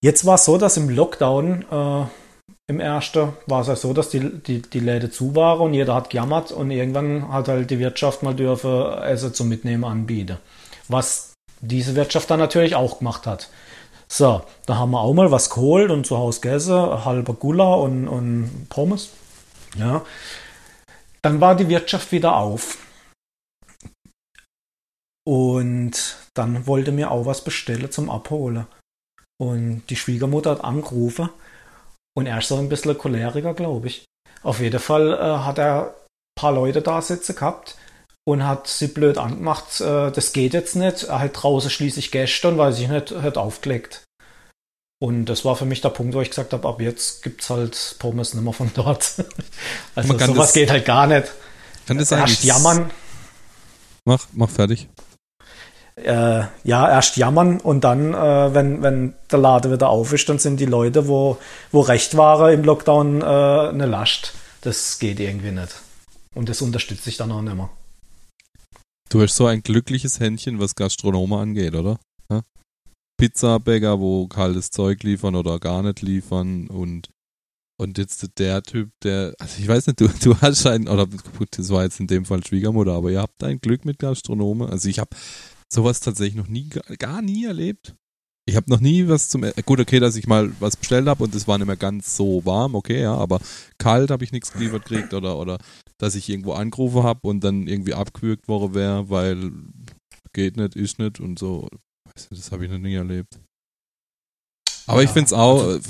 Jetzt 0.00 0.26
war 0.26 0.34
es 0.34 0.44
so, 0.44 0.58
dass 0.58 0.76
im 0.76 0.88
Lockdown 0.90 1.64
äh, 1.70 2.04
im 2.68 2.80
ersten 2.80 3.32
war 3.46 3.62
es 3.62 3.68
ja 3.68 3.76
so, 3.76 3.92
dass 3.92 4.08
die, 4.10 4.20
die, 4.20 4.62
die 4.62 4.80
Läden 4.80 5.10
zu 5.10 5.34
waren 5.34 5.60
und 5.60 5.74
jeder 5.74 5.94
hat 5.94 6.10
gejammert 6.10 6.52
und 6.52 6.70
irgendwann 6.70 7.32
hat 7.32 7.48
halt 7.48 7.70
die 7.70 7.78
Wirtschaft 7.78 8.22
mal 8.22 8.34
dürfen 8.34 8.92
Essen 9.02 9.34
zum 9.34 9.48
Mitnehmen 9.48 9.84
anbieten. 9.84 10.38
Was 10.88 11.34
diese 11.60 11.94
Wirtschaft 11.94 12.30
dann 12.30 12.38
natürlich 12.38 12.74
auch 12.74 12.98
gemacht 12.98 13.26
hat. 13.26 13.50
So, 14.08 14.42
da 14.66 14.76
haben 14.76 14.90
wir 14.90 15.00
auch 15.00 15.14
mal 15.14 15.30
was 15.30 15.50
geholt 15.50 15.90
und 15.90 16.06
zu 16.06 16.18
Hause 16.18 16.40
gegessen, 16.40 17.04
halber 17.04 17.34
Gula 17.34 17.74
und, 17.74 18.08
und 18.08 18.66
Pommes. 18.68 19.10
Ja. 19.76 20.04
Dann 21.22 21.40
war 21.40 21.54
die 21.54 21.68
Wirtschaft 21.68 22.12
wieder 22.12 22.36
auf. 22.36 22.78
Und 25.24 26.16
dann 26.34 26.66
wollte 26.66 26.92
mir 26.92 27.10
auch 27.10 27.26
was 27.26 27.44
bestellen 27.44 27.90
zum 27.90 28.10
Abholen. 28.10 28.66
Und 29.40 29.84
die 29.88 29.96
Schwiegermutter 29.96 30.50
hat 30.50 30.64
angerufen. 30.64 31.30
Und 32.14 32.26
er 32.26 32.38
ist 32.38 32.48
so 32.48 32.56
ein 32.56 32.68
bisschen 32.68 32.96
Choleriker, 32.96 33.54
glaube 33.54 33.88
ich. 33.88 34.04
Auf 34.42 34.60
jeden 34.60 34.80
Fall 34.80 35.12
äh, 35.12 35.44
hat 35.44 35.58
er 35.58 35.88
ein 35.88 36.40
paar 36.40 36.52
Leute 36.52 36.82
da 36.82 37.00
sitzen 37.00 37.34
gehabt 37.34 37.76
und 38.24 38.46
hat 38.46 38.66
sie 38.66 38.88
blöd 38.88 39.18
angemacht, 39.18 39.80
äh, 39.80 40.10
das 40.10 40.32
geht 40.32 40.54
jetzt 40.54 40.76
nicht. 40.76 41.04
Er 41.04 41.20
hat 41.20 41.42
draußen 41.42 41.70
schließlich 41.70 42.10
gestern, 42.10 42.58
weil 42.58 42.72
sich 42.72 42.88
nicht 42.88 43.12
hat 43.12 43.36
aufgelegt. 43.36 44.04
Und 45.00 45.24
das 45.24 45.44
war 45.44 45.56
für 45.56 45.64
mich 45.64 45.80
der 45.80 45.88
Punkt, 45.88 46.14
wo 46.14 46.20
ich 46.20 46.28
gesagt 46.28 46.52
habe, 46.52 46.68
ab 46.68 46.80
jetzt 46.80 47.24
gibt 47.24 47.42
es 47.42 47.50
halt 47.50 47.96
Pommes 47.98 48.34
nicht 48.34 48.44
mehr 48.44 48.52
von 48.52 48.70
dort. 48.72 49.14
also 49.96 50.16
sowas 50.16 50.36
das, 50.36 50.52
geht 50.52 50.70
halt 50.70 50.84
gar 50.84 51.08
nicht. 51.08 51.32
Kann 51.86 51.98
das 51.98 52.12
Erst 52.12 52.44
jammern. 52.44 52.90
Mach, 54.04 54.26
mach 54.32 54.50
fertig. 54.50 54.88
Äh, 55.96 56.44
ja, 56.64 56.90
erst 56.90 57.16
jammern 57.16 57.60
und 57.60 57.84
dann, 57.84 58.14
äh, 58.14 58.54
wenn, 58.54 58.82
wenn 58.82 59.14
der 59.30 59.38
Laden 59.38 59.72
wieder 59.72 59.90
auf 59.90 60.12
ist, 60.12 60.28
dann 60.28 60.38
sind 60.38 60.58
die 60.58 60.66
Leute, 60.66 61.06
wo, 61.06 61.36
wo 61.70 61.80
recht 61.80 62.16
waren 62.16 62.52
im 62.52 62.64
Lockdown, 62.64 63.20
äh, 63.20 63.24
eine 63.24 63.86
Last. 63.86 64.32
Das 64.62 64.98
geht 64.98 65.20
irgendwie 65.20 65.50
nicht. 65.50 65.82
Und 66.34 66.48
das 66.48 66.62
unterstütze 66.62 67.10
ich 67.10 67.18
dann 67.18 67.30
auch 67.30 67.42
nicht 67.42 67.56
mehr. 67.56 67.68
Du 69.10 69.20
hast 69.20 69.36
so 69.36 69.46
ein 69.46 69.62
glückliches 69.62 70.18
Händchen, 70.18 70.58
was 70.58 70.74
Gastronome 70.74 71.36
angeht, 71.36 71.74
oder? 71.74 71.98
Ja? 72.30 72.40
Pizzabäcker, 73.18 74.00
wo 74.00 74.26
kaltes 74.28 74.70
Zeug 74.70 75.02
liefern 75.02 75.36
oder 75.36 75.58
gar 75.58 75.82
nicht 75.82 76.00
liefern 76.00 76.68
und 76.68 77.10
und 77.78 77.98
jetzt 77.98 78.38
der 78.38 78.62
Typ, 78.62 78.90
der, 79.02 79.34
also 79.40 79.58
ich 79.58 79.66
weiß 79.66 79.88
nicht, 79.88 80.00
du, 80.00 80.08
du 80.22 80.40
hast 80.40 80.66
einen, 80.66 80.86
oder 80.86 81.08
das 81.50 81.68
war 81.70 81.82
jetzt 81.82 81.98
in 81.98 82.06
dem 82.06 82.24
Fall 82.24 82.46
Schwiegermutter, 82.46 82.92
aber 82.92 83.10
ihr 83.10 83.20
habt 83.20 83.42
ein 83.42 83.60
Glück 83.60 83.84
mit 83.84 83.98
Gastronome. 83.98 84.68
Also 84.68 84.88
ich 84.88 85.00
habe 85.00 85.10
sowas 85.72 86.00
tatsächlich 86.00 86.36
noch 86.36 86.48
nie, 86.48 86.68
gar 86.98 87.22
nie 87.22 87.44
erlebt. 87.44 87.94
Ich 88.44 88.56
habe 88.56 88.70
noch 88.70 88.80
nie 88.80 89.06
was 89.08 89.28
zum. 89.28 89.44
Gut, 89.64 89.78
okay, 89.78 90.00
dass 90.00 90.16
ich 90.16 90.26
mal 90.26 90.52
was 90.58 90.76
bestellt 90.76 91.06
habe 91.06 91.22
und 91.22 91.34
es 91.34 91.46
war 91.46 91.58
nicht 91.58 91.66
mehr 91.66 91.76
ganz 91.76 92.16
so 92.16 92.44
warm, 92.44 92.74
okay, 92.74 93.02
ja, 93.02 93.14
aber 93.14 93.40
kalt 93.78 94.10
habe 94.10 94.24
ich 94.24 94.32
nichts 94.32 94.52
geliefert 94.52 94.84
gekriegt 94.84 95.14
oder, 95.14 95.38
oder 95.38 95.58
dass 95.98 96.16
ich 96.16 96.28
irgendwo 96.28 96.52
angerufen 96.52 97.04
habe 97.04 97.20
und 97.28 97.44
dann 97.44 97.68
irgendwie 97.68 97.94
abgewürgt 97.94 98.48
worden 98.48 98.74
wäre, 98.74 99.08
weil 99.10 99.52
geht 100.32 100.56
nicht, 100.56 100.74
ist 100.74 100.98
nicht 100.98 101.20
und 101.20 101.38
so. 101.38 101.68
Das 102.30 102.50
habe 102.50 102.64
ich 102.64 102.70
noch 102.70 102.78
nie 102.78 102.94
erlebt. 102.94 103.38
Aber 104.86 105.00
ja, 105.00 105.04
ich 105.04 105.10
finde 105.10 105.26
es 105.26 105.32
auch 105.32 105.62
also, 105.62 105.78
äh, 105.78 105.82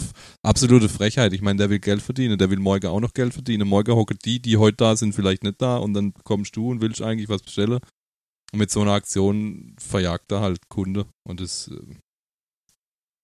absolute 0.42 0.88
Frechheit. 0.88 1.32
Ich 1.32 1.40
meine, 1.40 1.56
der 1.56 1.70
will 1.70 1.78
Geld 1.78 2.02
verdienen, 2.02 2.36
der 2.36 2.50
will 2.50 2.58
morgen 2.58 2.86
auch 2.88 3.00
noch 3.00 3.14
Geld 3.14 3.32
verdienen. 3.32 3.66
Morgen 3.66 3.94
hocken 3.94 4.18
die, 4.24 4.40
die 4.40 4.58
heute 4.58 4.76
da 4.76 4.96
sind, 4.96 5.14
vielleicht 5.14 5.44
nicht 5.44 5.62
da 5.62 5.78
und 5.78 5.94
dann 5.94 6.12
kommst 6.24 6.54
du 6.56 6.70
und 6.70 6.82
willst 6.82 7.00
eigentlich 7.00 7.28
was 7.28 7.42
bestellen. 7.42 7.80
Und 8.52 8.58
mit 8.58 8.70
so 8.70 8.82
einer 8.82 8.92
Aktion 8.92 9.74
verjagt 9.78 10.30
er 10.30 10.40
halt 10.40 10.68
Kunde. 10.68 11.06
Und 11.26 11.40
das 11.40 11.68
äh, 11.68 11.96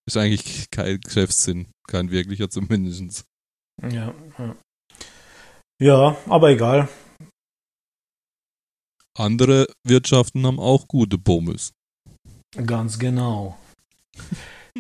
ist 0.07 0.17
eigentlich 0.17 0.71
kein 0.71 1.01
Geschäftssinn. 1.01 1.69
Kein 1.87 2.11
wirklicher 2.11 2.49
zumindest. 2.51 3.25
Ja, 3.83 4.15
ja. 4.39 4.57
ja, 5.81 6.17
aber 6.27 6.51
egal. 6.51 6.89
Andere 9.17 9.67
Wirtschaften 9.87 10.47
haben 10.47 10.61
auch 10.61 10.87
gute 10.89 11.19
Pommes. 11.19 11.73
Ganz 12.57 12.99
genau. 12.99 13.59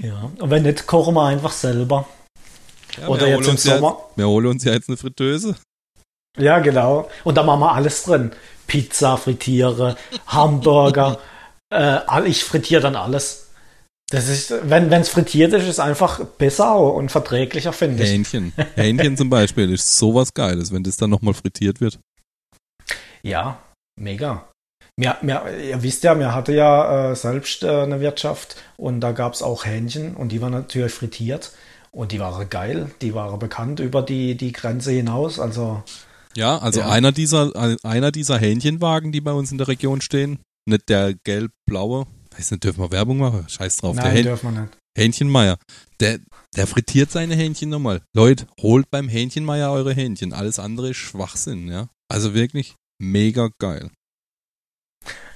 ja, 0.00 0.30
und 0.38 0.50
wenn 0.50 0.62
nicht, 0.62 0.86
kochen 0.86 1.14
wir 1.14 1.26
einfach 1.26 1.52
selber. 1.52 2.08
Ja, 2.96 3.08
Oder 3.08 3.28
jetzt 3.28 3.48
im 3.48 3.56
Sommer. 3.56 3.98
Ja, 4.10 4.16
wir 4.16 4.28
holen 4.28 4.46
uns 4.46 4.64
ja 4.64 4.72
jetzt 4.72 4.88
eine 4.88 4.96
Fritteuse. 4.96 5.56
Ja, 6.38 6.58
genau. 6.60 7.08
Und 7.24 7.36
da 7.36 7.42
machen 7.42 7.60
wir 7.60 7.72
alles 7.72 8.04
drin. 8.04 8.32
Pizza 8.66 9.16
frittiere, 9.16 9.96
Hamburger. 10.26 11.18
äh, 11.74 12.00
ich 12.26 12.44
frittiere 12.44 12.82
dann 12.82 12.96
alles. 12.96 13.48
Das 14.10 14.28
ist, 14.28 14.54
wenn 14.62 14.90
es 14.90 15.10
frittiert 15.10 15.52
ist, 15.52 15.68
ist 15.68 15.80
einfach 15.80 16.24
besser 16.24 16.78
und 16.78 17.10
verträglicher, 17.10 17.74
finde 17.74 18.04
ich. 18.04 18.10
Hähnchen. 18.10 18.52
Hähnchen 18.74 19.16
zum 19.18 19.28
Beispiel 19.28 19.70
ist 19.72 19.98
sowas 19.98 20.32
Geiles, 20.32 20.72
wenn 20.72 20.82
das 20.82 20.96
dann 20.96 21.10
nochmal 21.10 21.34
frittiert 21.34 21.80
wird. 21.80 21.98
Ja, 23.22 23.58
mega. 24.00 24.48
Mir, 24.96 25.16
mir, 25.20 25.42
ihr 25.62 25.82
wisst 25.82 26.04
ja, 26.04 26.14
mir 26.14 26.34
hatte 26.34 26.52
ja 26.54 27.10
äh, 27.10 27.16
selbst 27.16 27.62
äh, 27.62 27.82
eine 27.82 28.00
Wirtschaft 28.00 28.56
und 28.76 29.00
da 29.00 29.12
gab 29.12 29.34
es 29.34 29.42
auch 29.42 29.64
Hähnchen 29.64 30.16
und 30.16 30.32
die 30.32 30.40
waren 30.40 30.52
natürlich 30.52 30.92
frittiert 30.92 31.52
und 31.92 32.12
die 32.12 32.18
waren 32.18 32.48
geil. 32.48 32.90
Die 33.02 33.14
waren 33.14 33.38
bekannt 33.38 33.78
über 33.78 34.02
die, 34.02 34.36
die 34.36 34.52
Grenze 34.52 34.90
hinaus. 34.92 35.38
Also 35.38 35.82
ja, 36.36 36.58
also 36.58 36.80
ja. 36.80 36.88
einer 36.88 37.12
dieser 37.12 37.78
einer 37.82 38.12
dieser 38.12 38.38
Hähnchenwagen, 38.38 39.12
die 39.12 39.20
bei 39.20 39.32
uns 39.32 39.52
in 39.52 39.58
der 39.58 39.68
Region 39.68 40.00
stehen, 40.00 40.38
nicht 40.66 40.88
der 40.88 41.14
gelb-blaue, 41.14 42.06
weiß 42.36 42.50
nicht, 42.52 42.64
dürfen 42.64 42.80
wir 42.80 42.90
Werbung 42.92 43.18
machen? 43.18 43.48
Scheiß 43.48 43.76
drauf. 43.76 43.96
Nein, 43.96 44.14
der 44.14 44.22
dürfen 44.24 44.54
wir 44.54 44.60
nicht. 44.62 44.78
Hähnchenmeier. 44.96 45.58
Der, 46.00 46.18
der 46.56 46.66
frittiert 46.66 47.10
seine 47.10 47.34
Hähnchen 47.34 47.70
nochmal. 47.70 48.02
Leute, 48.14 48.46
holt 48.60 48.90
beim 48.90 49.08
Hähnchenmeier 49.08 49.70
eure 49.70 49.94
Hähnchen. 49.94 50.32
Alles 50.32 50.58
andere 50.58 50.90
ist 50.90 50.96
Schwachsinn, 50.96 51.68
ja. 51.68 51.88
Also 52.08 52.34
wirklich 52.34 52.74
mega 53.00 53.50
geil. 53.58 53.90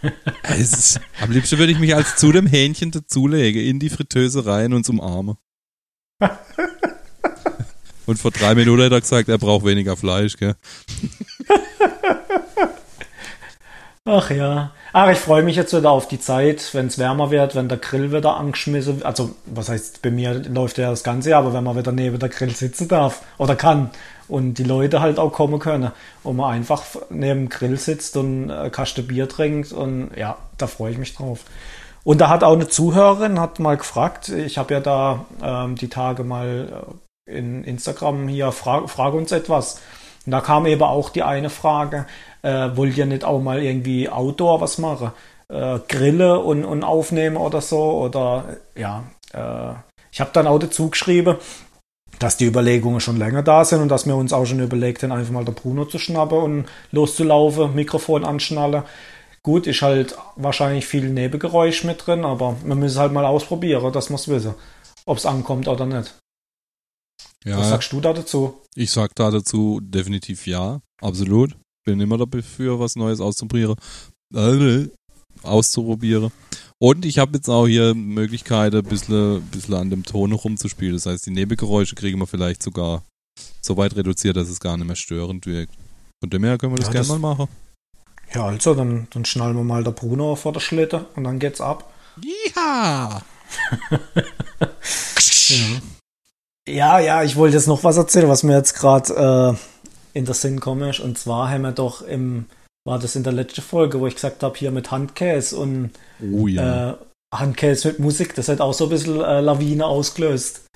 ist, 0.59 1.01
am 1.21 1.31
liebsten 1.31 1.59
würde 1.59 1.73
ich 1.73 1.79
mich 1.79 1.95
als 1.95 2.17
zu 2.17 2.33
dem 2.33 2.47
Hähnchen 2.47 2.91
dazulegen, 2.91 3.63
in 3.63 3.79
die 3.79 3.91
Fritteuse 3.91 4.45
rein 4.47 4.73
und 4.73 4.89
umarme. 4.89 5.37
Und 8.13 8.19
vor 8.19 8.31
drei 8.31 8.55
Minuten 8.55 8.83
hat 8.83 8.93
er 8.93 9.01
gesagt, 9.01 9.31
er 9.31 9.39
braucht 9.39 9.65
weniger 9.65 9.97
Fleisch, 9.97 10.37
gell? 10.37 10.55
Ach 14.05 14.31
ja. 14.31 14.73
Ach, 14.93 15.11
ich 15.11 15.17
freue 15.17 15.43
mich 15.43 15.57
jetzt 15.57 15.75
wieder 15.75 15.91
auf 15.91 16.09
die 16.09 16.21
Zeit, 16.21 16.75
wenn 16.75 16.89
es 16.89 16.99
wärmer 16.99 17.31
wird, 17.31 17.55
wenn 17.55 17.71
der 17.71 17.79
Grill 17.79 18.13
wieder 18.13 18.37
angeschmissen 18.37 18.97
wird. 18.97 19.07
Also, 19.07 19.31
was 19.47 19.71
heißt, 19.71 20.03
bei 20.03 20.11
mir 20.11 20.35
läuft 20.35 20.77
ja 20.77 20.91
das 20.91 21.05
Ganze, 21.05 21.35
aber 21.35 21.55
wenn 21.55 21.65
man 21.65 21.75
wieder 21.75 21.91
neben 21.91 22.19
der 22.19 22.29
Grill 22.29 22.55
sitzen 22.55 22.87
darf 22.87 23.23
oder 23.39 23.57
kann 23.57 23.89
und 24.29 24.59
die 24.59 24.65
Leute 24.65 25.01
halt 25.01 25.19
auch 25.19 25.33
kommen 25.33 25.59
können 25.59 25.93
und 26.23 26.37
man 26.37 26.53
einfach 26.53 26.85
neben 27.09 27.45
dem 27.45 27.49
Grill 27.49 27.79
sitzt 27.79 28.19
und 28.19 28.51
äh, 28.51 28.69
Kaste 28.69 29.03
Bier 29.03 29.27
trinkt 29.27 29.73
und 29.73 30.11
ja, 30.19 30.37
da 30.59 30.67
freue 30.67 30.93
ich 30.93 30.99
mich 30.99 31.15
drauf. 31.15 31.47
Und 32.05 32.21
da 32.21 32.29
hat 32.29 32.45
auch 32.45 32.53
eine 32.53 32.69
Zuhörerin 32.69 33.41
hat 33.41 33.59
mal 33.59 33.79
gefragt, 33.79 34.29
ich 34.29 34.59
habe 34.59 34.75
ja 34.75 34.81
da 34.81 35.25
ähm, 35.43 35.77
die 35.77 35.89
Tage 35.89 36.25
mal 36.25 36.69
äh, 36.71 36.95
in 37.27 37.65
Instagram 37.65 38.29
hier, 38.29 38.53
frag, 38.53 38.89
frag 38.91 39.15
uns 39.15 39.33
etwas. 39.33 39.81
Und 40.27 40.33
da 40.33 40.41
kam 40.41 40.67
eben 40.67 40.83
auch 40.83 41.11
die 41.11 41.23
eine 41.23 41.51
Frage, 41.51 42.07
äh, 42.43 42.71
wollt 42.75 42.97
ihr 42.97 43.07
nicht 43.07 43.25
auch 43.25 43.41
mal 43.41 43.63
irgendwie 43.63 44.09
Outdoor 44.09 44.61
was 44.61 44.79
machen? 44.79 45.13
Äh, 45.49 45.79
Grille 45.89 46.41
und, 46.41 46.65
und 46.65 46.85
aufnehmen 46.85 47.37
oder 47.37 47.61
so? 47.61 47.81
Oder 48.03 48.57
ja, 48.75 49.05
äh, 49.33 49.75
ich 50.11 50.21
habe 50.21 50.31
dann 50.33 50.47
auch 50.47 50.59
dazu 50.59 50.91
geschrieben, 50.91 51.37
dass 52.19 52.37
die 52.37 52.47
Überlegungen 52.47 53.01
schon 53.01 53.17
länger 53.17 53.43
da 53.43 53.65
sind 53.65 53.81
und 53.81 53.89
dass 53.89 54.07
wir 54.07 54.15
uns 54.15 54.33
auch 54.33 54.45
schon 54.45 54.61
überlegt 54.61 55.03
haben, 55.03 55.13
einfach 55.13 55.33
mal 55.33 55.45
der 55.45 55.53
Bruno 55.53 55.87
zu 55.87 55.99
schnappen 55.99 56.39
und 56.39 56.65
loszulaufen, 56.93 57.75
Mikrofon 57.75 58.25
anschnallen. 58.25 58.85
Gut, 59.43 59.67
ist 59.67 59.83
halt 59.83 60.17
wahrscheinlich 60.37 60.87
viel 60.87 61.09
Nebengeräusch 61.09 61.83
mit 61.83 62.07
drin, 62.07 62.25
aber 62.25 62.55
wir 62.65 62.77
müssen 62.77 63.01
halt 63.01 63.13
mal 63.13 63.25
ausprobieren, 63.25 63.93
dass 63.93 64.09
wir 64.09 64.15
es 64.15 64.29
wissen, 64.29 64.55
ob 65.05 65.17
es 65.17 65.27
ankommt 65.27 65.67
oder 65.67 65.85
nicht. 65.85 66.15
Ja, 67.45 67.59
Was 67.59 67.71
sagst 67.71 67.93
du 67.93 68.01
da 68.01 68.13
dazu? 68.13 68.61
Ich 68.75 68.91
sag 68.91 69.15
da 69.15 69.31
dazu 69.31 69.81
definitiv 69.83 70.47
ja, 70.47 70.81
absolut. 71.01 71.57
Bin 71.85 72.01
immer 72.01 72.19
dafür, 72.19 72.79
was 72.79 72.95
Neues 72.95 73.21
auszuprobieren. 73.21 73.75
Äh, 74.35 74.89
auszuprobieren. 75.43 76.31
Und 76.79 77.05
ich 77.05 77.19
habe 77.19 77.37
jetzt 77.37 77.49
auch 77.49 77.67
hier 77.67 77.95
Möglichkeiten, 77.95 78.77
ein 78.77 78.85
bisschen, 78.85 79.43
bisschen 79.47 79.75
an 79.75 79.91
dem 79.91 80.05
Ton 80.05 80.33
rumzuspielen. 80.33 80.95
Das 80.95 81.07
heißt, 81.07 81.27
die 81.27 81.31
Nebengeräusche 81.31 81.95
kriegen 81.95 82.19
wir 82.19 82.27
vielleicht 82.27 82.63
sogar 82.63 83.03
so 83.61 83.77
weit 83.77 83.97
reduziert, 83.97 84.37
dass 84.37 84.49
es 84.49 84.61
gar 84.61 84.77
nicht 84.77 84.87
mehr 84.87 84.97
störend 84.97 85.47
wirkt. 85.47 85.75
Von 86.21 86.31
dem 86.31 86.45
her 86.45 86.59
können 86.59 86.73
wir 86.73 86.79
das 86.79 86.89
ja, 86.89 86.93
gerne 86.93 87.09
das, 87.09 87.19
mal 87.19 87.35
machen. 87.35 87.49
Ja, 88.35 88.47
also, 88.47 88.75
dann, 88.75 89.09
dann 89.11 89.25
schnallen 89.25 89.57
wir 89.57 89.65
mal 89.65 89.85
der 89.85 89.91
Bruno 89.91 90.37
vor 90.37 90.53
der 90.53 90.61
Schlitte 90.61 91.07
und 91.17 91.25
dann 91.25 91.39
geht's 91.39 91.61
ab. 91.61 91.93
Ja! 92.55 93.23
ja. 95.49 95.81
Ja, 96.69 97.01
ja, 97.01 97.23
ich 97.23 97.37
wollte 97.37 97.57
jetzt 97.57 97.67
noch 97.67 97.83
was 97.83 97.97
erzählen, 97.97 98.29
was 98.29 98.45
mir 98.45 98.57
jetzt 98.57 98.75
gerade 98.75 99.57
äh, 100.15 100.19
in 100.19 100.25
der 100.25 100.35
Sinn 100.35 100.61
komme. 100.61 100.93
Und 101.03 101.19
zwar 101.19 101.51
haben 101.51 101.63
wir 101.63 101.73
doch 101.73 102.03
im, 102.03 102.47
war 102.87 102.99
das 102.99 103.17
in 103.17 103.25
der 103.25 103.33
letzten 103.33 103.63
Folge, 103.63 103.99
wo 104.01 104.07
ich 104.07 104.15
gesagt 104.15 104.43
habe, 104.43 104.57
hier 104.57 104.71
mit 104.71 104.91
Handkäse 104.91 105.57
und 105.57 105.91
oh, 106.21 106.47
ja. 106.47 106.91
äh, 106.91 106.97
Handkäse 107.35 107.89
mit 107.89 107.99
Musik, 107.99 108.35
das 108.35 108.49
hat 108.49 108.61
auch 108.61 108.75
so 108.75 108.85
ein 108.85 108.91
bisschen 108.91 109.21
äh, 109.21 109.41
Lawine 109.41 109.87
ausgelöst. 109.87 110.67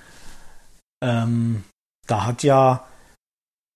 Ähm, 1.03 1.63
da 2.07 2.25
hat 2.25 2.43
ja, 2.43 2.85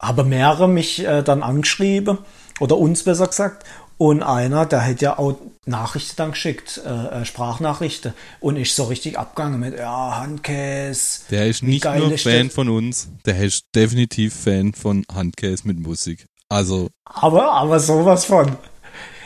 haben 0.02 0.30
mehrere 0.30 0.67
mich 0.67 1.06
äh, 1.06 1.21
dann 1.21 1.43
angeschrieben, 1.43 2.17
oder 2.60 2.78
uns 2.78 3.04
besser 3.04 3.28
gesagt, 3.28 3.65
Und 4.02 4.24
einer, 4.24 4.66
der 4.66 4.80
hätte 4.80 5.06
ja 5.06 5.20
auch 5.20 5.36
Nachrichten 5.68 6.14
dann 6.18 6.32
geschickt, 6.32 6.82
äh, 6.84 7.22
äh, 7.22 7.24
Sprachnachrichten. 7.24 8.16
Und 8.40 8.56
ich 8.56 8.74
so 8.74 8.86
richtig 8.86 9.20
abgegangen 9.20 9.60
mit, 9.60 9.78
ja, 9.78 10.18
Handkäse. 10.20 11.20
Der 11.30 11.46
ist 11.46 11.62
nicht 11.62 11.86
nur 11.86 12.18
Fan 12.18 12.48
das? 12.48 12.56
von 12.56 12.68
uns, 12.68 13.10
der 13.28 13.38
ist 13.38 13.66
definitiv 13.76 14.34
Fan 14.34 14.74
von 14.74 15.06
Handcase 15.14 15.68
mit 15.68 15.80
Musik. 15.80 16.26
Also, 16.50 16.90
Aber, 17.06 17.52
aber 17.52 17.80
sowas 17.80 18.26
von. 18.26 18.54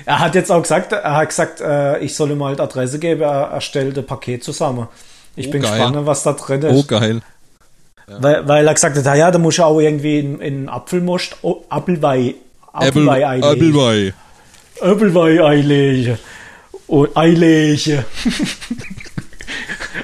Er 0.06 0.20
hat 0.20 0.36
jetzt 0.36 0.52
auch 0.52 0.62
gesagt, 0.62 0.92
er 0.92 1.16
hat 1.16 1.30
gesagt, 1.30 1.62
äh, 1.62 2.00
ich 2.00 2.14
soll 2.14 2.32
ihm 2.32 2.44
halt 2.44 2.60
Adresse 2.60 3.00
geben, 3.00 3.22
er, 3.22 3.44
er 3.52 3.62
stellt 3.62 3.98
ein 3.98 4.06
Paket 4.06 4.44
zusammen. 4.44 4.90
Ich 5.38 5.48
Oh, 5.48 5.52
bin 5.52 5.62
geil. 5.62 5.72
gespannt, 5.72 6.06
was 6.06 6.24
da 6.24 6.34
drin 6.34 6.66
oh 6.66 6.80
ist. 6.82 6.88
geil. 6.90 7.22
weil, 8.08 8.46
weil 8.46 8.68
er 8.68 8.74
gesagt 8.74 8.98
hat, 8.98 9.18
ja, 9.18 9.32
da 9.32 9.40
muss 9.40 9.56
ja 9.56 9.68
auch 9.68 9.80
irgendwie 9.80 10.20
in, 10.20 10.42
in 10.42 10.68
Apfelmust, 10.68 11.38
oh, 11.44 11.64
Apfelweih, 11.70 12.36
Apfelweih 12.74 13.26
einlegen. 13.26 14.14
Applewei. 14.82 15.44
Einlegen. 15.44 16.18
Und 16.88 17.16
einlegen. 17.18 18.06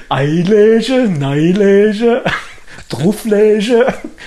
einlegen, 0.08 1.18
neilegen, 1.18 2.20
drauflegen. 2.88 3.84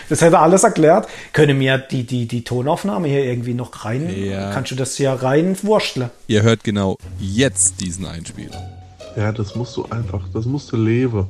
Das 0.10 0.22
hätte 0.22 0.36
er 0.36 0.42
alles 0.42 0.64
erklärt. 0.64 1.08
Können 1.34 1.60
wir 1.60 1.78
die, 1.78 2.04
die, 2.04 2.28
die 2.28 2.44
Tonaufnahme 2.44 3.08
hier 3.08 3.24
irgendwie 3.24 3.54
noch 3.54 3.86
rein? 3.86 4.10
Ja. 4.16 4.52
Kannst 4.52 4.72
du 4.72 4.76
das 4.76 4.96
hier 4.96 5.12
reinwursteln? 5.12 6.10
Ihr 6.28 6.44
hört 6.44 6.64
genau 6.64 6.98
jetzt 7.20 7.82
diesen 7.82 8.06
Einspieler. 8.06 8.72
Ja, 9.16 9.32
das 9.32 9.56
musst 9.56 9.78
du 9.78 9.86
einfach, 9.86 10.22
das 10.34 10.46
musst 10.46 10.72
du 10.72 10.78
leben. 10.78 11.28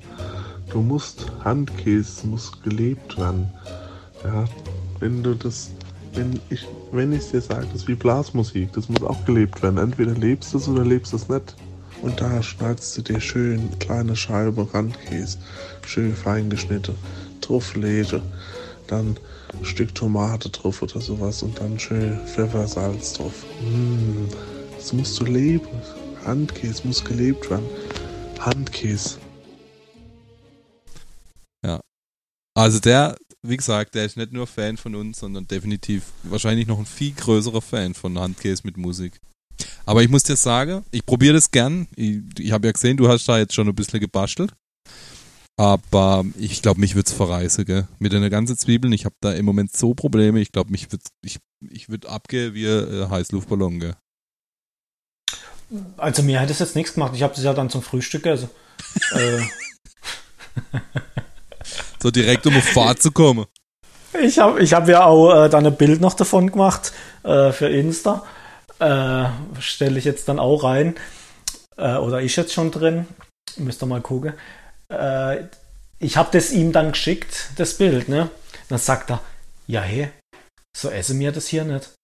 Du 0.71 0.82
musst 0.82 1.28
Handkäse, 1.43 2.28
muss 2.28 2.51
gelebt 2.63 3.17
werden. 3.17 3.54
Ja, 4.23 4.45
wenn 4.99 5.21
du 5.21 5.36
das, 5.36 5.69
wenn 6.15 6.39
ich, 6.49 6.67
wenn 6.91 7.13
ich 7.13 7.30
dir 7.30 7.41
sage, 7.41 7.67
das 7.67 7.82
ist 7.82 7.88
wie 7.88 7.95
Blasmusik, 7.95 8.73
das 8.73 8.89
muss 8.89 9.04
auch 9.04 9.23
gelebt 9.25 9.62
werden. 9.62 9.78
Entweder 9.78 10.13
lebst 10.13 10.54
du 10.54 10.58
es 10.58 10.67
oder 10.67 10.84
lebst 10.84 11.13
du 11.13 11.17
es 11.17 11.30
nicht. 11.30 11.56
Und 12.01 12.19
da 12.19 12.41
schneidest 12.43 12.97
du 12.97 13.01
dir 13.01 13.19
schön 13.19 13.69
kleine 13.80 14.15
Scheibe 14.15 14.67
Randkäse, 14.73 15.38
schön 15.86 16.15
fein 16.15 16.49
geschnitten, 16.49 16.95
drauflegen, 17.41 18.21
dann 18.88 19.17
ein 19.58 19.65
Stück 19.65 19.95
Tomate 19.95 20.49
drauf 20.49 20.82
oder 20.82 20.99
sowas 20.99 21.41
und 21.41 21.60
dann 21.60 21.80
schön 21.80 22.19
Pfeffer, 22.25 22.67
Salz 22.67 23.13
drauf. 23.13 23.34
Mmh, 23.62 24.28
das 24.78 24.93
musst 24.93 25.19
du 25.19 25.25
leben. 25.25 25.67
Handkäse 26.25 26.86
muss 26.86 27.04
gelebt 27.04 27.49
werden. 27.49 27.65
Handkäse. 28.39 29.17
Also 32.58 32.80
der, 32.80 33.17
wie 33.47 33.58
gesagt, 33.58 33.95
der 33.95 34.05
ist 34.05 34.17
nicht 34.17 34.31
nur 34.31 34.47
Fan 34.47 34.77
von 34.77 34.95
uns, 34.95 35.19
sondern 35.19 35.47
definitiv 35.47 36.03
wahrscheinlich 36.23 36.67
noch 36.67 36.79
ein 36.79 36.86
viel 36.86 37.13
größerer 37.13 37.62
Fan 37.62 37.93
von 37.93 38.17
Handcase 38.19 38.62
mit 38.63 38.77
Musik. 38.77 39.19
Aber 39.86 40.03
ich 40.03 40.10
muss 40.10 40.23
dir 40.23 40.36
sagen, 40.36 40.84
ich 40.91 41.05
probiere 41.05 41.36
das 41.36 41.51
gern. 41.51 41.88
Ich, 41.95 42.21
ich 42.39 42.51
habe 42.51 42.67
ja 42.67 42.71
gesehen, 42.71 42.97
du 42.97 43.08
hast 43.08 43.27
da 43.27 43.38
jetzt 43.38 43.53
schon 43.53 43.67
ein 43.67 43.75
bisschen 43.75 43.99
gebastelt. 43.99 44.53
Aber 45.58 46.25
ich 46.38 46.62
glaube, 46.62 46.81
mich 46.81 46.95
wird's 46.95 47.13
verreißen, 47.13 47.63
gell? 47.63 47.88
Mit 47.99 48.13
einer 48.13 48.29
ganzen 48.29 48.58
Zwiebeln. 48.58 48.91
Ich 48.91 49.05
habe 49.05 49.15
da 49.21 49.31
im 49.31 49.45
Moment 49.45 49.75
so 49.75 49.93
Probleme. 49.93 50.41
Ich 50.41 50.51
glaube, 50.51 50.71
mich 50.71 50.91
wird 50.91 51.03
ich, 51.23 51.39
ich 51.69 51.88
würd 51.88 52.08
abgehen 52.08 52.53
wie 52.53 52.67
ein 52.67 52.93
äh, 52.93 53.10
Heißluftballon, 53.10 53.79
gell? 53.79 53.95
Also 55.95 56.23
mir 56.23 56.41
hätte 56.41 56.51
es 56.51 56.60
jetzt 56.60 56.75
nichts 56.75 56.93
gemacht. 56.93 57.13
Ich 57.15 57.23
habe 57.23 57.34
das 57.34 57.43
ja 57.43 57.53
dann 57.53 57.69
zum 57.69 57.81
Frühstück 57.81 58.23
gegessen. 58.23 58.49
äh, 59.12 59.41
So 62.01 62.12
direkt 62.12 62.45
um 62.47 62.58
auf 62.58 62.63
Fahrt 62.63 63.01
zu 63.01 63.12
kommen. 63.12 63.45
ich 64.21 64.39
habe 64.39 64.62
ich 64.62 64.73
hab 64.73 64.88
ja 64.88 65.05
auch 65.05 65.45
äh, 65.45 65.49
dann 65.49 65.65
ein 65.65 65.75
Bild 65.75 66.01
noch 66.01 66.13
davon 66.13 66.51
gemacht 66.51 66.93
äh, 67.23 67.51
für 67.51 67.69
Insta. 67.69 68.23
Äh, 68.79 69.25
Stelle 69.60 69.97
ich 69.97 70.05
jetzt 70.05 70.27
dann 70.27 70.39
auch 70.39 70.63
rein. 70.63 70.95
Äh, 71.77 71.95
oder 71.95 72.21
ist 72.21 72.36
jetzt 72.36 72.53
schon 72.53 72.71
drin. 72.71 73.08
Müsst 73.58 73.81
ihr 73.81 73.88
mal 73.88 74.01
gucken. 74.01 74.34
Äh, 74.89 75.45
ich 75.99 76.17
habe 76.17 76.29
das 76.31 76.51
ihm 76.51 76.71
dann 76.71 76.91
geschickt, 76.91 77.51
das 77.58 77.75
Bild, 77.75 78.10
ne? 78.10 78.29
Dann 78.69 78.79
sagt 78.79 79.12
er, 79.12 79.21
ja 79.67 79.81
hey, 79.81 80.10
so 80.75 80.89
esse 80.89 81.13
mir 81.13 81.31
das 81.31 81.47
hier 81.47 81.63
nicht. 81.63 81.94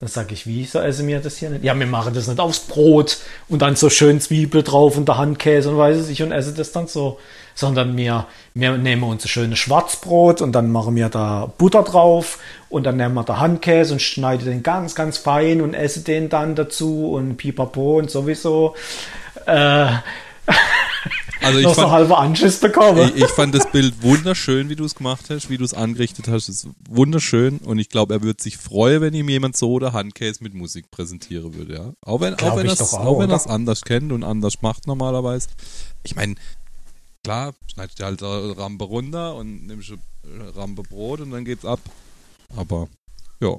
Dann 0.00 0.08
sage 0.08 0.32
ich, 0.32 0.46
wie, 0.46 0.64
so 0.64 0.78
esse 0.78 1.02
mir 1.02 1.20
das 1.20 1.36
hier 1.36 1.50
nicht? 1.50 1.62
Ja, 1.62 1.78
wir 1.78 1.86
machen 1.86 2.14
das 2.14 2.26
nicht 2.26 2.40
aufs 2.40 2.60
Brot 2.60 3.18
und 3.50 3.60
dann 3.60 3.76
so 3.76 3.90
schön 3.90 4.18
Zwiebel 4.18 4.62
drauf 4.62 4.96
und 4.96 5.06
der 5.06 5.18
Handkäse 5.18 5.68
und 5.68 5.76
weiß 5.76 6.08
ich 6.08 6.22
und 6.22 6.32
esse 6.32 6.54
das 6.54 6.72
dann 6.72 6.86
so. 6.86 7.18
Sondern 7.54 7.94
wir, 7.98 8.26
wir 8.54 8.78
nehmen 8.78 9.02
uns 9.02 9.26
ein 9.26 9.28
schönes 9.28 9.58
Schwarzbrot 9.58 10.40
und 10.40 10.52
dann 10.52 10.72
machen 10.72 10.96
wir 10.96 11.10
da 11.10 11.52
Butter 11.58 11.82
drauf 11.82 12.38
und 12.70 12.84
dann 12.84 12.96
nehmen 12.96 13.14
wir 13.14 13.24
da 13.24 13.40
Handkäse 13.40 13.92
und 13.92 14.00
schneiden 14.00 14.46
den 14.46 14.62
ganz, 14.62 14.94
ganz 14.94 15.18
fein 15.18 15.60
und 15.60 15.74
esse 15.74 16.00
den 16.00 16.30
dann 16.30 16.54
dazu 16.54 17.12
und 17.12 17.36
pipapo 17.36 17.98
und 17.98 18.10
sowieso. 18.10 18.74
Äh, 19.44 19.86
Also 21.42 21.58
ich 21.58 21.64
noch 21.64 21.74
so 21.74 21.82
fand, 21.82 21.92
halbe 21.92 22.18
Anschiss 22.18 22.60
bekommen. 22.60 23.12
Ich, 23.14 23.22
ich 23.24 23.30
fand 23.30 23.54
das 23.54 23.70
Bild 23.70 24.02
wunderschön, 24.02 24.68
wie 24.68 24.76
du 24.76 24.84
es 24.84 24.94
gemacht 24.94 25.26
hast, 25.30 25.48
wie 25.50 25.56
du 25.56 25.64
es 25.64 25.74
angerichtet 25.74 26.28
hast. 26.28 26.48
Es 26.48 26.64
ist 26.64 26.68
wunderschön 26.88 27.58
und 27.58 27.78
ich 27.78 27.88
glaube, 27.88 28.14
er 28.14 28.22
würde 28.22 28.42
sich 28.42 28.56
freuen, 28.56 29.00
wenn 29.00 29.14
ihm 29.14 29.28
jemand 29.28 29.56
so 29.56 29.72
oder 29.72 29.92
Handcase 29.92 30.42
mit 30.42 30.54
Musik 30.54 30.90
präsentieren 30.90 31.54
würde, 31.54 31.74
ja. 31.74 31.92
Auch 32.02 32.20
wenn, 32.20 32.36
Glaub 32.36 32.52
auch 32.52 32.56
wenn 32.58 32.66
er 32.66 32.72
es 32.72 32.94
auch, 32.94 33.04
auch 33.04 33.46
anders 33.46 33.82
kennt 33.82 34.12
und 34.12 34.22
anders 34.22 34.62
macht 34.62 34.86
normalerweise. 34.86 35.48
Ich 36.02 36.14
meine, 36.14 36.34
klar, 37.24 37.54
schneidest 37.72 38.00
du 38.00 38.04
halt 38.04 38.22
Rampe 38.22 38.84
runter 38.84 39.34
und 39.34 39.66
nimmst 39.66 39.92
eine 40.24 40.56
Rampe 40.56 40.82
Brot 40.82 41.20
und 41.20 41.30
dann 41.30 41.44
geht's 41.44 41.64
ab. 41.64 41.80
Aber 42.56 42.88
ja, 43.40 43.56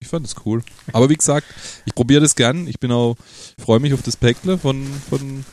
ich 0.00 0.08
fand 0.08 0.26
es 0.26 0.34
cool. 0.44 0.62
Aber 0.92 1.08
wie 1.08 1.16
gesagt, 1.16 1.46
ich 1.84 1.94
probiere 1.94 2.20
das 2.20 2.34
gern. 2.34 2.66
Ich 2.68 2.78
bin 2.78 2.92
auch, 2.92 3.16
freue 3.58 3.80
mich 3.80 3.92
auf 3.94 4.02
das 4.02 4.16
Päckle 4.16 4.58
von, 4.58 4.86
von, 5.08 5.44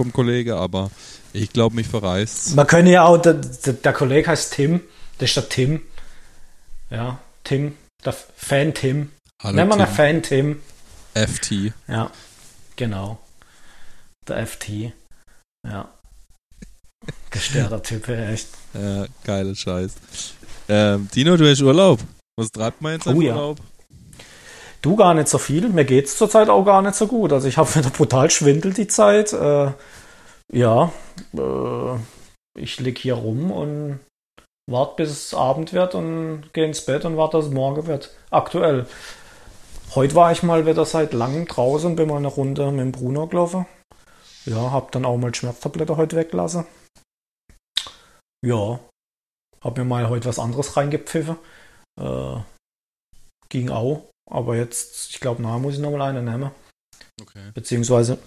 vom 0.00 0.14
Kollege, 0.14 0.56
aber 0.56 0.90
ich 1.34 1.52
glaube, 1.52 1.76
mich 1.76 1.86
verreißt. 1.86 2.56
Man 2.56 2.66
könnte 2.66 2.90
ja 2.90 3.04
auch, 3.04 3.18
der, 3.18 3.34
der, 3.34 3.92
Kollege 3.92 4.30
heißt 4.30 4.54
Tim, 4.54 4.80
das 5.18 5.28
ist 5.28 5.36
der 5.36 5.48
Tim. 5.50 5.82
Ja, 6.88 7.18
Tim, 7.44 7.76
der 8.02 8.14
Fan 8.14 8.72
Tim. 8.72 9.10
Hallo, 9.42 9.56
Nennen 9.56 9.68
wir 9.68 9.76
Tim. 9.76 9.94
Fan 9.94 10.22
Tim. 10.22 10.62
FT. 11.12 11.74
Ja, 11.86 12.10
genau. 12.76 13.18
Der 14.26 14.46
FT. 14.46 14.94
Ja. 15.68 15.90
Gestörter 17.30 17.82
Typ, 17.82 18.08
echt. 18.08 18.48
Ja, 18.72 19.04
geile 19.24 19.54
Scheiß. 19.54 19.92
Ähm, 20.70 21.08
Dino, 21.14 21.36
du 21.36 21.46
hast 21.46 21.60
Urlaub. 21.60 22.00
Was 22.38 22.50
treibt 22.50 22.80
man 22.80 22.94
jetzt 22.94 23.06
im 23.06 23.18
Oh 23.18 23.20
ja. 23.20 23.34
Urlaub? 23.34 23.60
Du 24.82 24.96
gar 24.96 25.14
nicht 25.14 25.28
so 25.28 25.38
viel. 25.38 25.68
Mir 25.68 25.84
geht's 25.84 26.16
zurzeit 26.16 26.48
auch 26.48 26.64
gar 26.64 26.82
nicht 26.82 26.94
so 26.94 27.06
gut. 27.06 27.32
Also 27.32 27.48
ich 27.48 27.58
habe 27.58 27.74
wieder 27.74 27.90
brutal 27.90 28.30
schwindel 28.30 28.72
die 28.72 28.86
Zeit. 28.86 29.32
Äh, 29.32 29.72
ja, 30.52 30.92
äh, 31.34 31.98
ich 32.58 32.80
lieg 32.80 32.98
hier 32.98 33.14
rum 33.14 33.50
und 33.50 34.00
warte 34.70 34.94
bis 34.96 35.10
es 35.10 35.34
Abend 35.34 35.72
wird 35.72 35.94
und 35.94 36.52
gehe 36.52 36.64
ins 36.64 36.84
Bett 36.84 37.04
und 37.04 37.16
warte, 37.16 37.36
dass 37.36 37.46
es 37.46 37.52
morgen 37.52 37.86
wird. 37.86 38.14
Aktuell. 38.30 38.86
Heute 39.94 40.14
war 40.14 40.32
ich 40.32 40.42
mal 40.42 40.66
wieder 40.66 40.84
seit 40.84 41.12
langem 41.12 41.46
draußen, 41.46 41.96
bin 41.96 42.08
mal 42.08 42.16
eine 42.16 42.28
Runde 42.28 42.70
mit 42.70 42.80
dem 42.80 42.92
Bruno 42.92 43.26
gelaufen. 43.26 43.66
Ja, 44.46 44.70
hab 44.70 44.92
dann 44.92 45.04
auch 45.04 45.16
mal 45.16 45.34
Schmerztablette 45.34 45.96
heute 45.96 46.16
weggelassen. 46.16 46.66
Ja, 48.46 48.80
hab 49.60 49.76
mir 49.76 49.84
mal 49.84 50.08
heute 50.08 50.28
was 50.28 50.38
anderes 50.38 50.76
reingepfiffen. 50.76 51.36
Äh, 52.00 52.36
ging 53.48 53.70
auch. 53.70 54.08
Aber 54.30 54.56
jetzt, 54.56 55.10
ich 55.10 55.20
glaube, 55.20 55.42
nachher 55.42 55.58
muss 55.58 55.74
ich 55.74 55.80
nochmal 55.80 56.02
eine 56.02 56.22
nehmen. 56.22 56.50
Okay. 57.20 57.50
Beziehungsweise, 57.52 58.18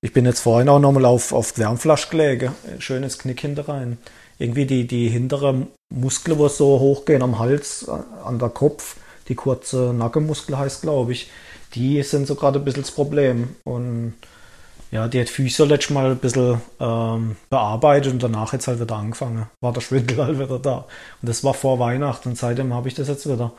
ich 0.00 0.12
bin 0.12 0.24
jetzt 0.24 0.40
vorhin 0.40 0.68
auch 0.68 0.80
nochmal 0.80 1.04
auf, 1.04 1.32
auf 1.32 1.52
die 1.52 1.60
Wärmflasche 1.60 2.10
gelegen. 2.10 2.52
Schönes 2.78 3.18
Knick 3.18 3.40
hinter 3.40 3.68
rein. 3.68 3.98
Irgendwie 4.38 4.66
die, 4.66 4.86
die 4.86 5.08
hintere 5.08 5.68
Muskeln, 5.90 6.38
wo 6.38 6.48
so 6.48 6.80
hochgehen 6.80 7.22
am 7.22 7.38
Hals, 7.38 7.86
äh, 7.86 7.92
an 8.24 8.38
der 8.38 8.48
Kopf, 8.48 8.96
die 9.28 9.34
kurze 9.34 9.92
Nackenmuskel 9.92 10.58
heißt, 10.58 10.82
glaube 10.82 11.12
ich, 11.12 11.30
die 11.74 12.02
sind 12.02 12.26
so 12.26 12.34
gerade 12.34 12.58
ein 12.58 12.64
bisschen 12.64 12.82
das 12.82 12.90
Problem. 12.90 13.56
Und 13.64 14.14
ja, 14.90 15.08
die 15.08 15.20
hat 15.20 15.28
Füße 15.28 15.64
letztes 15.64 15.90
Mal 15.90 16.10
ein 16.10 16.18
bisschen 16.18 16.60
ähm, 16.80 17.36
bearbeitet 17.48 18.12
und 18.12 18.22
danach 18.22 18.52
jetzt 18.52 18.66
halt 18.66 18.80
wieder 18.80 18.96
angefangen. 18.96 19.46
War 19.60 19.72
der 19.72 19.80
Schwindel 19.80 20.18
halt 20.18 20.38
wieder 20.38 20.58
da. 20.58 20.86
Und 21.20 21.28
das 21.28 21.44
war 21.44 21.54
vor 21.54 21.78
Weihnachten 21.78 22.30
und 22.30 22.36
seitdem 22.36 22.74
habe 22.74 22.88
ich 22.88 22.94
das 22.94 23.08
jetzt 23.08 23.28
wieder. 23.28 23.52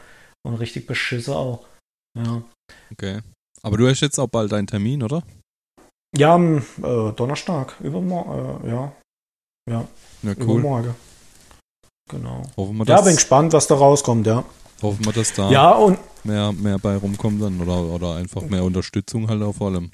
Und 0.44 0.56
richtig 0.56 0.86
beschissen 0.86 1.34
auch. 1.34 1.66
Ja. 2.18 2.42
Okay. 2.92 3.22
Aber 3.62 3.78
du 3.78 3.88
hast 3.88 4.02
jetzt 4.02 4.20
auch 4.20 4.28
bald 4.28 4.52
deinen 4.52 4.68
Termin, 4.68 5.04
oder? 5.04 5.24
Ja, 6.16 6.36
am 6.36 6.58
äh, 6.84 7.12
Donnerstag, 7.16 7.76
übermorgen, 7.82 8.68
äh, 8.68 8.70
ja. 8.72 8.92
Ja, 9.70 9.88
Ja, 10.22 10.34
cool. 10.38 10.60
übermorgen. 10.60 10.96
Genau. 12.10 12.44
Hoffen 12.58 12.78
wir, 12.78 12.86
Ja, 12.86 13.02
bin 13.02 13.16
gespannt, 13.16 13.54
was 13.54 13.68
da 13.68 13.76
rauskommt, 13.76 14.28
ja. 14.28 14.44
hoffen 14.82 15.06
wir, 15.06 15.14
dass 15.14 15.34
da 15.34 15.50
Ja, 15.50 15.72
und 15.72 15.98
mehr, 16.26 16.52
mehr 16.52 16.78
bei 16.78 16.98
rumkommt 16.98 17.42
dann 17.42 17.62
oder, 17.62 17.80
oder 17.82 18.16
einfach 18.16 18.42
mehr 18.44 18.64
Unterstützung 18.64 19.30
halt 19.30 19.42
auf 19.42 19.62
allem. 19.62 19.92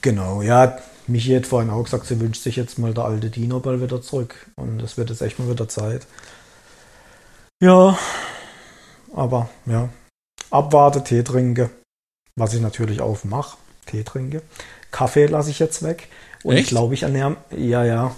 genau, 0.00 0.40
ja, 0.42 0.78
Michi 1.08 1.34
hat 1.34 1.46
vorhin 1.46 1.70
auch 1.70 1.82
gesagt, 1.82 2.06
sie 2.06 2.20
wünscht 2.20 2.42
sich 2.42 2.54
jetzt 2.56 2.78
mal 2.78 2.94
der 2.94 3.04
alte 3.04 3.28
Dino-Ball 3.30 3.82
wieder 3.82 4.00
zurück. 4.00 4.50
Und 4.56 4.80
es 4.80 4.96
wird 4.96 5.10
jetzt 5.10 5.20
echt 5.22 5.38
mal 5.40 5.50
wieder 5.50 5.68
Zeit. 5.68 6.06
Ja, 7.60 7.98
aber 9.14 9.50
ja, 9.66 9.88
abwarte, 10.50 11.02
Tee 11.04 11.22
trinke. 11.22 11.70
was 12.36 12.54
ich 12.54 12.60
natürlich 12.60 13.00
auch 13.00 13.24
mache, 13.24 13.56
Tee 13.86 14.02
trinke. 14.04 14.42
Kaffee 14.90 15.26
lasse 15.26 15.50
ich 15.50 15.58
jetzt 15.58 15.82
weg. 15.82 16.08
Und 16.42 16.56
ich 16.56 16.68
glaube, 16.68 16.94
ich 16.94 17.02
ernähre, 17.02 17.36
ja, 17.56 17.84
ja. 17.84 18.12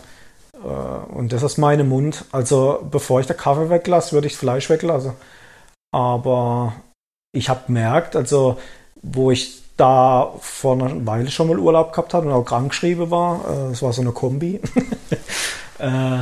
Äh, 0.55 1.13
Und 1.13 1.33
das 1.33 1.43
ist 1.43 1.59
meine 1.59 1.85
Mund. 1.85 2.25
Also, 2.33 2.87
bevor 2.91 3.21
ich 3.21 3.27
den 3.27 3.37
Kaffee 3.37 3.69
weglasse, 3.69 4.13
würde 4.13 4.27
ich 4.29 4.35
das 4.35 4.41
Fleisch 4.41 4.71
weglassen. 4.71 5.13
Aber 5.93 6.75
ich 7.33 7.49
habe 7.49 7.67
gemerkt, 7.67 8.17
also, 8.17 8.59
wo 9.03 9.31
ich 9.31 9.63
da 9.77 10.33
vor 10.41 10.75
einer 10.75 11.05
Weile 11.07 11.31
schon 11.31 11.49
mal 11.49 11.59
Urlaub 11.59 11.93
gehabt 11.93 12.15
hatte 12.15 12.27
und 12.27 12.33
auch 12.33 12.45
krank 12.45 12.71
geschrieben 12.71 13.11
war, 13.11 13.41
äh, 13.41 13.71
das 13.71 13.83
war 13.83 13.93
so 13.93 14.03
eine 14.03 14.13
Kombi, 14.13 14.61
äh, 15.79 16.21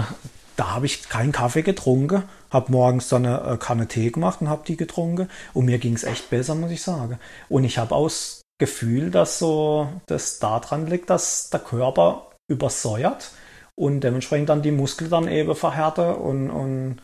da 0.57 0.75
habe 0.75 0.87
ich 0.87 1.09
keinen 1.09 1.33
Kaffee 1.33 1.63
getrunken, 1.63 2.23
habe 2.51 2.73
morgens 2.73 3.09
dann 3.09 3.27
eine 3.27 3.55
äh, 3.55 3.57
Kanne 3.57 3.87
Tee 3.87 4.11
gemacht 4.11 4.41
und 4.41 4.49
habe 4.49 4.65
die 4.67 4.77
getrunken 4.77 5.29
und 5.55 5.65
mir 5.65 5.79
ging 5.79 5.95
es 5.95 6.05
echt 6.05 6.31
besser, 6.31 6.55
muss 6.55 6.71
ich 6.71 6.83
sagen. 6.83 7.19
Und 7.49 7.65
ich 7.65 7.79
habe 7.79 7.95
auch 7.95 8.07
das 8.07 8.43
Gefühl, 8.59 9.11
dass 9.11 9.39
so 9.39 9.89
das 10.07 10.39
daran 10.39 10.87
liegt, 10.87 11.11
dass 11.11 11.51
der 11.51 11.61
Körper 11.61 12.27
übersäuert 12.49 13.31
und 13.77 14.01
dementsprechend 14.01 14.49
dann 14.49 14.63
die 14.63 14.73
Muskeln 14.73 15.11
dann 15.11 15.29
eben 15.29 15.55
verhärten 15.55 16.15
und, 16.15 16.51
und 16.51 17.01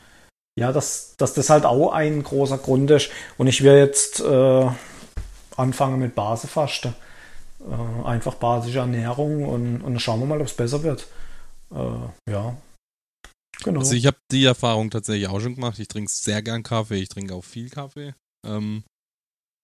ja, 0.58 0.72
dass, 0.72 1.14
dass 1.16 1.34
das 1.34 1.50
halt 1.50 1.64
auch 1.64 1.92
ein 1.92 2.22
großer 2.22 2.58
Grund 2.58 2.90
ist. 2.90 3.10
Und 3.36 3.46
ich 3.46 3.62
will 3.62 3.76
jetzt 3.76 4.20
äh, 4.20 4.66
anfangen 5.56 5.98
mit 5.98 6.14
Basefasten. 6.14 6.94
Äh, 7.60 8.06
einfach 8.06 8.34
basische 8.34 8.78
Ernährung 8.78 9.44
und, 9.44 9.82
und 9.82 9.94
dann 9.94 10.00
schauen 10.00 10.20
wir 10.20 10.26
mal, 10.26 10.40
ob 10.40 10.46
es 10.46 10.54
besser 10.54 10.82
wird. 10.82 11.06
Äh, 11.74 12.30
ja. 12.30 12.54
Genau. 13.64 13.80
Also 13.80 13.94
ich 13.94 14.06
habe 14.06 14.18
die 14.30 14.44
Erfahrung 14.44 14.90
tatsächlich 14.90 15.28
auch 15.28 15.40
schon 15.40 15.54
gemacht. 15.54 15.78
Ich 15.78 15.88
trinke 15.88 16.10
sehr 16.10 16.42
gern 16.42 16.62
Kaffee, 16.62 17.00
ich 17.00 17.08
trinke 17.08 17.34
auch 17.34 17.44
viel 17.44 17.70
Kaffee. 17.70 18.14
Ähm, 18.46 18.84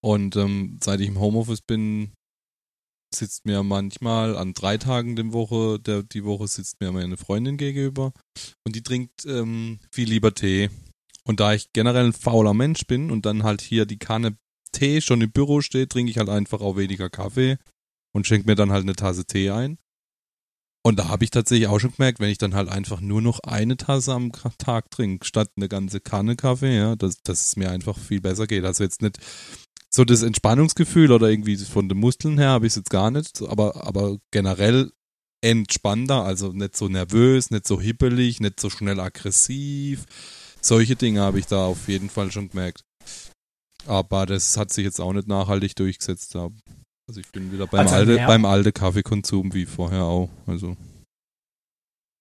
und 0.02 0.36
ähm, 0.36 0.78
seit 0.82 1.00
ich 1.00 1.08
im 1.08 1.20
Homeoffice 1.20 1.60
bin, 1.60 2.12
sitzt 3.14 3.44
mir 3.44 3.62
manchmal 3.62 4.36
an 4.36 4.54
drei 4.54 4.78
Tagen 4.78 5.16
die 5.16 5.32
Woche, 5.32 5.78
der, 5.78 6.02
die 6.02 6.24
Woche 6.24 6.48
sitzt 6.48 6.80
mir 6.80 6.92
meine 6.92 7.16
Freundin 7.16 7.56
gegenüber 7.56 8.12
und 8.64 8.74
die 8.74 8.82
trinkt 8.82 9.24
ähm, 9.26 9.78
viel 9.92 10.08
lieber 10.08 10.34
Tee. 10.34 10.70
Und 11.24 11.38
da 11.38 11.54
ich 11.54 11.72
generell 11.72 12.06
ein 12.06 12.12
fauler 12.12 12.54
Mensch 12.54 12.86
bin 12.86 13.10
und 13.10 13.26
dann 13.26 13.44
halt 13.44 13.60
hier 13.60 13.86
die 13.86 13.98
Kanne 13.98 14.36
Tee 14.72 15.00
schon 15.00 15.20
im 15.20 15.30
Büro 15.30 15.60
steht, 15.60 15.90
trinke 15.90 16.10
ich 16.10 16.18
halt 16.18 16.28
einfach 16.28 16.60
auch 16.60 16.76
weniger 16.76 17.10
Kaffee 17.10 17.58
und 18.12 18.26
schenke 18.26 18.48
mir 18.48 18.56
dann 18.56 18.72
halt 18.72 18.82
eine 18.82 18.96
Tasse 18.96 19.24
Tee 19.24 19.50
ein. 19.50 19.78
Und 20.84 20.98
da 20.98 21.08
habe 21.08 21.22
ich 21.22 21.30
tatsächlich 21.30 21.68
auch 21.68 21.78
schon 21.78 21.92
gemerkt, 21.92 22.18
wenn 22.18 22.30
ich 22.30 22.38
dann 22.38 22.54
halt 22.54 22.68
einfach 22.68 23.00
nur 23.00 23.22
noch 23.22 23.38
eine 23.40 23.76
Tasse 23.76 24.12
am 24.12 24.32
Tag 24.58 24.90
trinke, 24.90 25.24
statt 25.24 25.50
eine 25.56 25.68
ganze 25.68 26.00
Kanne 26.00 26.34
Kaffee, 26.34 26.76
ja, 26.76 26.96
dass, 26.96 27.22
dass 27.22 27.46
es 27.46 27.56
mir 27.56 27.70
einfach 27.70 27.96
viel 27.96 28.20
besser 28.20 28.48
geht. 28.48 28.64
Also 28.64 28.82
jetzt 28.82 29.00
nicht 29.00 29.18
so 29.90 30.04
das 30.04 30.22
Entspannungsgefühl 30.22 31.12
oder 31.12 31.28
irgendwie 31.28 31.56
von 31.56 31.88
den 31.88 31.98
Muskeln 31.98 32.38
her 32.38 32.48
habe 32.48 32.66
ich 32.66 32.72
es 32.72 32.76
jetzt 32.76 32.90
gar 32.90 33.10
nicht, 33.10 33.42
aber, 33.42 33.86
aber 33.86 34.18
generell 34.32 34.90
entspannter, 35.40 36.24
also 36.24 36.52
nicht 36.52 36.76
so 36.76 36.88
nervös, 36.88 37.50
nicht 37.50 37.66
so 37.66 37.80
hippelig, 37.80 38.40
nicht 38.40 38.58
so 38.58 38.70
schnell 38.70 38.98
aggressiv. 39.00 40.04
Solche 40.60 40.96
Dinge 40.96 41.20
habe 41.20 41.38
ich 41.38 41.46
da 41.46 41.66
auf 41.66 41.88
jeden 41.88 42.08
Fall 42.08 42.30
schon 42.32 42.48
gemerkt. 42.48 42.84
Aber 43.86 44.26
das 44.26 44.56
hat 44.56 44.72
sich 44.72 44.84
jetzt 44.84 45.00
auch 45.00 45.12
nicht 45.12 45.28
nachhaltig 45.28 45.74
durchgesetzt. 45.76 46.34
da. 46.34 46.50
Also 47.08 47.20
ich 47.20 47.30
bin 47.30 47.52
wieder 47.52 47.66
beim, 47.66 47.80
Also 47.80 47.94
alte, 47.96 48.16
beim 48.16 48.44
alte 48.44 48.72
Kaffeekonsum 48.72 49.52
wie 49.54 49.66
vorher 49.66 50.04
auch. 50.04 50.30
Also 50.46 50.76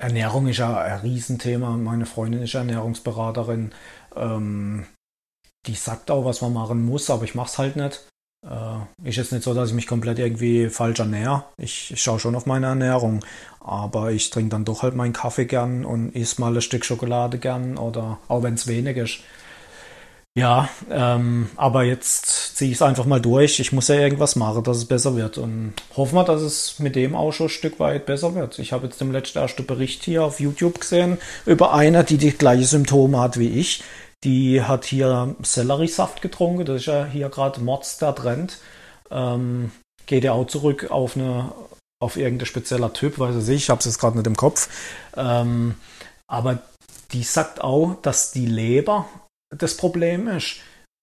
Ernährung 0.02 0.48
ist 0.48 0.58
ja 0.58 0.80
ein 0.80 1.00
Riesenthema. 1.02 1.78
Meine 1.78 2.06
Freundin 2.06 2.42
ist 2.42 2.56
Ernährungsberaterin. 2.56 3.72
Ähm, 4.16 4.86
die 5.68 5.76
sagt 5.76 6.10
auch, 6.10 6.26
was 6.26 6.42
man 6.42 6.54
machen 6.54 6.84
muss, 6.84 7.10
aber 7.10 7.24
ich 7.24 7.36
mache 7.36 7.50
es 7.50 7.58
halt 7.60 7.76
nicht. 7.76 8.08
Äh, 8.44 9.08
ist 9.08 9.18
jetzt 9.18 9.32
nicht 9.32 9.44
so, 9.44 9.54
dass 9.54 9.70
ich 9.70 9.76
mich 9.76 9.86
komplett 9.86 10.18
irgendwie 10.18 10.70
falsch 10.70 11.00
ernähre. 11.00 11.44
Ich, 11.58 11.92
ich 11.92 12.02
schaue 12.02 12.20
schon 12.20 12.36
auf 12.36 12.48
meine 12.48 12.66
Ernährung, 12.66 13.24
aber 13.60 14.12
ich 14.12 14.32
trinke 14.32 14.50
dann 14.50 14.66
doch 14.66 14.82
halt 14.82 14.96
meinen 14.96 15.14
Kaffee 15.14 15.46
gern 15.46 15.86
und 15.86 16.16
esse 16.16 16.42
mal 16.42 16.56
ein 16.56 16.62
Stück 16.62 16.84
Schokolade 16.84 17.38
gern 17.38 17.78
oder 17.78 18.18
auch 18.28 18.42
wenn 18.42 18.56
es 18.56 18.66
wenig 18.66 18.98
ist. 18.98 19.20
Ja, 20.38 20.70
ähm, 20.90 21.50
aber 21.58 21.84
jetzt 21.84 22.56
ziehe 22.56 22.72
ich 22.72 22.78
es 22.78 22.82
einfach 22.82 23.06
mal 23.06 23.20
durch. 23.20 23.60
Ich 23.60 23.74
muss 23.74 23.90
ja 23.90 23.96
irgendwas 23.96 24.38
machen, 24.38 24.64
dass 24.64 24.78
es 24.78 24.86
besser 24.86 25.18
wird. 25.18 25.38
Und 25.38 25.74
hoffen 25.98 26.16
wir, 26.16 26.24
dass 26.24 26.42
es 26.42 26.80
mit 26.80 26.96
dem 26.96 27.16
auch 27.16 27.34
schon 27.34 27.48
ein 27.48 27.50
Stück 27.50 27.80
weit 27.82 28.06
besser 28.06 28.34
wird. 28.34 28.58
Ich 28.60 28.72
habe 28.72 28.88
jetzt 28.88 29.02
im 29.02 29.12
letzten 29.12 29.40
ersten 29.40 29.66
Bericht 29.66 30.04
hier 30.06 30.24
auf 30.24 30.40
YouTube 30.40 30.80
gesehen 30.80 31.18
über 31.46 31.74
eine, 31.74 32.06
die 32.06 32.18
die 32.18 32.32
gleichen 32.32 32.64
Symptome 32.64 33.20
hat 33.20 33.38
wie 33.38 33.50
ich. 33.50 33.84
Die 34.24 34.62
hat 34.62 34.86
hier 34.86 35.36
Selleriesaft 35.42 36.22
getrunken. 36.22 36.64
Das 36.64 36.82
ist 36.82 36.86
ja 36.86 37.06
hier 37.06 37.28
gerade 37.28 37.60
Mods 37.60 37.98
der 37.98 38.16
Trend. 38.16 38.60
Ähm, 39.10 39.72
geht 40.06 40.24
ja 40.24 40.32
auch 40.32 40.48
zurück 40.48 40.92
auf 40.92 41.18
eine 41.18 41.52
auf 42.00 42.18
irgendein 42.18 42.48
spezieller 42.48 42.92
Typ, 42.94 43.20
weiß 43.20 43.36
ich 43.36 43.48
nicht, 43.48 43.64
ich 43.64 43.70
habe 43.70 43.80
es 43.80 43.86
jetzt 43.86 44.00
gerade 44.00 44.18
nicht 44.18 44.26
im 44.26 44.36
Kopf. 44.36 44.70
Ähm, 45.16 45.76
aber 46.28 46.60
die 47.12 47.22
sagt 47.22 47.62
auch, 47.62 47.96
dass 48.02 48.32
die 48.32 48.48
Leber 48.48 49.06
das 49.52 49.78
Problem 49.78 50.28
ist. 50.28 50.58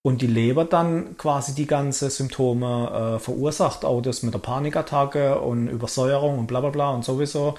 Und 0.04 0.22
die 0.22 0.26
Leber 0.26 0.64
dann 0.64 1.16
quasi 1.18 1.54
die 1.54 1.66
ganzen 1.66 2.08
Symptome 2.08 3.16
äh, 3.16 3.18
verursacht. 3.18 3.84
Auch 3.84 4.00
das 4.00 4.22
mit 4.22 4.32
der 4.32 4.38
Panikattacke 4.38 5.40
und 5.40 5.68
Übersäuerung 5.68 6.38
und 6.38 6.46
bla 6.46 6.60
bla 6.60 6.70
bla 6.70 6.90
und 6.90 7.04
sowieso. 7.04 7.56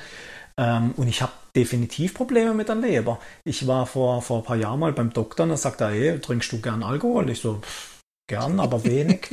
Ähm, 0.57 0.93
und 0.97 1.07
ich 1.07 1.21
habe 1.21 1.31
definitiv 1.55 2.13
Probleme 2.13 2.53
mit 2.53 2.69
der 2.69 2.75
Leber. 2.75 3.19
Ich 3.43 3.67
war 3.67 3.85
vor, 3.85 4.21
vor 4.21 4.39
ein 4.39 4.43
paar 4.43 4.55
Jahren 4.55 4.79
mal 4.79 4.93
beim 4.93 5.11
Doktor 5.13 5.43
und 5.43 5.51
er 5.51 5.57
sagt 5.57 5.81
er, 5.81 5.89
hey, 5.89 6.19
trinkst 6.19 6.51
du 6.51 6.61
gern 6.61 6.81
Alkohol? 6.83 7.29
Ich 7.29 7.41
so, 7.41 7.55
pff, 7.61 7.99
gern, 8.27 8.59
aber 8.59 8.83
wenig. 8.85 9.29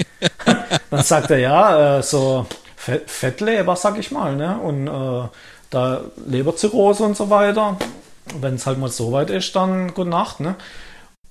dann 0.90 1.02
sagt 1.02 1.30
er, 1.30 1.38
ja, 1.38 1.98
äh, 1.98 2.02
so 2.02 2.46
Fett, 2.76 3.10
Fettleber, 3.10 3.76
sag 3.76 3.98
ich 3.98 4.10
mal, 4.10 4.36
ne? 4.36 4.58
Und 4.58 4.86
äh, 4.86 5.28
da 5.70 6.00
Leberzirrhose 6.26 7.04
und 7.04 7.16
so 7.16 7.30
weiter. 7.30 7.76
Wenn 8.40 8.54
es 8.54 8.66
halt 8.66 8.78
mal 8.78 8.90
so 8.90 9.12
weit 9.12 9.30
ist, 9.30 9.54
dann 9.56 9.94
gute 9.94 10.10
Nacht, 10.10 10.40
ne? 10.40 10.56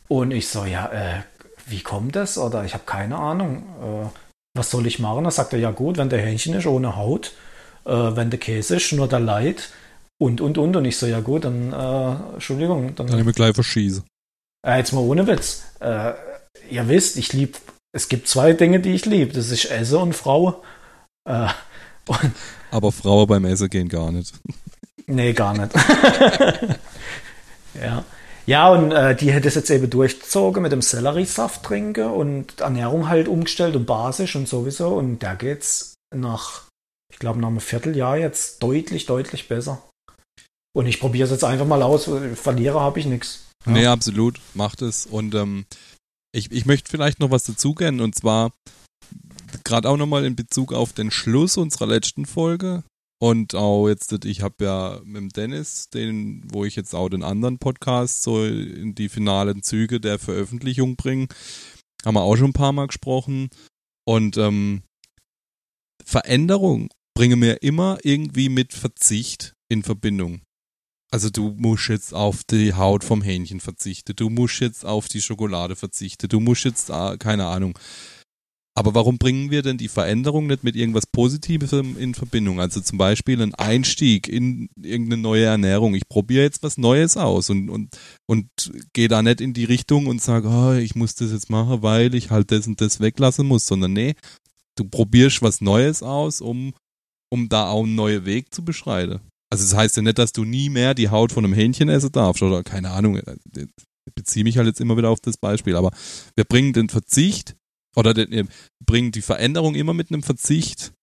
Und 0.08 0.32
ich 0.32 0.48
so, 0.48 0.66
ja, 0.66 0.92
äh, 0.92 1.22
wie 1.68 1.82
kommt 1.82 2.16
das? 2.16 2.38
Oder 2.38 2.64
ich 2.64 2.74
habe 2.74 2.84
keine 2.86 3.18
Ahnung. 3.18 3.64
Äh, 3.82 4.10
was 4.56 4.72
soll 4.72 4.88
ich 4.88 5.00
machen? 5.00 5.24
Da 5.24 5.32
sagt 5.32 5.54
er, 5.54 5.60
ja 5.60 5.72
gut, 5.72 5.98
wenn 5.98 6.10
der 6.10 6.22
Hähnchen 6.22 6.54
ist 6.54 6.66
ohne 6.66 6.96
Haut, 6.96 7.34
äh, 7.86 7.92
wenn 7.92 8.30
der 8.30 8.40
Käse 8.40 8.78
ist, 8.78 8.92
nur 8.94 9.08
der 9.08 9.20
Leid 9.20 9.70
und, 10.18 10.42
und, 10.42 10.58
und. 10.58 10.76
Und 10.76 10.86
ich 10.86 10.98
so, 10.98 11.08
ja 11.08 11.20
gut, 11.20 11.46
dann, 11.46 11.74
äh, 11.74 12.34
Entschuldigung, 12.34 12.96
dann, 12.96 13.08
kann 13.08 13.20
ich 13.20 13.26
mir 13.26 13.34
gleich 13.34 13.56
verschießen. 13.56 14.04
äh, 14.66 14.78
jetzt 14.78 14.94
mal 14.94 15.02
ohne 15.02 15.28
Witz. 15.28 15.64
Äh, 15.80 16.14
ihr 16.70 16.88
wisst, 16.88 17.18
ich 17.18 17.34
liebe, 17.34 17.58
es 17.92 18.08
gibt 18.08 18.28
zwei 18.28 18.54
Dinge, 18.54 18.80
die 18.80 18.94
ich 18.94 19.06
liebe. 19.06 19.34
Das 19.34 19.50
ist 19.50 19.66
Esse 19.66 20.00
und 20.00 20.14
Frau. 20.14 20.64
Äh, 21.28 21.48
und, 22.08 22.32
Aber 22.72 22.92
Frauen 22.92 23.28
beim 23.28 23.46
Essen 23.46 23.70
gehen 23.70 23.90
gar 23.90 24.12
nicht. 24.12 24.34
Nee, 25.08 25.34
gar 25.34 25.54
nicht. 25.58 25.72
ja. 27.82 28.04
Ja, 28.46 28.70
und 28.70 28.92
äh, 28.92 29.16
die 29.16 29.32
hätte 29.32 29.48
es 29.48 29.56
jetzt 29.56 29.70
eben 29.70 29.90
durchgezogen 29.90 30.62
mit 30.62 30.72
dem 30.72 30.82
Selleriesaft 30.82 31.64
trinken 31.64 32.12
und 32.12 32.62
Ernährung 32.62 33.10
halt 33.10 33.28
umgestellt 33.28 33.76
und 33.76 33.86
basisch 33.86 34.36
und 34.36 34.48
sowieso. 34.48 34.90
Und 34.90 35.20
da 35.20 35.34
geht's 35.34 35.96
nach, 36.16 36.64
ich 37.12 37.20
glaube, 37.20 37.40
nach 37.40 37.48
einem 37.48 37.60
Vierteljahr 37.60 38.18
jetzt 38.18 38.62
deutlich, 38.62 39.08
deutlich 39.08 39.48
besser. 39.48 39.82
Und 40.76 40.86
ich 40.88 41.00
probiere 41.00 41.26
es 41.26 41.32
jetzt 41.32 41.44
einfach 41.44 41.66
mal 41.66 41.82
aus. 41.82 42.10
Verlierer 42.36 42.82
habe 42.82 43.00
ich 43.00 43.06
nichts. 43.06 43.46
Ja. 43.66 43.72
Nee, 43.72 43.88
absolut. 43.88 44.40
Macht 44.54 44.82
es. 44.82 45.06
Und 45.06 45.34
ähm, 45.34 45.66
ich, 46.34 46.52
ich 46.52 46.66
möchte 46.66 46.92
vielleicht 46.92 47.20
noch 47.20 47.32
was 47.32 47.46
dazugeben. 47.46 48.02
Und 48.02 48.14
zwar 48.14 48.52
gerade 49.64 49.90
auch 49.90 49.98
nochmal 49.98 50.26
in 50.26 50.36
Bezug 50.36 50.74
auf 50.74 50.94
den 50.94 51.12
Schluss 51.12 51.58
unserer 51.58 51.88
letzten 51.88 52.26
Folge. 52.26 52.84
Und 53.22 53.56
auch 53.56 53.88
jetzt, 53.88 54.26
ich 54.26 54.42
habe 54.42 54.66
ja 54.66 55.00
mit 55.04 55.18
dem 55.18 55.30
Dennis, 55.30 55.90
den, 55.90 56.44
wo 56.52 56.66
ich 56.66 56.76
jetzt 56.76 56.94
auch 56.94 57.10
den 57.10 57.24
anderen 57.24 57.60
Podcast 57.60 58.24
so 58.24 58.44
in 58.46 58.94
die 58.94 59.10
finalen 59.10 59.64
Züge 59.64 60.00
der 60.00 60.20
Veröffentlichung 60.20 60.96
bringe, 60.96 61.28
haben 62.06 62.16
wir 62.16 62.22
auch 62.22 62.36
schon 62.36 62.50
ein 62.50 62.54
paar 62.54 62.74
Mal 62.74 62.88
gesprochen. 62.88 63.50
Und 64.06 64.38
ähm, 64.38 64.84
Veränderung 66.04 66.90
bringe 67.16 67.38
mir 67.38 67.64
immer 67.64 67.98
irgendwie 68.04 68.50
mit 68.50 68.74
Verzicht 68.74 69.54
in 69.70 69.82
Verbindung. 69.82 70.42
Also 71.12 71.30
du 71.30 71.56
musst 71.58 71.88
jetzt 71.88 72.14
auf 72.14 72.44
die 72.44 72.74
Haut 72.74 73.04
vom 73.04 73.22
Hähnchen 73.22 73.62
verzichten, 73.62 74.16
du 74.16 74.30
musst 74.30 74.60
jetzt 74.60 74.86
auf 74.86 75.08
die 75.08 75.22
Schokolade 75.22 75.76
verzichten, 75.76 76.28
du 76.28 76.40
musst 76.40 76.66
jetzt, 76.66 76.92
ah, 76.92 77.16
keine 77.18 77.46
Ahnung. 77.46 77.78
Aber 78.78 78.94
warum 78.94 79.18
bringen 79.18 79.52
wir 79.52 79.62
denn 79.62 79.78
die 79.78 79.88
Veränderung 79.88 80.48
nicht 80.48 80.66
mit 80.66 80.76
irgendwas 80.76 81.08
Positivem 81.08 81.98
in 81.98 82.14
Verbindung? 82.14 82.60
Also 82.60 82.82
zum 82.82 82.98
Beispiel 82.98 83.42
ein 83.42 83.56
Einstieg 83.56 84.28
in 84.28 84.68
irgendeine 84.76 85.22
neue 85.22 85.46
Ernährung. 85.46 85.96
Ich 85.96 86.10
probiere 86.10 86.44
jetzt 86.44 86.62
was 86.62 86.78
Neues 86.78 87.16
aus 87.16 87.50
und, 87.50 87.70
und, 87.70 87.98
und 88.26 88.50
gehe 88.92 89.08
da 89.08 89.22
nicht 89.22 89.40
in 89.40 89.54
die 89.54 89.64
Richtung 89.64 90.08
und 90.08 90.22
sage, 90.22 90.50
oh, 90.50 90.74
ich 90.74 90.94
muss 90.94 91.16
das 91.16 91.32
jetzt 91.32 91.50
machen, 91.50 91.84
weil 91.84 92.14
ich 92.16 92.32
halt 92.32 92.52
das 92.52 92.68
und 92.68 92.82
das 92.82 93.00
weglassen 93.00 93.48
muss, 93.48 93.66
sondern 93.66 93.94
nee, 93.94 94.16
du 94.76 94.84
probierst 94.84 95.42
was 95.42 95.62
Neues 95.62 96.04
aus, 96.04 96.42
um, 96.42 96.74
um 97.30 97.48
da 97.48 97.70
auch 97.70 97.86
einen 97.86 97.96
neuen 97.96 98.26
Weg 98.26 98.54
zu 98.54 98.66
beschreiten. 98.66 99.22
Also 99.50 99.64
das 99.64 99.74
heißt 99.74 99.96
ja 99.96 100.02
nicht, 100.04 100.20
dass 100.20 100.34
du 100.34 100.44
nie 100.44 100.70
mehr 100.70 100.94
die 100.94 101.10
Haut 101.10 101.32
von 101.32 101.46
einem 101.46 101.54
Hähnchen 101.54 101.88
essen 101.88 102.12
darfst 102.12 102.44
oder 102.44 102.62
keine 102.64 102.92
Ahnung. 102.92 103.22
Ich 103.56 104.14
beziehe 104.14 104.44
mich 104.44 104.58
halt 104.58 104.68
jetzt 104.68 104.82
immer 104.82 104.98
wieder 104.98 105.10
auf 105.10 105.22
das 105.22 105.38
Beispiel. 105.38 105.78
Aber 105.78 105.92
wir 106.36 106.44
bringen 106.44 106.74
den 106.74 106.90
Verzicht 106.90 107.56
oder 107.96 108.14
den, 108.14 108.32
äh, 108.32 108.46
bringen 108.86 109.12
die 109.12 109.22
Veränderung 109.22 109.76
immer 109.76 109.94
mit 109.94 110.12
einem 110.12 110.24
Verzicht 110.24 110.94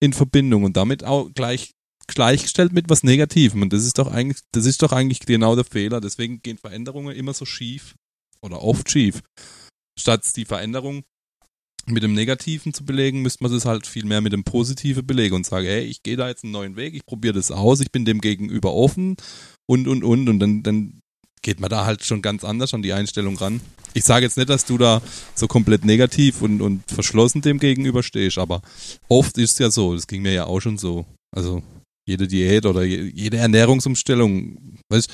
in 0.00 0.12
Verbindung 0.12 0.64
und 0.64 0.76
damit 0.76 1.04
auch 1.04 1.30
gleich 1.34 1.72
gleichgestellt 2.06 2.72
mit 2.72 2.88
was 2.88 3.02
Negativem. 3.02 3.62
Und 3.62 3.72
das 3.72 3.84
ist 3.84 3.98
doch 3.98 4.10
eigentlich, 4.10 4.38
das 4.52 4.64
ist 4.64 4.82
doch 4.82 4.92
eigentlich 4.92 5.20
genau 5.20 5.54
der 5.54 5.64
Fehler. 5.64 6.00
Deswegen 6.00 6.40
gehen 6.40 6.58
Veränderungen 6.58 7.14
immer 7.14 7.34
so 7.34 7.44
schief 7.44 7.94
oder 8.40 8.62
oft 8.62 8.90
schief. 8.90 9.22
Statt 9.98 10.24
die 10.36 10.46
Veränderung 10.46 11.04
mit 11.86 12.02
dem 12.02 12.14
Negativen 12.14 12.74
zu 12.74 12.84
belegen, 12.84 13.22
müsste 13.22 13.42
man 13.44 13.52
das 13.52 13.64
halt 13.64 13.86
viel 13.86 14.04
mehr 14.04 14.20
mit 14.20 14.32
dem 14.32 14.44
Positiven 14.44 15.06
belegen 15.06 15.34
und 15.34 15.46
sagen, 15.46 15.66
hey, 15.66 15.84
ich 15.84 16.02
gehe 16.02 16.16
da 16.16 16.28
jetzt 16.28 16.44
einen 16.44 16.52
neuen 16.52 16.76
Weg, 16.76 16.94
ich 16.94 17.04
probiere 17.06 17.34
das 17.34 17.50
aus, 17.50 17.80
ich 17.80 17.90
bin 17.90 18.04
dem 18.04 18.20
gegenüber 18.20 18.74
offen 18.74 19.16
und, 19.66 19.88
und, 19.88 20.04
und. 20.04 20.28
Und 20.28 20.38
dann, 20.38 20.62
dann 20.62 21.00
geht 21.42 21.60
man 21.60 21.70
da 21.70 21.86
halt 21.86 22.04
schon 22.04 22.22
ganz 22.22 22.44
anders 22.44 22.74
an 22.74 22.82
die 22.82 22.92
Einstellung 22.92 23.36
ran. 23.36 23.60
Ich 23.94 24.04
sage 24.04 24.24
jetzt 24.24 24.36
nicht, 24.36 24.48
dass 24.48 24.64
du 24.64 24.78
da 24.78 25.02
so 25.34 25.48
komplett 25.48 25.84
negativ 25.84 26.42
und, 26.42 26.60
und 26.60 26.82
verschlossen 26.90 27.40
dem 27.40 27.58
gegenüber 27.58 28.02
stehst, 28.02 28.38
aber 28.38 28.62
oft 29.08 29.38
ist 29.38 29.52
es 29.52 29.58
ja 29.58 29.70
so, 29.70 29.94
das 29.94 30.06
ging 30.06 30.22
mir 30.22 30.32
ja 30.32 30.46
auch 30.46 30.60
schon 30.60 30.78
so. 30.78 31.06
Also 31.34 31.62
jede 32.06 32.26
Diät 32.26 32.64
oder 32.64 32.84
jede 32.84 33.36
Ernährungsumstellung, 33.36 34.78
weißt, 34.88 35.10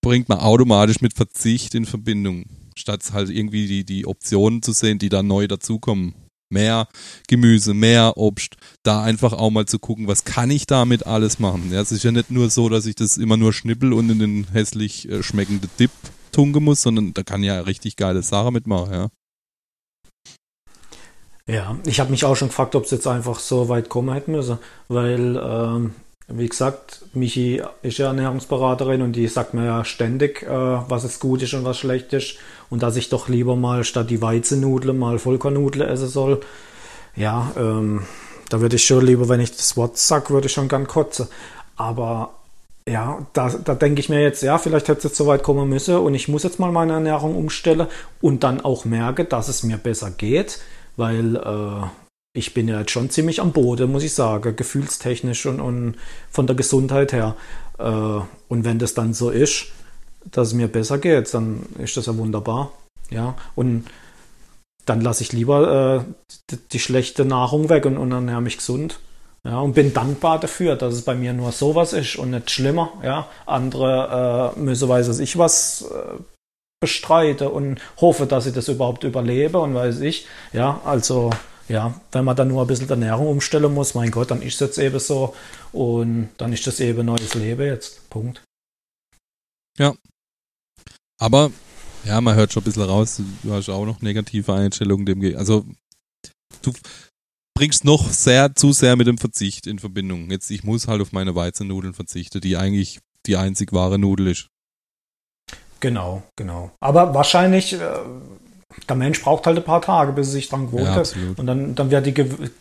bringt 0.00 0.28
man 0.28 0.38
automatisch 0.38 1.00
mit 1.00 1.14
Verzicht 1.14 1.74
in 1.74 1.86
Verbindung, 1.86 2.46
statt 2.76 3.12
halt 3.12 3.30
irgendwie 3.30 3.66
die, 3.66 3.84
die 3.84 4.06
Optionen 4.06 4.62
zu 4.62 4.72
sehen, 4.72 4.98
die 4.98 5.08
da 5.08 5.22
neu 5.22 5.46
dazukommen. 5.46 6.14
Mehr 6.52 6.86
Gemüse, 7.28 7.74
mehr 7.74 8.16
Obst, 8.16 8.56
da 8.82 9.02
einfach 9.02 9.32
auch 9.32 9.50
mal 9.50 9.66
zu 9.66 9.78
gucken, 9.78 10.06
was 10.06 10.24
kann 10.24 10.50
ich 10.50 10.66
damit 10.66 11.06
alles 11.06 11.38
machen. 11.38 11.70
Ja, 11.72 11.80
es 11.80 11.92
ist 11.92 12.04
ja 12.04 12.12
nicht 12.12 12.30
nur 12.30 12.50
so, 12.50 12.68
dass 12.68 12.86
ich 12.86 12.94
das 12.94 13.16
immer 13.16 13.36
nur 13.36 13.52
schnippel 13.52 13.92
und 13.92 14.10
in 14.10 14.18
den 14.18 14.46
hässlich 14.52 15.08
äh, 15.08 15.22
schmeckenden 15.22 15.70
Dip 15.78 15.90
tunken 16.30 16.62
muss, 16.62 16.82
sondern 16.82 17.14
da 17.14 17.22
kann 17.22 17.42
ja 17.42 17.60
richtig 17.60 17.96
geile 17.96 18.22
Sache 18.22 18.52
mitmachen, 18.52 18.92
ja. 18.92 19.08
Ja, 21.46 21.76
ich 21.84 21.98
habe 21.98 22.10
mich 22.10 22.24
auch 22.24 22.36
schon 22.36 22.48
gefragt, 22.48 22.76
ob 22.76 22.84
es 22.84 22.92
jetzt 22.92 23.06
einfach 23.06 23.40
so 23.40 23.68
weit 23.68 23.88
kommen 23.88 24.14
hätte 24.14 24.30
müssen, 24.30 24.58
weil, 24.88 25.40
ähm, 25.42 25.94
wie 26.28 26.48
gesagt, 26.48 27.02
Michi 27.14 27.62
ist 27.82 27.98
ja 27.98 28.06
Ernährungsberaterin 28.06 29.02
und 29.02 29.12
die 29.12 29.26
sagt 29.28 29.54
mir 29.54 29.66
ja 29.66 29.84
ständig, 29.84 30.42
äh, 30.42 30.48
was 30.48 31.04
ist 31.04 31.20
gut 31.20 31.42
ist 31.42 31.54
und 31.54 31.64
was 31.64 31.78
schlecht 31.78 32.12
ist 32.12 32.36
und 32.70 32.82
dass 32.82 32.96
ich 32.96 33.08
doch 33.08 33.28
lieber 33.28 33.56
mal 33.56 33.84
statt 33.84 34.10
die 34.10 34.22
Weizennudel 34.22 34.92
mal 34.92 35.18
Vollkornnudel 35.18 35.82
essen 35.82 36.08
soll. 36.08 36.40
Ja, 37.16 37.52
ähm, 37.56 38.02
da 38.48 38.60
würde 38.60 38.76
ich 38.76 38.84
schon 38.84 39.04
lieber, 39.04 39.28
wenn 39.28 39.40
ich 39.40 39.56
das 39.56 39.76
Wort 39.76 39.98
sag, 39.98 40.30
würde 40.30 40.46
ich 40.46 40.52
schon 40.52 40.68
gern 40.68 40.86
kotzen. 40.86 41.28
Aber 41.76 42.30
ja, 42.88 43.26
da, 43.32 43.50
da 43.50 43.74
denke 43.74 44.00
ich 44.00 44.08
mir 44.08 44.22
jetzt, 44.22 44.42
ja, 44.42 44.58
vielleicht 44.58 44.88
hätte 44.88 44.98
es 44.98 45.04
jetzt 45.04 45.16
so 45.16 45.26
weit 45.26 45.42
kommen 45.42 45.68
müssen 45.68 45.96
und 45.96 46.14
ich 46.14 46.28
muss 46.28 46.42
jetzt 46.42 46.58
mal 46.58 46.72
meine 46.72 46.94
Ernährung 46.94 47.36
umstellen 47.36 47.86
und 48.20 48.42
dann 48.42 48.60
auch 48.60 48.84
merke, 48.84 49.24
dass 49.24 49.48
es 49.48 49.62
mir 49.62 49.76
besser 49.76 50.10
geht, 50.10 50.60
weil 50.96 51.36
äh, 51.36 51.86
ich 52.34 52.54
bin 52.54 52.68
ja 52.68 52.80
jetzt 52.80 52.90
schon 52.90 53.10
ziemlich 53.10 53.40
am 53.40 53.52
Boden, 53.52 53.92
muss 53.92 54.02
ich 54.02 54.14
sagen, 54.14 54.56
gefühlstechnisch 54.56 55.46
und, 55.46 55.60
und 55.60 55.96
von 56.30 56.46
der 56.46 56.56
Gesundheit 56.56 57.12
her. 57.12 57.36
Äh, 57.78 57.82
und 57.82 58.64
wenn 58.64 58.78
das 58.78 58.94
dann 58.94 59.14
so 59.14 59.30
ist, 59.30 59.66
dass 60.24 60.48
es 60.48 60.54
mir 60.54 60.68
besser 60.68 60.98
geht, 60.98 61.32
dann 61.34 61.66
ist 61.78 61.96
das 61.96 62.06
ja 62.06 62.16
wunderbar. 62.16 62.72
Ja, 63.10 63.34
und 63.54 63.84
dann 64.86 65.00
lasse 65.00 65.22
ich 65.22 65.32
lieber 65.32 66.04
äh, 66.50 66.56
die, 66.72 66.78
schlechte 66.78 67.24
Nahrung 67.24 67.68
weg 67.68 67.84
und, 67.84 67.98
und 67.98 68.10
ernähre 68.10 68.40
mich 68.40 68.56
gesund. 68.56 68.98
Ja, 69.44 69.60
und 69.60 69.74
bin 69.74 69.92
dankbar 69.92 70.40
dafür, 70.40 70.76
dass 70.76 70.94
es 70.94 71.02
bei 71.02 71.14
mir 71.14 71.32
nur 71.32 71.52
sowas 71.52 71.92
ist 71.92 72.16
und 72.16 72.30
nicht 72.30 72.50
schlimmer. 72.50 72.92
Ja, 73.02 73.28
andere 73.44 74.54
äh, 74.56 74.58
müssen 74.58 74.88
weiß 74.88 75.06
dass 75.08 75.18
ich 75.18 75.36
was 75.36 75.82
äh, 75.82 76.22
bestreite 76.80 77.50
und 77.50 77.80
hoffe, 78.00 78.26
dass 78.26 78.46
ich 78.46 78.54
das 78.54 78.68
überhaupt 78.68 79.04
überlebe 79.04 79.58
und 79.58 79.74
weiß 79.74 80.00
ich. 80.00 80.26
Ja, 80.52 80.80
also 80.84 81.30
ja, 81.72 81.98
wenn 82.12 82.24
man 82.26 82.36
dann 82.36 82.48
nur 82.48 82.60
ein 82.60 82.66
bisschen 82.66 82.86
die 82.86 82.92
Ernährung 82.92 83.28
umstellen 83.28 83.72
muss, 83.72 83.94
mein 83.94 84.10
Gott, 84.10 84.30
dann 84.30 84.42
ist 84.42 84.54
es 84.54 84.60
jetzt 84.60 84.78
eben 84.78 85.00
so 85.00 85.34
und 85.72 86.28
dann 86.36 86.52
ist 86.52 86.66
das 86.66 86.80
eben 86.80 87.06
neues 87.06 87.34
Leben 87.34 87.66
jetzt. 87.66 88.08
Punkt. 88.10 88.44
Ja. 89.78 89.94
Aber 91.18 91.50
ja, 92.04 92.20
man 92.20 92.34
hört 92.34 92.52
schon 92.52 92.62
ein 92.62 92.64
bisschen 92.64 92.82
raus, 92.82 93.22
du 93.42 93.52
hast 93.52 93.70
auch 93.70 93.86
noch 93.86 94.02
negative 94.02 94.52
Einstellungen 94.52 95.06
dem 95.06 95.36
Also 95.36 95.64
du 96.60 96.72
bringst 97.54 97.86
noch 97.86 98.10
sehr 98.10 98.54
zu 98.54 98.72
sehr 98.72 98.96
mit 98.96 99.06
dem 99.06 99.16
Verzicht 99.16 99.66
in 99.66 99.78
Verbindung. 99.78 100.30
Jetzt, 100.30 100.50
ich 100.50 100.64
muss 100.64 100.88
halt 100.88 101.00
auf 101.00 101.12
meine 101.12 101.34
Weizennudeln 101.34 101.94
verzichten, 101.94 102.42
die 102.42 102.58
eigentlich 102.58 103.00
die 103.24 103.36
einzig 103.36 103.72
wahre 103.72 103.98
Nudel 103.98 104.26
ist. 104.26 104.48
Genau, 105.80 106.22
genau. 106.36 106.70
Aber 106.80 107.14
wahrscheinlich, 107.14 107.72
äh, 107.72 107.98
der 108.88 108.96
Mensch 108.96 109.22
braucht 109.22 109.46
halt 109.46 109.56
ein 109.56 109.64
paar 109.64 109.82
Tage, 109.82 110.12
bis 110.12 110.28
er 110.28 110.32
sich 110.32 110.48
dran 110.48 110.66
gewohnt 110.66 110.84
ja, 110.84 110.94
hat. 110.94 111.16
Und 111.36 111.46
dann, 111.46 111.74
dann 111.74 111.90
wäre 111.90 112.02
die, 112.02 112.14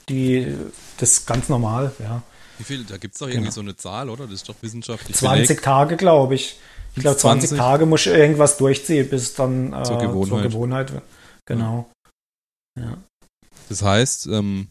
die, 0.10 0.56
das 0.98 1.26
ganz 1.26 1.50
normal, 1.50 1.92
ja. 2.00 2.22
Wie 2.58 2.64
viel? 2.64 2.84
Da 2.84 2.98
gibt 2.98 3.16
es 3.16 3.20
doch 3.20 3.28
irgendwie 3.28 3.46
genau. 3.46 3.52
so 3.52 3.62
eine 3.62 3.76
Zahl, 3.76 4.10
oder? 4.10 4.26
Das 4.26 4.36
ist 4.36 4.50
doch 4.50 4.56
wissenschaftlich. 4.62 5.18
20 5.18 5.48
belegt. 5.48 5.66
Tage, 5.66 5.98
glaube 5.98 6.36
ich. 6.36 6.60
Ich 6.96 7.02
glaube, 7.02 7.18
20, 7.18 7.50
20 7.50 7.58
Tage 7.58 7.86
muss 7.86 8.02
ich 8.02 8.14
irgendwas 8.14 8.58
durchziehen, 8.58 9.10
bis 9.10 9.24
es 9.24 9.34
dann 9.34 9.74
äh, 9.74 9.84
zur, 9.84 9.98
Gewohnheit. 9.98 10.28
zur 10.28 10.42
Gewohnheit 10.42 10.94
wird. 10.94 11.04
Genau. 11.46 11.90
Ja. 12.80 12.98
Das 13.70 13.82
heißt, 13.82 14.28
ähm, 14.28 14.68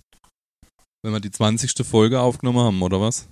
wenn 1.03 1.13
wir 1.13 1.21
die 1.21 1.31
20. 1.31 1.85
Folge 1.87 2.21
aufgenommen 2.21 2.61
haben, 2.61 2.83
oder 2.83 3.01
was? 3.01 3.27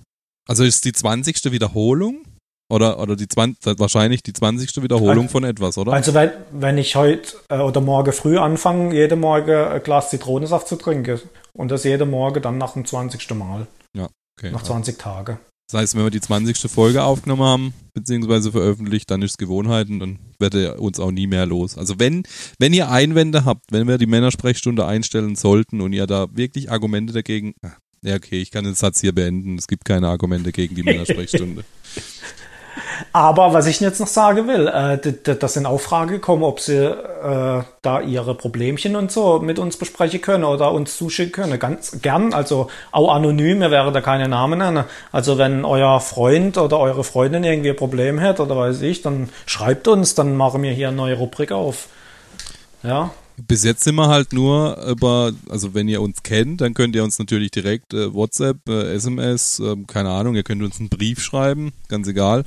Also 0.47 0.63
ist 0.63 0.83
die 0.85 0.93
20. 0.93 1.51
Wiederholung? 1.51 2.25
Oder, 2.69 2.99
oder 2.99 3.15
die 3.15 3.27
20, 3.27 3.79
wahrscheinlich 3.79 4.21
die 4.21 4.33
20. 4.33 4.83
Wiederholung 4.83 5.23
also, 5.23 5.31
von 5.31 5.43
etwas, 5.43 5.77
oder? 5.77 5.91
Also 5.91 6.13
wenn, 6.13 6.31
wenn 6.51 6.77
ich 6.77 6.95
heute 6.95 7.35
äh, 7.49 7.57
oder 7.57 7.81
morgen 7.81 8.13
früh 8.13 8.37
anfange, 8.37 8.93
jede 8.93 9.15
Morgen 9.15 9.51
ein 9.51 9.81
Glas 9.81 10.11
Zitronensaft 10.11 10.67
zu 10.67 10.75
trinken 10.75 11.19
und 11.53 11.71
das 11.71 11.83
jede 11.83 12.05
Morgen 12.05 12.41
dann 12.43 12.59
nach 12.59 12.73
dem 12.73 12.85
20. 12.85 13.27
Mal. 13.31 13.65
Ja, 13.97 14.07
okay. 14.37 14.51
Nach 14.51 14.61
20 14.61 14.97
ja. 14.97 15.03
Tagen. 15.03 15.39
Das 15.71 15.81
heißt, 15.81 15.95
wenn 15.95 16.03
wir 16.03 16.09
die 16.09 16.21
20. 16.21 16.69
Folge 16.71 17.03
aufgenommen 17.03 17.43
haben, 17.43 17.73
beziehungsweise 17.93 18.51
veröffentlicht, 18.51 19.09
dann 19.11 19.21
ist 19.21 19.31
es 19.31 19.37
Gewohnheiten, 19.37 19.99
dann 19.99 20.17
werdet 20.39 20.61
ihr 20.61 20.81
uns 20.81 20.99
auch 20.99 21.11
nie 21.11 21.27
mehr 21.27 21.45
los. 21.45 21.77
Also 21.77 21.99
wenn, 21.99 22.23
wenn 22.57 22.73
ihr 22.73 22.89
Einwände 22.89 23.45
habt, 23.45 23.71
wenn 23.71 23.87
wir 23.87 23.99
die 23.99 24.07
Männersprechstunde 24.07 24.87
einstellen 24.87 25.35
sollten 25.35 25.81
und 25.81 25.93
ihr 25.93 26.07
da 26.07 26.27
wirklich 26.33 26.71
Argumente 26.71 27.13
dagegen, 27.13 27.53
ah, 27.61 27.73
ja 28.01 28.15
okay, 28.15 28.41
ich 28.41 28.49
kann 28.49 28.63
den 28.63 28.73
Satz 28.73 29.01
hier 29.01 29.13
beenden, 29.13 29.59
es 29.59 29.67
gibt 29.67 29.85
keine 29.85 30.07
Argumente 30.07 30.51
gegen 30.51 30.73
die 30.73 30.83
Männersprechstunde. 30.83 31.63
Aber 33.13 33.53
was 33.53 33.67
ich 33.67 33.79
jetzt 33.79 33.99
noch 33.99 34.07
sagen 34.07 34.47
will, 34.47 34.67
äh, 34.67 35.35
das 35.35 35.53
sind 35.53 35.65
auch 35.65 35.79
Fragen 35.79 36.11
gekommen, 36.11 36.43
ob 36.43 36.59
sie 36.59 36.77
äh, 36.77 37.63
da 37.81 38.01
ihre 38.01 38.35
Problemchen 38.35 38.95
und 38.95 39.11
so 39.11 39.39
mit 39.39 39.59
uns 39.59 39.77
besprechen 39.77 40.21
können 40.21 40.43
oder 40.43 40.71
uns 40.71 40.97
zuschicken 40.97 41.31
können. 41.31 41.59
Ganz 41.59 42.01
gern, 42.01 42.33
also 42.33 42.69
auch 42.91 43.13
anonym, 43.13 43.59
mir 43.59 43.71
wäre 43.71 43.91
da 43.91 44.01
keine 44.01 44.27
Namen 44.27 44.59
nennen. 44.59 44.85
Also 45.11 45.37
wenn 45.37 45.65
euer 45.65 45.99
Freund 45.99 46.57
oder 46.57 46.79
eure 46.79 47.03
Freundin 47.03 47.43
irgendwie 47.43 47.69
ein 47.69 47.75
Problem 47.75 48.19
hat 48.21 48.39
oder 48.39 48.55
weiß 48.55 48.81
ich, 48.81 49.01
dann 49.01 49.29
schreibt 49.45 49.87
uns, 49.87 50.15
dann 50.15 50.35
machen 50.35 50.63
wir 50.63 50.71
hier 50.71 50.89
eine 50.89 50.97
neue 50.97 51.17
Rubrik 51.17 51.51
auf. 51.51 51.87
Ja. 52.83 53.11
Bis 53.47 53.63
jetzt 53.63 53.83
sind 53.83 53.95
wir 53.95 54.07
halt 54.07 54.33
nur 54.33 54.77
über, 54.85 55.31
also 55.49 55.73
wenn 55.73 55.87
ihr 55.87 56.01
uns 56.01 56.23
kennt, 56.23 56.61
dann 56.61 56.73
könnt 56.73 56.95
ihr 56.95 57.03
uns 57.03 57.19
natürlich 57.19 57.51
direkt 57.51 57.93
äh, 57.93 58.13
WhatsApp, 58.13 58.57
äh, 58.67 58.93
SMS, 58.93 59.59
äh, 59.59 59.75
keine 59.87 60.09
Ahnung, 60.09 60.35
ihr 60.35 60.43
könnt 60.43 60.63
uns 60.63 60.79
einen 60.79 60.89
Brief 60.89 61.21
schreiben, 61.21 61.71
ganz 61.87 62.07
egal. 62.07 62.45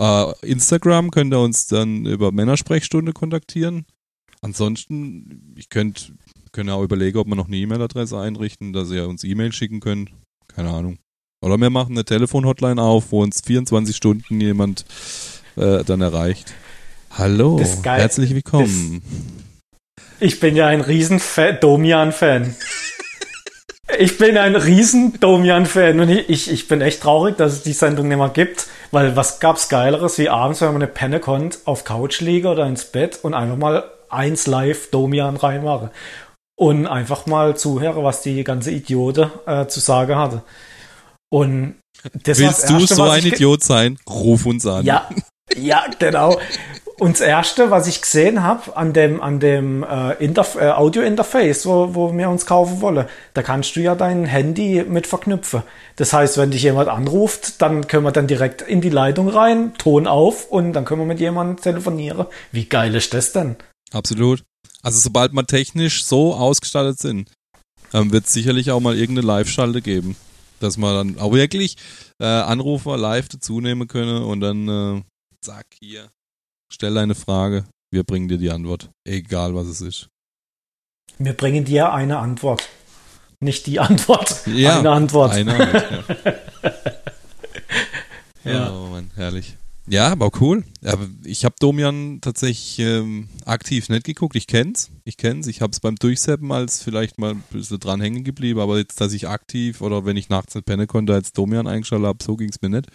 Uh, 0.00 0.32
Instagram 0.42 1.10
könnt 1.10 1.34
ihr 1.34 1.40
uns 1.40 1.66
dann 1.66 2.06
über 2.06 2.30
Männersprechstunde 2.30 3.12
kontaktieren. 3.12 3.84
Ansonsten, 4.40 5.54
ich 5.56 5.70
könnt, 5.70 6.12
könnt 6.52 6.70
auch 6.70 6.84
überlegen, 6.84 7.18
ob 7.18 7.26
wir 7.26 7.34
noch 7.34 7.48
eine 7.48 7.56
E-Mail-Adresse 7.56 8.16
einrichten, 8.16 8.72
dass 8.72 8.92
ihr 8.92 9.08
uns 9.08 9.24
E-Mail 9.24 9.52
schicken 9.52 9.80
könnt. 9.80 10.10
Keine 10.46 10.70
Ahnung. 10.70 10.98
Oder 11.40 11.58
wir 11.58 11.70
machen 11.70 11.92
eine 11.92 12.04
Telefon-Hotline 12.04 12.80
auf, 12.80 13.10
wo 13.10 13.22
uns 13.22 13.40
24 13.40 13.96
Stunden 13.96 14.40
jemand 14.40 14.84
äh, 15.56 15.82
dann 15.82 16.00
erreicht. 16.00 16.54
Hallo, 17.10 17.60
herzlich 17.82 18.34
willkommen. 18.34 19.02
Das, 19.02 19.37
ich 20.20 20.40
bin 20.40 20.56
ja 20.56 20.66
ein 20.66 20.80
riesen 20.80 21.20
Domian-Fan. 21.60 22.54
Ich 23.98 24.18
bin 24.18 24.36
ein 24.36 24.54
riesen 24.54 25.18
Domian-Fan 25.18 25.98
und 26.00 26.10
ich, 26.10 26.28
ich, 26.28 26.50
ich 26.50 26.68
bin 26.68 26.82
echt 26.82 27.02
traurig, 27.02 27.36
dass 27.36 27.52
es 27.54 27.62
die 27.62 27.72
Sendung 27.72 28.08
nicht 28.08 28.18
mehr 28.18 28.28
gibt, 28.28 28.66
weil 28.90 29.16
was 29.16 29.40
gab's 29.40 29.68
Geileres 29.68 30.18
wie 30.18 30.28
abends, 30.28 30.60
wenn 30.60 30.68
man 30.68 30.82
eine 30.82 30.90
Penne 30.90 31.20
konnte, 31.20 31.58
auf 31.64 31.84
Couch 31.84 32.20
liege 32.20 32.48
oder 32.48 32.66
ins 32.66 32.84
Bett 32.84 33.20
und 33.22 33.34
einfach 33.34 33.56
mal 33.56 33.90
eins 34.10 34.46
live 34.46 34.90
Domian 34.90 35.36
reinmache 35.36 35.90
und 36.56 36.86
einfach 36.86 37.26
mal 37.26 37.56
zuhöre, 37.56 38.04
was 38.04 38.20
die 38.22 38.44
ganze 38.44 38.70
Idiote 38.70 39.30
äh, 39.46 39.66
zu 39.66 39.80
sagen 39.80 40.16
hatte. 40.16 40.42
Und 41.30 41.76
das 42.24 42.38
Willst 42.38 42.68
du 42.68 42.80
so 42.80 43.04
ein 43.04 43.24
Idiot 43.24 43.62
sein? 43.62 43.98
Ruf 44.08 44.46
uns 44.46 44.66
an. 44.66 44.84
Ja, 44.84 45.08
ja, 45.56 45.84
genau. 45.98 46.38
Und 46.98 47.12
das 47.12 47.20
erste, 47.20 47.70
was 47.70 47.86
ich 47.86 48.02
gesehen 48.02 48.42
habe 48.42 48.76
an 48.76 48.92
dem, 48.92 49.20
an 49.20 49.38
dem 49.38 49.84
äh, 49.84 50.14
Interf 50.14 50.56
äh, 50.56 50.70
Audio-Interface, 50.70 51.64
wo, 51.66 51.94
wo 51.94 52.16
wir 52.16 52.28
uns 52.28 52.44
kaufen 52.44 52.80
wollen, 52.80 53.06
da 53.34 53.42
kannst 53.42 53.76
du 53.76 53.80
ja 53.80 53.94
dein 53.94 54.24
Handy 54.24 54.84
mit 54.86 55.06
verknüpfen. 55.06 55.62
Das 55.94 56.12
heißt, 56.12 56.38
wenn 56.38 56.50
dich 56.50 56.64
jemand 56.64 56.88
anruft, 56.88 57.62
dann 57.62 57.86
können 57.86 58.02
wir 58.02 58.10
dann 58.10 58.26
direkt 58.26 58.62
in 58.62 58.80
die 58.80 58.90
Leitung 58.90 59.28
rein, 59.28 59.74
Ton 59.78 60.08
auf 60.08 60.46
und 60.50 60.72
dann 60.72 60.84
können 60.84 61.02
wir 61.02 61.06
mit 61.06 61.20
jemandem 61.20 61.62
telefonieren. 61.62 62.26
Wie 62.50 62.64
geil 62.64 62.92
ist 62.96 63.14
das 63.14 63.32
denn? 63.32 63.54
Absolut. 63.92 64.42
Also 64.82 64.98
sobald 64.98 65.32
wir 65.32 65.46
technisch 65.46 66.04
so 66.04 66.34
ausgestattet 66.34 66.98
sind, 66.98 67.30
ähm, 67.94 68.12
wird 68.12 68.26
es 68.26 68.32
sicherlich 68.32 68.72
auch 68.72 68.80
mal 68.80 68.96
irgendeine 68.96 69.26
Live-Schalte 69.26 69.82
geben. 69.82 70.16
Dass 70.58 70.76
wir 70.76 70.92
dann 70.92 71.18
auch 71.20 71.32
wirklich 71.32 71.76
äh, 72.20 72.26
Anrufer 72.26 72.96
live 72.96 73.28
dazu 73.28 73.60
nehmen 73.60 73.86
können 73.86 74.24
und 74.24 74.40
dann 74.40 74.68
äh, 74.68 75.02
zack, 75.40 75.66
hier, 75.80 76.08
stell 76.72 76.94
deine 76.94 77.14
Frage, 77.14 77.64
wir 77.90 78.04
bringen 78.04 78.28
dir 78.28 78.38
die 78.38 78.50
Antwort. 78.50 78.90
Egal 79.04 79.54
was 79.54 79.66
es 79.66 79.80
ist. 79.80 80.08
Wir 81.18 81.32
bringen 81.32 81.64
dir 81.64 81.92
eine 81.92 82.18
Antwort. 82.18 82.68
Nicht 83.40 83.66
die 83.66 83.80
Antwort. 83.80 84.42
Ja, 84.46 84.78
eine 84.78 84.90
Antwort. 84.90 85.32
Eine 85.32 85.54
Antwort, 85.54 86.06
ja. 88.44 88.52
Ja. 88.52 88.72
Oh 88.72 88.88
Mann, 88.88 89.10
herrlich. 89.14 89.56
Ja, 89.86 90.08
aber 90.08 90.30
cool. 90.40 90.64
Aber 90.84 91.08
ich 91.24 91.44
habe 91.46 91.54
Domian 91.58 92.20
tatsächlich 92.20 92.78
ähm, 92.78 93.28
aktiv 93.46 93.88
nicht 93.88 94.04
geguckt. 94.04 94.36
Ich 94.36 94.46
kenn's. 94.46 94.90
Ich 95.04 95.16
kenn's. 95.16 95.46
Ich 95.46 95.62
habe 95.62 95.72
es 95.72 95.80
beim 95.80 95.96
Durchseppen 95.96 96.52
als 96.52 96.82
vielleicht 96.82 97.18
mal 97.18 97.30
ein 97.30 97.44
bisschen 97.50 97.80
dran 97.80 98.00
hängen 98.00 98.22
geblieben, 98.22 98.60
aber 98.60 98.76
jetzt, 98.76 99.00
dass 99.00 99.14
ich 99.14 99.28
aktiv 99.28 99.80
oder 99.80 100.04
wenn 100.04 100.16
ich 100.18 100.28
nachts 100.28 100.54
nicht 100.54 100.66
pennen 100.66 100.86
konnte, 100.86 101.14
als 101.14 101.32
Domian 101.32 101.66
eingeschaltet 101.66 102.06
habe, 102.06 102.22
so 102.22 102.36
ging's 102.36 102.60
mir 102.60 102.68
nicht. 102.68 102.88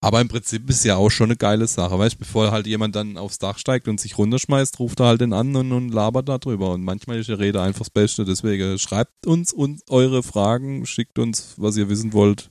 Aber 0.00 0.20
im 0.20 0.28
Prinzip 0.28 0.68
ist 0.68 0.84
ja 0.84 0.96
auch 0.96 1.10
schon 1.10 1.26
eine 1.26 1.36
geile 1.36 1.66
Sache, 1.66 1.96
weißt 1.96 2.16
du, 2.16 2.18
bevor 2.18 2.50
halt 2.50 2.66
jemand 2.66 2.96
dann 2.96 3.16
aufs 3.16 3.38
Dach 3.38 3.58
steigt 3.58 3.86
und 3.86 4.00
sich 4.00 4.18
runterschmeißt, 4.18 4.80
ruft 4.80 4.98
er 5.00 5.06
halt 5.06 5.20
den 5.20 5.32
an 5.32 5.54
und, 5.54 5.70
und 5.70 5.90
labert 5.90 6.28
da 6.28 6.38
drüber. 6.38 6.72
Und 6.72 6.82
manchmal 6.82 7.18
ist 7.18 7.28
die 7.28 7.34
Rede 7.34 7.62
einfach 7.62 7.80
das 7.80 7.90
Beste. 7.90 8.24
Deswegen 8.24 8.78
schreibt 8.78 9.26
uns 9.26 9.52
und 9.52 9.82
eure 9.90 10.22
Fragen, 10.22 10.86
schickt 10.86 11.18
uns, 11.18 11.54
was 11.56 11.76
ihr 11.76 11.88
wissen 11.88 12.12
wollt. 12.12 12.50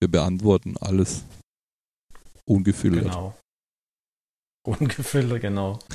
Wir 0.00 0.08
beantworten 0.10 0.76
alles. 0.78 1.24
Ungefiltert. 2.44 3.04
Genau. 3.04 3.34
Ungefiltert, 4.66 5.40
genau. 5.40 5.78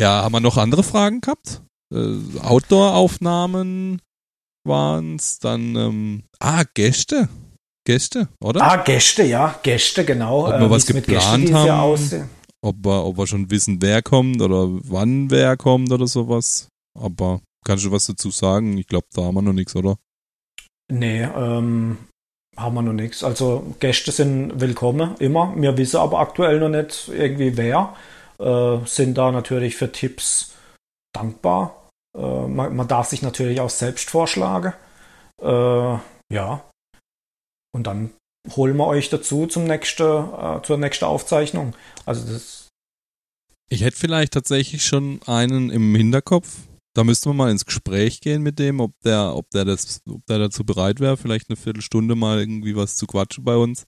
Ja, 0.00 0.22
haben 0.22 0.32
wir 0.32 0.40
noch 0.40 0.56
andere 0.56 0.82
Fragen 0.82 1.20
gehabt? 1.20 1.60
Äh, 1.92 2.38
Outdoor-Aufnahmen 2.40 4.00
waren's, 4.64 5.38
dann, 5.38 5.76
ähm, 5.76 6.22
ah, 6.38 6.64
Gäste. 6.74 7.28
Gäste, 7.86 8.28
oder? 8.42 8.62
Ah, 8.62 8.76
Gäste, 8.76 9.24
ja, 9.24 9.58
Gäste, 9.62 10.04
genau. 10.04 10.46
Ob 10.46 10.60
wir 10.60 10.66
Äh, 10.66 10.70
was 10.70 10.86
geplant 10.86 11.52
haben? 11.52 12.28
Ob, 12.62 12.76
wir, 12.84 13.04
ob 13.04 13.16
wir 13.16 13.26
schon 13.26 13.50
wissen, 13.50 13.80
wer 13.80 14.02
kommt 14.02 14.42
oder 14.42 14.68
wann 14.68 15.30
wer 15.30 15.56
kommt 15.56 15.90
oder 15.90 16.06
sowas. 16.06 16.68
Aber 16.98 17.40
kannst 17.64 17.84
du 17.84 17.90
was 17.90 18.06
dazu 18.06 18.30
sagen? 18.30 18.76
Ich 18.76 18.86
glaube, 18.86 19.06
da 19.14 19.22
haben 19.22 19.34
wir 19.34 19.42
noch 19.42 19.54
nichts, 19.54 19.74
oder? 19.74 19.96
Nee, 20.92 21.22
ähm, 21.22 21.96
haben 22.56 22.74
wir 22.74 22.82
noch 22.82 22.92
nichts. 22.92 23.24
Also 23.24 23.74
Gäste 23.80 24.12
sind 24.12 24.60
willkommen, 24.60 25.14
immer. 25.18 25.54
Wir 25.56 25.76
wissen 25.78 25.96
aber 25.96 26.18
aktuell 26.18 26.60
noch 26.60 26.68
nicht 26.68 27.08
irgendwie 27.08 27.56
wer. 27.56 27.96
Äh, 28.38 28.78
sind 28.86 29.16
da 29.16 29.32
natürlich 29.32 29.76
für 29.76 29.90
Tipps 29.90 30.54
dankbar. 31.14 31.79
Äh, 32.16 32.46
man, 32.48 32.74
man 32.76 32.88
darf 32.88 33.08
sich 33.08 33.22
natürlich 33.22 33.60
auch 33.60 33.70
selbst 33.70 34.10
vorschlagen. 34.10 34.72
Äh, 35.40 35.98
ja. 36.32 36.64
Und 37.72 37.86
dann 37.86 38.10
holen 38.56 38.76
wir 38.76 38.86
euch 38.86 39.10
dazu 39.10 39.46
zum 39.46 39.64
nächsten, 39.64 40.02
äh, 40.02 40.62
zur 40.62 40.78
nächsten 40.78 41.04
Aufzeichnung. 41.04 41.74
Also 42.06 42.30
das 42.30 42.68
Ich 43.68 43.82
hätte 43.82 43.96
vielleicht 43.96 44.32
tatsächlich 44.32 44.84
schon 44.84 45.20
einen 45.26 45.70
im 45.70 45.94
Hinterkopf. 45.94 46.56
Da 46.94 47.04
müssten 47.04 47.30
wir 47.30 47.34
mal 47.34 47.52
ins 47.52 47.66
Gespräch 47.66 48.20
gehen 48.20 48.42
mit 48.42 48.58
dem, 48.58 48.80
ob 48.80 48.92
der, 49.04 49.36
ob 49.36 49.48
der 49.50 49.64
das, 49.64 50.00
ob 50.08 50.26
der 50.26 50.40
dazu 50.40 50.64
bereit 50.64 50.98
wäre, 50.98 51.16
vielleicht 51.16 51.48
eine 51.48 51.56
Viertelstunde 51.56 52.16
mal 52.16 52.40
irgendwie 52.40 52.74
was 52.74 52.96
zu 52.96 53.06
quatschen 53.06 53.44
bei 53.44 53.54
uns. 53.54 53.86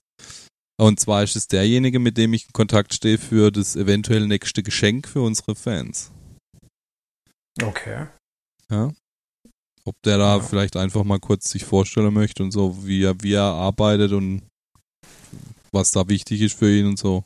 Und 0.79 0.99
zwar 0.99 1.23
ist 1.23 1.35
es 1.35 1.47
derjenige, 1.47 1.99
mit 1.99 2.17
dem 2.17 2.33
ich 2.33 2.45
in 2.45 2.53
Kontakt 2.53 2.93
stehe 2.93 3.17
für 3.17 3.51
das 3.51 3.75
eventuell 3.75 4.25
nächste 4.27 4.63
Geschenk 4.63 5.07
für 5.07 5.21
unsere 5.21 5.55
Fans. 5.55 6.11
Okay. 7.61 8.07
Ja. 8.71 8.91
Ob 9.85 9.95
der 10.05 10.17
da 10.17 10.37
Ja. 10.37 10.41
vielleicht 10.41 10.77
einfach 10.77 11.03
mal 11.03 11.19
kurz 11.19 11.49
sich 11.49 11.65
vorstellen 11.65 12.13
möchte 12.13 12.41
und 12.43 12.51
so, 12.51 12.85
wie 12.85 13.03
er, 13.03 13.15
wie 13.21 13.33
er 13.33 13.43
arbeitet 13.43 14.13
und 14.13 14.43
was 15.71 15.91
da 15.91 16.07
wichtig 16.07 16.41
ist 16.41 16.57
für 16.57 16.71
ihn 16.71 16.87
und 16.87 16.97
so. 16.97 17.23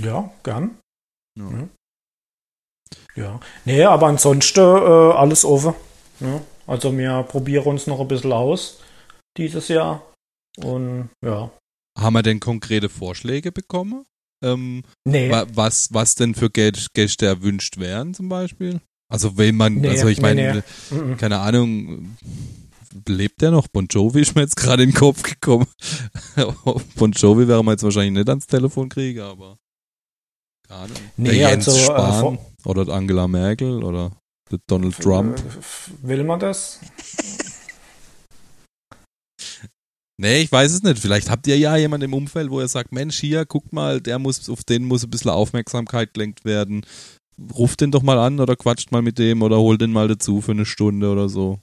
Ja, 0.00 0.30
gern. 0.42 0.78
Ja. 1.38 1.44
Mhm. 1.44 1.70
Ja. 3.16 3.40
Nee, 3.64 3.84
aber 3.84 4.06
ansonsten 4.08 4.60
äh, 4.60 5.12
alles 5.14 5.44
offen. 5.44 5.74
Ja. 6.20 6.40
Also 6.66 6.96
wir 6.96 7.22
probieren 7.24 7.66
uns 7.66 7.86
noch 7.86 8.00
ein 8.00 8.08
bisschen 8.08 8.32
aus 8.32 8.80
dieses 9.36 9.68
Jahr. 9.68 10.02
Und 10.58 11.10
ja. 11.24 11.50
Haben 11.98 12.12
wir 12.14 12.22
denn 12.22 12.40
konkrete 12.40 12.88
Vorschläge 12.88 13.52
bekommen? 13.52 14.04
Ähm, 14.42 14.82
Nee. 15.04 15.30
wa- 15.30 15.46
was, 15.52 15.92
was 15.92 16.14
denn 16.14 16.34
für 16.34 16.46
Gä- 16.46 16.86
Gäste 16.94 17.26
erwünscht 17.26 17.78
wären 17.78 18.14
zum 18.14 18.28
Beispiel? 18.28 18.80
Also 19.12 19.36
wenn 19.36 19.56
man, 19.56 19.74
Nee, 19.76 19.88
also 19.90 20.08
ich 20.08 20.18
nee, 20.18 20.22
meine, 20.22 20.64
nee. 20.90 20.96
Mhm. 20.96 21.16
keine 21.16 21.38
Ahnung, 21.40 22.16
lebt 23.06 23.42
der 23.42 23.50
noch? 23.50 23.68
Bon 23.68 23.86
Jovi 23.90 24.20
ist 24.20 24.34
mir 24.34 24.42
jetzt 24.42 24.56
gerade 24.56 24.82
in 24.84 24.90
den 24.90 24.96
Kopf 24.96 25.22
gekommen. 25.22 25.66
bon 26.96 27.12
Jovi 27.12 27.48
wäre 27.48 27.62
man 27.64 27.74
jetzt 27.74 27.82
wahrscheinlich 27.82 28.12
nicht 28.12 28.28
ans 28.28 28.46
Telefon 28.46 28.88
kriegen, 28.88 29.20
aber 29.20 29.58
keine 30.68 30.80
Ahnung. 30.82 30.96
Nee, 31.16 31.28
der 31.30 31.50
Jens 31.50 31.68
also, 31.68 31.80
äh, 31.80 31.84
Spahn 31.84 32.20
vor- 32.20 32.76
oder 32.76 32.92
Angela 32.92 33.26
Merkel 33.28 33.82
oder 33.82 34.12
der 34.50 34.58
Donald 34.66 34.96
Trump. 34.98 35.38
Äh, 35.38 35.42
Will 36.08 36.24
man 36.24 36.38
das? 36.40 36.80
Nee, 40.20 40.42
ich 40.42 40.52
weiß 40.52 40.70
es 40.70 40.82
nicht. 40.82 40.98
Vielleicht 40.98 41.30
habt 41.30 41.46
ihr 41.46 41.56
ja 41.56 41.78
jemanden 41.78 42.04
im 42.04 42.12
Umfeld, 42.12 42.50
wo 42.50 42.60
ihr 42.60 42.68
sagt, 42.68 42.92
Mensch, 42.92 43.18
hier, 43.18 43.46
guck 43.46 43.72
mal, 43.72 44.02
der 44.02 44.18
muss, 44.18 44.50
auf 44.50 44.64
den 44.64 44.84
muss 44.84 45.02
ein 45.02 45.08
bisschen 45.08 45.30
Aufmerksamkeit 45.30 46.12
gelenkt 46.12 46.44
werden. 46.44 46.84
Ruft 47.54 47.80
den 47.80 47.90
doch 47.90 48.02
mal 48.02 48.18
an 48.18 48.38
oder 48.38 48.54
quatscht 48.54 48.92
mal 48.92 49.00
mit 49.00 49.18
dem 49.18 49.40
oder 49.40 49.56
holt 49.56 49.80
den 49.80 49.92
mal 49.92 50.08
dazu 50.08 50.42
für 50.42 50.52
eine 50.52 50.66
Stunde 50.66 51.10
oder 51.10 51.30
so. 51.30 51.58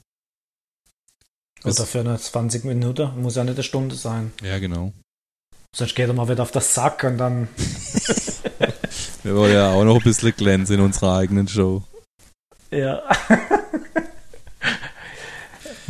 Oder 1.62 1.86
für 1.86 2.00
eine 2.00 2.18
20 2.18 2.64
Minuten. 2.64 3.22
Muss 3.22 3.36
ja 3.36 3.44
nicht 3.44 3.54
eine 3.54 3.62
Stunde 3.62 3.94
sein. 3.94 4.32
Ja, 4.42 4.58
genau. 4.58 4.92
Sonst 5.72 5.94
geht 5.94 6.08
er 6.08 6.14
mal 6.14 6.28
wieder 6.28 6.42
auf 6.42 6.50
das 6.50 6.74
Sack 6.74 7.04
und 7.04 7.18
dann. 7.18 7.46
Wir 9.22 9.36
wollen 9.36 9.54
ja 9.54 9.70
auch 9.70 9.84
noch 9.84 9.98
ein 9.98 10.02
bisschen 10.02 10.34
glänzen 10.34 10.74
in 10.74 10.80
unserer 10.80 11.16
eigenen 11.16 11.46
Show. 11.46 11.84
Ja. 12.72 13.04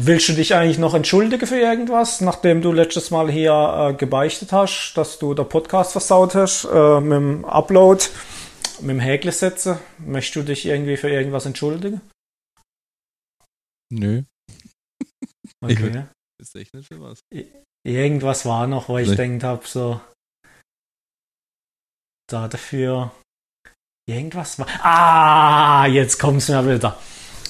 Willst 0.00 0.28
du 0.28 0.32
dich 0.32 0.54
eigentlich 0.54 0.78
noch 0.78 0.94
entschuldigen 0.94 1.44
für 1.44 1.58
irgendwas, 1.58 2.20
nachdem 2.20 2.62
du 2.62 2.70
letztes 2.70 3.10
Mal 3.10 3.28
hier 3.32 3.90
äh, 3.90 3.94
gebeichtet 3.94 4.52
hast, 4.52 4.94
dass 4.94 5.18
du 5.18 5.34
der 5.34 5.42
Podcast 5.42 5.90
versaut 5.90 6.36
hast 6.36 6.66
äh, 6.66 7.00
mit 7.00 7.16
dem 7.16 7.44
Upload, 7.44 8.04
mit 8.80 8.90
dem 8.90 9.00
Häkle 9.00 9.32
setzen? 9.32 9.78
Möchtest 9.98 10.36
du 10.36 10.42
dich 10.44 10.66
irgendwie 10.66 10.96
für 10.96 11.10
irgendwas 11.10 11.46
entschuldigen? 11.46 12.00
Nö, 13.92 14.22
Ich 15.66 15.82
Okay. 15.82 16.04
ist 16.40 16.54
echt 16.54 16.72
nicht 16.74 16.86
für 16.86 17.00
was. 17.00 17.18
Irgendwas 17.84 18.46
war 18.46 18.68
noch, 18.68 18.88
wo 18.88 18.98
ich 18.98 19.16
denkt 19.16 19.42
habe, 19.42 19.66
so 19.66 20.00
da 22.30 22.46
dafür 22.46 23.10
irgendwas 24.08 24.60
war. 24.60 24.68
Ah, 24.80 25.86
jetzt 25.86 26.18
kommt's 26.20 26.48
mir 26.48 26.64
wieder. 26.72 26.96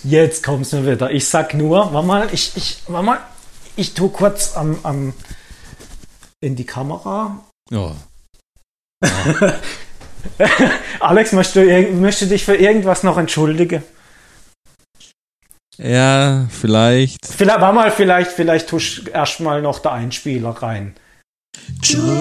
Jetzt 0.04 0.42
kommt's 0.42 0.72
mir 0.72 0.86
wieder. 0.86 1.10
Ich 1.10 1.26
sag 1.28 1.54
nur, 1.54 1.92
warte 1.92 2.06
mal, 2.06 2.28
ich, 2.32 2.56
ich, 2.56 2.82
warte 2.86 3.06
mal, 3.06 3.20
ich 3.76 3.94
tu 3.94 4.08
kurz 4.08 4.56
am, 4.56 4.78
am 4.82 5.14
in 6.40 6.56
die 6.56 6.66
Kamera. 6.66 7.44
Ja. 7.70 7.94
Alex, 11.00 11.32
möchtest 11.32 11.56
du, 11.56 11.92
möchtest 11.94 12.22
du 12.22 12.34
dich 12.34 12.44
für 12.44 12.56
irgendwas 12.56 13.02
noch 13.02 13.18
entschuldigen? 13.18 13.82
Ja, 15.78 16.48
vielleicht. 16.50 17.24
Vielleicht, 17.24 17.60
warte 17.60 17.74
mal, 17.74 17.90
vielleicht, 17.92 18.32
vielleicht 18.32 18.68
tust 18.68 19.06
du 19.06 19.10
erstmal 19.10 19.62
noch 19.62 19.78
der 19.78 19.92
Einspieler 19.92 20.50
rein. 20.50 20.94
Entschuldigung, 21.68 22.16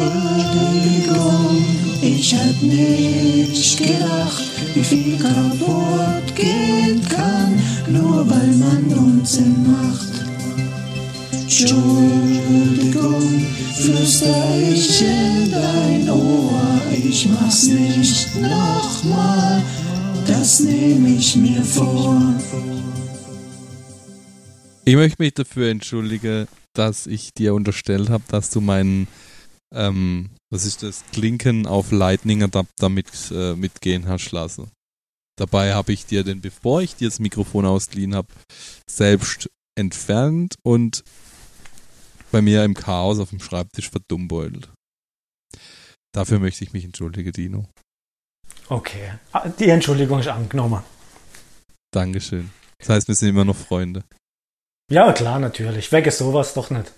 ich 2.01 2.35
hab 2.35 2.61
nicht 2.61 3.77
gedacht, 3.77 4.43
wie 4.73 4.83
viel 4.83 5.17
kaputt 5.17 6.35
gehen 6.35 7.01
kann, 7.07 7.57
nur 7.87 8.29
weil 8.29 8.51
man 8.57 8.83
Unsinn 8.97 9.63
macht. 9.63 10.25
Entschuldigung, 11.31 13.45
flüster 13.75 14.59
ich 14.71 15.01
in 15.01 15.51
dein 15.51 16.09
Ohr, 16.09 16.81
ich 16.91 17.27
mach's 17.29 17.67
nicht 17.67 18.35
nochmal, 18.35 19.63
das 20.27 20.59
nehme 20.59 21.09
ich 21.09 21.35
mir 21.35 21.63
vor. 21.63 22.21
Ich 24.85 24.95
möchte 24.95 25.21
mich 25.21 25.33
dafür 25.33 25.69
entschuldigen, 25.69 26.47
dass 26.73 27.07
ich 27.07 27.33
dir 27.33 27.53
unterstellt 27.53 28.09
habe, 28.09 28.23
dass 28.29 28.49
du 28.51 28.61
meinen, 28.61 29.07
ähm, 29.73 30.29
was 30.51 30.65
ist 30.65 30.83
das, 30.83 31.03
Klinken 31.11 31.65
auf 31.67 31.91
Lightning 31.91 32.43
Adapter 32.43 32.89
mit, 32.89 33.07
äh, 33.31 33.55
mitgehen 33.55 34.07
hast 34.07 34.31
lassen. 34.31 34.69
Dabei 35.37 35.73
habe 35.73 35.93
ich 35.93 36.05
dir 36.05 36.23
den, 36.23 36.41
bevor 36.41 36.81
ich 36.81 36.95
dir 36.95 37.09
das 37.09 37.19
Mikrofon 37.19 37.65
ausgeliehen 37.65 38.15
habe, 38.15 38.27
selbst 38.89 39.49
entfernt 39.77 40.55
und 40.63 41.03
bei 42.31 42.41
mir 42.41 42.63
im 42.63 42.73
Chaos 42.73 43.19
auf 43.19 43.29
dem 43.29 43.39
Schreibtisch 43.39 43.89
verdummbeutelt. 43.89 44.69
Dafür 46.13 46.39
möchte 46.39 46.63
ich 46.63 46.73
mich 46.73 46.83
entschuldigen, 46.83 47.31
Dino. 47.31 47.69
Okay. 48.69 49.13
Ah, 49.31 49.47
Die 49.47 49.69
Entschuldigung 49.69 50.19
ist 50.19 50.27
angenommen. 50.27 50.83
Dankeschön. 51.93 52.49
Das 52.79 52.89
heißt, 52.89 53.07
wir 53.07 53.15
sind 53.15 53.29
immer 53.29 53.45
noch 53.45 53.55
Freunde. 53.55 54.03
Ja, 54.91 55.13
klar, 55.13 55.39
natürlich. 55.39 55.91
Weg 55.91 56.07
ist 56.07 56.17
sowas 56.17 56.53
doch 56.53 56.69
nicht. 56.69 56.93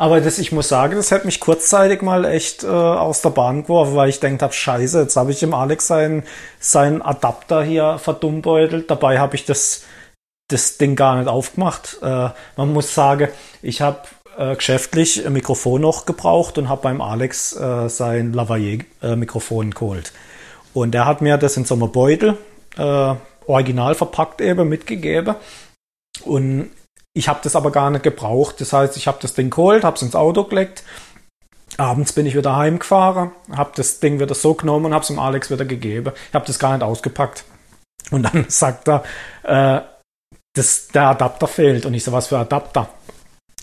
Aber 0.00 0.20
das, 0.20 0.38
ich 0.38 0.52
muss 0.52 0.68
sagen, 0.68 0.94
das 0.94 1.10
hat 1.10 1.24
mich 1.24 1.40
kurzzeitig 1.40 2.02
mal 2.02 2.24
echt 2.24 2.62
äh, 2.62 2.68
aus 2.68 3.20
der 3.20 3.30
Bahn 3.30 3.64
geworfen, 3.64 3.96
weil 3.96 4.08
ich 4.08 4.20
denkt 4.20 4.42
habe, 4.42 4.52
scheiße, 4.52 5.02
jetzt 5.02 5.16
habe 5.16 5.32
ich 5.32 5.40
dem 5.40 5.52
Alex 5.52 5.88
seinen, 5.88 6.22
seinen 6.60 7.02
Adapter 7.02 7.64
hier 7.64 7.98
verdummbeutelt. 7.98 8.88
Dabei 8.88 9.18
habe 9.18 9.34
ich 9.34 9.44
das, 9.44 9.82
das 10.46 10.78
Ding 10.78 10.94
gar 10.94 11.18
nicht 11.18 11.28
aufgemacht. 11.28 11.98
Äh, 12.00 12.30
man 12.56 12.72
muss 12.72 12.94
sagen, 12.94 13.28
ich 13.60 13.80
habe 13.80 14.02
äh, 14.38 14.54
geschäftlich 14.54 15.26
ein 15.26 15.32
Mikrofon 15.32 15.80
noch 15.80 16.06
gebraucht 16.06 16.58
und 16.58 16.68
habe 16.68 16.82
beim 16.82 17.00
Alex 17.00 17.56
äh, 17.56 17.88
sein 17.88 18.32
Lavalier-Mikrofon 18.32 19.72
geholt. 19.72 20.12
Und 20.74 20.92
der 20.92 21.06
hat 21.06 21.22
mir 21.22 21.38
das 21.38 21.56
in 21.56 21.64
so 21.64 21.74
einem 21.74 21.90
Beutel, 21.90 22.38
äh, 22.76 23.14
original 23.46 23.96
verpackt 23.96 24.40
eben, 24.40 24.68
mitgegeben. 24.68 25.34
Und 26.24 26.70
ich 27.18 27.28
habe 27.28 27.40
das 27.42 27.56
aber 27.56 27.72
gar 27.72 27.90
nicht 27.90 28.04
gebraucht. 28.04 28.60
Das 28.60 28.72
heißt, 28.72 28.96
ich 28.96 29.08
habe 29.08 29.18
das 29.20 29.34
Ding 29.34 29.50
geholt, 29.50 29.82
habe 29.82 29.96
es 29.96 30.02
ins 30.02 30.14
Auto 30.14 30.44
gelegt. 30.44 30.84
Abends 31.76 32.12
bin 32.12 32.26
ich 32.26 32.36
wieder 32.36 32.56
heimgefahren, 32.56 33.32
habe 33.54 33.72
das 33.74 33.98
Ding 33.98 34.20
wieder 34.20 34.34
so 34.34 34.54
genommen 34.54 34.86
und 34.86 34.94
habe 34.94 35.02
es 35.02 35.08
dem 35.08 35.18
Alex 35.18 35.50
wieder 35.50 35.64
gegeben. 35.64 36.12
Ich 36.28 36.34
habe 36.34 36.46
das 36.46 36.58
gar 36.60 36.72
nicht 36.72 36.84
ausgepackt. 36.84 37.44
Und 38.12 38.22
dann 38.22 38.46
sagt 38.48 38.88
er, 38.88 39.02
äh, 39.42 39.80
das, 40.54 40.88
der 40.88 41.08
Adapter 41.08 41.48
fehlt. 41.48 41.86
Und 41.86 41.94
ich 41.94 42.04
so, 42.04 42.12
was 42.12 42.28
für 42.28 42.38
Adapter? 42.38 42.88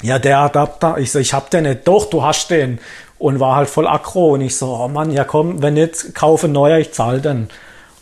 Ja, 0.02 0.20
der 0.20 0.40
Adapter. 0.40 0.98
Ich 0.98 1.14
so, 1.14 1.20
ich 1.20 1.34
hab 1.34 1.50
den 1.50 1.64
nicht. 1.64 1.88
Doch, 1.88 2.10
du 2.10 2.24
hast 2.24 2.50
den. 2.50 2.80
Und 3.18 3.40
war 3.40 3.56
halt 3.56 3.70
voll 3.70 3.88
aggro. 3.88 4.34
Und 4.34 4.42
ich 4.42 4.58
so, 4.58 4.76
oh 4.76 4.90
Mann, 4.90 5.12
ja 5.12 5.24
komm, 5.24 5.62
wenn 5.62 5.76
nicht, 5.76 6.14
kaufe 6.14 6.50
neuer, 6.50 6.78
ich 6.78 6.94
zahle 6.94 7.22
den. 7.22 7.50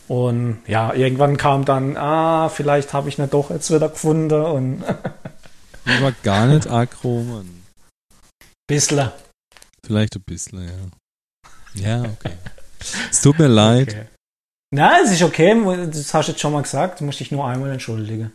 Und 0.08 0.58
ja, 0.66 0.92
irgendwann 0.92 1.36
kam 1.36 1.64
dann, 1.64 1.96
ah, 1.96 2.48
vielleicht 2.48 2.92
habe 2.92 3.08
ich 3.08 3.18
nicht 3.18 3.32
doch 3.32 3.50
jetzt 3.50 3.72
wieder 3.72 3.88
gefunden. 3.88 4.42
Und 4.42 4.84
Ich 5.86 6.00
war 6.02 6.12
gar 6.22 6.46
nicht 6.46 6.66
aggro, 6.66 7.22
Mann. 7.22 7.62
bissle. 8.66 9.12
Vielleicht 9.84 10.16
ein 10.16 10.22
bisschen, 10.22 10.64
ja. 10.66 12.02
Ja, 12.02 12.02
okay. 12.02 12.32
Es 13.10 13.20
tut 13.20 13.38
mir 13.38 13.48
leid. 13.48 13.88
Okay. 13.88 14.06
Na, 14.70 15.00
es 15.02 15.12
ist 15.12 15.22
okay. 15.22 15.54
Das 15.86 16.14
hast 16.14 16.28
du 16.28 16.32
jetzt 16.32 16.40
schon 16.40 16.52
mal 16.52 16.62
gesagt. 16.62 17.00
Du 17.00 17.04
musst 17.04 17.20
dich 17.20 17.30
nur 17.30 17.46
einmal 17.46 17.70
entschuldigen. 17.70 18.32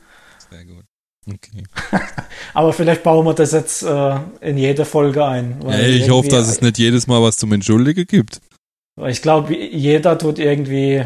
Sehr 0.50 0.66
gut. 0.66 0.86
Okay. 1.28 1.64
Aber 2.54 2.74
vielleicht 2.74 3.04
bauen 3.04 3.26
wir 3.26 3.34
das 3.34 3.52
jetzt 3.52 3.84
äh, 3.84 4.20
in 4.42 4.58
jede 4.58 4.86
Folge 4.86 5.26
ein. 5.26 5.62
Ey, 5.68 5.98
ich 5.98 6.10
hoffe, 6.10 6.30
dass 6.30 6.48
es 6.48 6.62
nicht 6.62 6.78
jedes 6.78 7.08
Mal 7.08 7.22
was 7.22 7.38
zum 7.38 7.52
Entschuldigen 7.52 8.06
gibt. 8.06 8.42
Ich 9.06 9.22
glaube, 9.22 9.56
jeder 9.56 10.18
tut 10.18 10.40
irgendwie 10.40 11.06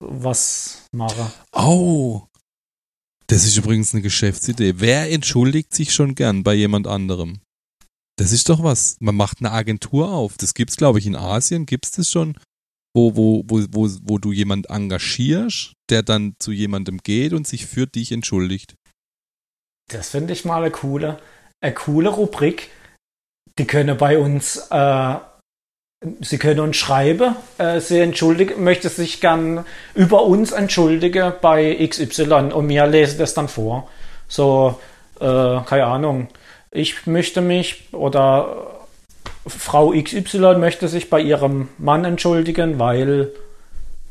was 0.00 0.84
machen. 0.92 1.32
Oh. 1.52 2.22
Das 3.28 3.44
ist 3.44 3.56
übrigens 3.58 3.92
eine 3.92 4.02
Geschäftsidee. 4.02 4.74
Wer 4.78 5.10
entschuldigt 5.12 5.74
sich 5.74 5.92
schon 5.92 6.14
gern 6.14 6.42
bei 6.42 6.54
jemand 6.54 6.86
anderem? 6.86 7.40
Das 8.16 8.32
ist 8.32 8.48
doch 8.48 8.62
was. 8.62 8.96
Man 9.00 9.14
macht 9.14 9.38
eine 9.40 9.52
Agentur 9.52 10.10
auf. 10.10 10.36
Das 10.38 10.54
gibt's, 10.54 10.76
glaube 10.76 10.98
ich, 10.98 11.06
in 11.06 11.14
Asien 11.14 11.66
gibt's 11.66 11.90
das 11.92 12.10
schon, 12.10 12.36
wo, 12.94 13.14
wo, 13.16 13.44
wo, 13.46 13.64
wo, 13.70 13.88
wo 14.02 14.18
du 14.18 14.32
jemand 14.32 14.70
engagierst, 14.70 15.74
der 15.90 16.02
dann 16.02 16.34
zu 16.38 16.52
jemandem 16.52 16.98
geht 16.98 17.34
und 17.34 17.46
sich 17.46 17.66
für 17.66 17.86
dich 17.86 18.12
entschuldigt. 18.12 18.74
Das 19.90 20.10
finde 20.10 20.32
ich 20.32 20.44
mal 20.44 20.62
eine 20.62 20.70
coole, 20.70 21.20
eine 21.60 21.74
coole 21.74 22.08
Rubrik. 22.08 22.70
Die 23.58 23.66
können 23.66 23.96
bei 23.98 24.18
uns, 24.18 24.56
äh, 24.70 25.16
sie 26.20 26.38
können 26.38 26.60
uns 26.60 26.76
schreiben, 26.76 27.34
äh, 27.58 27.80
sie 27.80 27.98
entschuldigen, 27.98 28.62
möchte 28.62 28.88
sich 28.88 29.20
gern 29.20 29.64
über 29.94 30.24
uns 30.24 30.52
entschuldigen 30.52 31.32
bei 31.40 31.74
XY 31.86 32.52
und 32.52 32.68
wir 32.68 32.86
lesen 32.86 33.18
das 33.18 33.34
dann 33.34 33.48
vor. 33.48 33.88
So, 34.28 34.78
äh, 35.20 35.24
keine 35.24 35.86
Ahnung, 35.86 36.28
ich 36.70 37.06
möchte 37.06 37.40
mich 37.40 37.92
oder 37.92 38.78
Frau 39.46 39.92
XY 39.92 40.56
möchte 40.58 40.88
sich 40.88 41.10
bei 41.10 41.20
ihrem 41.20 41.68
Mann 41.78 42.04
entschuldigen, 42.04 42.78
weil 42.78 43.30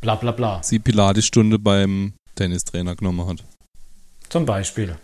bla 0.01 0.15
bla 0.15 0.31
bla. 0.31 0.59
Sie 0.63 0.79
Pilatesstunde 0.79 1.59
beim 1.59 2.13
Tennistrainer 2.35 2.95
genommen 2.95 3.27
hat. 3.27 3.43
Zum 4.29 4.45
Beispiel. 4.45 4.95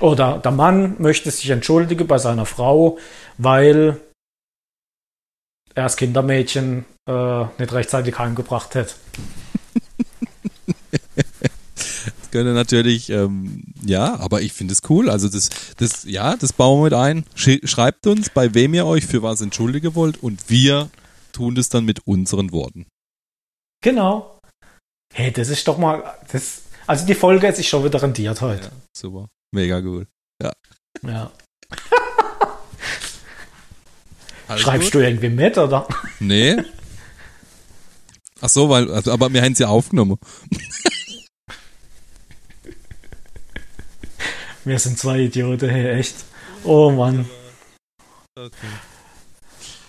Oder 0.00 0.38
der 0.38 0.50
Mann 0.50 0.96
möchte 0.98 1.30
sich 1.30 1.50
entschuldigen 1.50 2.06
bei 2.06 2.18
seiner 2.18 2.46
Frau, 2.46 2.98
weil 3.38 4.00
er 5.74 5.84
das 5.84 5.96
Kindermädchen 5.96 6.84
äh, 7.08 7.44
nicht 7.58 7.72
rechtzeitig 7.72 8.18
heimgebracht 8.18 8.74
hat. 8.74 8.96
Das 11.76 12.30
könnte 12.30 12.52
natürlich, 12.52 13.10
ähm, 13.10 13.64
ja, 13.84 14.18
aber 14.18 14.42
ich 14.42 14.52
finde 14.52 14.72
es 14.72 14.80
cool. 14.88 15.10
Also 15.10 15.28
das, 15.28 15.50
das, 15.76 16.04
ja, 16.04 16.36
das 16.36 16.52
bauen 16.52 16.80
wir 16.80 16.84
mit 16.84 16.94
ein. 16.94 17.24
Sch 17.34 17.60
schreibt 17.64 18.06
uns, 18.06 18.30
bei 18.30 18.54
wem 18.54 18.74
ihr 18.74 18.86
euch 18.86 19.06
für 19.06 19.22
was 19.22 19.40
entschuldigen 19.40 19.94
wollt 19.94 20.22
und 20.22 20.48
wir 20.48 20.90
tun 21.32 21.54
das 21.54 21.68
dann 21.68 21.84
mit 21.84 22.06
unseren 22.06 22.52
Worten. 22.52 22.86
Genau. 23.82 24.38
Hey, 25.12 25.32
das 25.32 25.48
ist 25.48 25.68
doch 25.68 25.78
mal. 25.78 26.14
Das, 26.32 26.62
also 26.86 27.06
die 27.06 27.14
Folge 27.14 27.48
hat 27.48 27.56
sich 27.56 27.68
schon 27.68 27.84
wieder 27.84 28.00
rentiert 28.00 28.40
heute. 28.40 28.70
Super. 28.96 29.28
Mega 29.52 29.78
cool. 29.78 30.06
Ja. 30.42 30.52
Alles 34.48 34.62
Schreibst 34.62 34.92
gut? 34.92 34.94
du 34.94 35.06
irgendwie 35.06 35.28
mit, 35.30 35.56
oder? 35.58 35.86
Nee. 36.20 36.56
Ach 38.40 38.48
so, 38.48 38.68
weil, 38.68 38.90
also, 38.90 39.12
aber 39.12 39.32
wir 39.32 39.42
haben 39.42 39.52
es 39.52 39.58
ja 39.58 39.68
aufgenommen. 39.68 40.18
Wir 44.64 44.78
sind 44.78 44.98
zwei 44.98 45.20
Idioten, 45.20 45.68
hey, 45.68 45.98
echt. 45.98 46.14
Oh 46.64 46.90
Mann. 46.90 47.28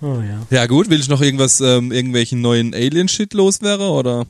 Oh 0.01 0.22
ja. 0.22 0.45
Ja 0.49 0.66
gut, 0.68 0.89
will 0.89 0.99
ich 0.99 1.08
noch 1.08 1.22
irgendwas, 1.22 1.62
ähm, 1.62 1.91
irgendwelchen 1.91 2.41
neuen 2.41 2.74
Alien-Shit 2.74 3.34
loswerden 3.34 3.88
oder? 3.88 4.26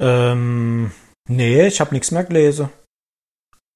Ähm, 0.00 0.90
nee, 1.28 1.66
ich 1.66 1.80
habe 1.80 1.94
nichts 1.94 2.10
mehr 2.10 2.24
gelesen. 2.24 2.70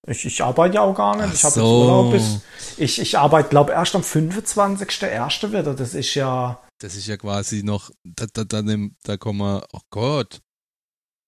Ich, 0.08 0.24
ich 0.24 0.42
arbeite 0.42 0.74
ja 0.76 0.80
auch 0.80 0.94
gar 0.94 1.16
nicht. 1.16 1.28
Ach 1.28 1.34
ich 1.34 1.44
habe 1.44 1.54
so. 1.54 1.60
jetzt 1.60 1.68
Urlaub 1.68 2.12
bis. 2.12 2.40
Ich, 2.76 2.98
ich 3.00 3.18
arbeite, 3.18 3.48
glaube 3.50 3.72
erst 3.72 3.94
am 3.94 4.02
25.01. 4.02 5.48
wieder. 5.50 5.74
Das 5.74 5.94
ist 5.94 6.14
ja. 6.14 6.60
Das 6.80 6.96
ist 6.96 7.06
ja 7.06 7.16
quasi 7.16 7.62
noch, 7.62 7.90
da, 8.04 8.26
da, 8.32 8.42
da, 8.42 8.62
da 9.04 9.16
kommen 9.16 9.38
wir, 9.38 9.64
oh 9.72 9.80
Gott. 9.90 10.40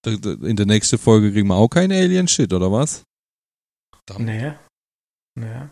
Da, 0.04 0.16
da, 0.16 0.32
in 0.46 0.56
der 0.56 0.66
nächsten 0.66 0.98
Folge 0.98 1.32
kriegen 1.32 1.46
wir 1.46 1.54
auch 1.54 1.68
keinen 1.68 1.92
Alien-Shit, 1.92 2.52
oder 2.52 2.72
was? 2.72 3.02
Verdammt. 4.06 4.26
Nee. 4.26 4.52
Nee. 5.38 5.68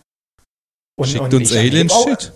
Und, 0.97 1.09
Schickt 1.09 1.21
und 1.25 1.35
uns 1.35 1.53
Alien-Shit. 1.53 2.33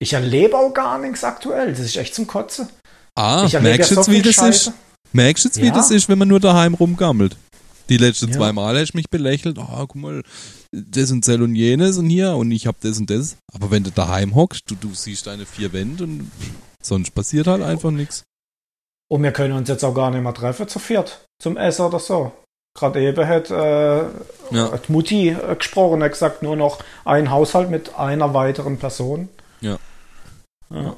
Ich 0.00 0.14
erlebe 0.14 0.56
auch 0.56 0.72
gar 0.72 0.98
nichts 0.98 1.22
aktuell. 1.22 1.70
Das 1.70 1.80
ist 1.80 1.96
echt 1.96 2.14
zum 2.14 2.26
Kotzen. 2.26 2.68
Ah, 3.14 3.42
merkst 3.42 3.52
du 3.54 3.58
ja 3.68 3.74
jetzt, 3.74 3.88
so 3.90 4.06
wie 4.10 4.14
viel 4.16 4.22
das 4.22 4.34
Scheiße. 4.34 4.70
ist? 4.70 4.76
Merkst 5.12 5.44
du 5.44 5.48
jetzt, 5.48 5.60
wie 5.60 5.66
Ja. 5.66 5.74
das 5.74 5.90
ist, 5.90 6.08
wenn 6.08 6.18
man 6.18 6.28
nur 6.28 6.40
daheim 6.40 6.72
rumgammelt? 6.72 7.36
Die 7.88 7.96
letzten 7.96 8.28
Ja. 8.28 8.36
zwei 8.38 8.52
Mal 8.52 8.78
hast 8.80 8.92
du 8.92 8.98
mich 8.98 9.10
belächelt, 9.10 9.58
oh, 9.58 9.66
guck 9.86 9.94
mal, 9.96 10.22
das 10.72 11.10
und 11.10 11.26
das 11.26 11.36
und 11.36 11.54
jenes 11.54 11.98
und 11.98 12.08
hier 12.08 12.34
und 12.36 12.50
ich 12.50 12.66
hab 12.66 12.80
das 12.80 12.98
und 12.98 13.10
das. 13.10 13.36
Aber 13.52 13.70
wenn 13.70 13.82
du 13.84 13.90
daheim 13.90 14.34
hockst, 14.34 14.62
du, 14.70 14.74
du 14.74 14.94
siehst 14.94 15.26
deine 15.26 15.44
vier 15.46 15.72
Wände 15.72 16.04
und 16.04 16.30
sonst 16.82 17.10
passiert 17.14 17.46
halt 17.46 17.62
einfach 17.62 17.90
nichts. 17.90 18.24
Und 19.10 19.22
wir 19.22 19.32
können 19.32 19.52
uns 19.54 19.68
jetzt 19.68 19.84
auch 19.84 19.94
gar 19.94 20.10
nicht 20.10 20.22
mehr 20.22 20.32
treffen 20.32 20.68
zu 20.68 20.78
viert. 20.78 21.24
Zum 21.38 21.56
Essen 21.56 21.84
oder 21.84 21.98
so. 21.98 22.32
Gerade 22.74 23.02
eben 23.02 23.26
hat, 23.26 23.50
äh, 23.50 23.98
Ja. 24.50 24.72
hat 24.72 24.88
Mutti 24.88 25.28
äh, 25.28 25.56
gesprochen, 25.56 26.02
hat 26.02 26.12
gesagt, 26.12 26.42
nur 26.42 26.56
noch 26.56 26.78
ein 27.04 27.30
Haushalt 27.30 27.68
mit 27.68 27.94
einer 27.96 28.32
weiteren 28.32 28.78
Person. 28.78 29.28
Ja. 29.60 29.76
ja. 30.70 30.96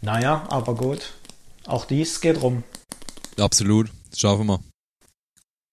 Naja, 0.00 0.44
aber 0.48 0.74
gut. 0.74 1.12
Auch 1.66 1.84
dies 1.84 2.20
geht 2.20 2.42
rum. 2.42 2.64
Absolut, 3.38 3.90
das 4.10 4.18
schaffen 4.18 4.46
wir. 4.46 4.60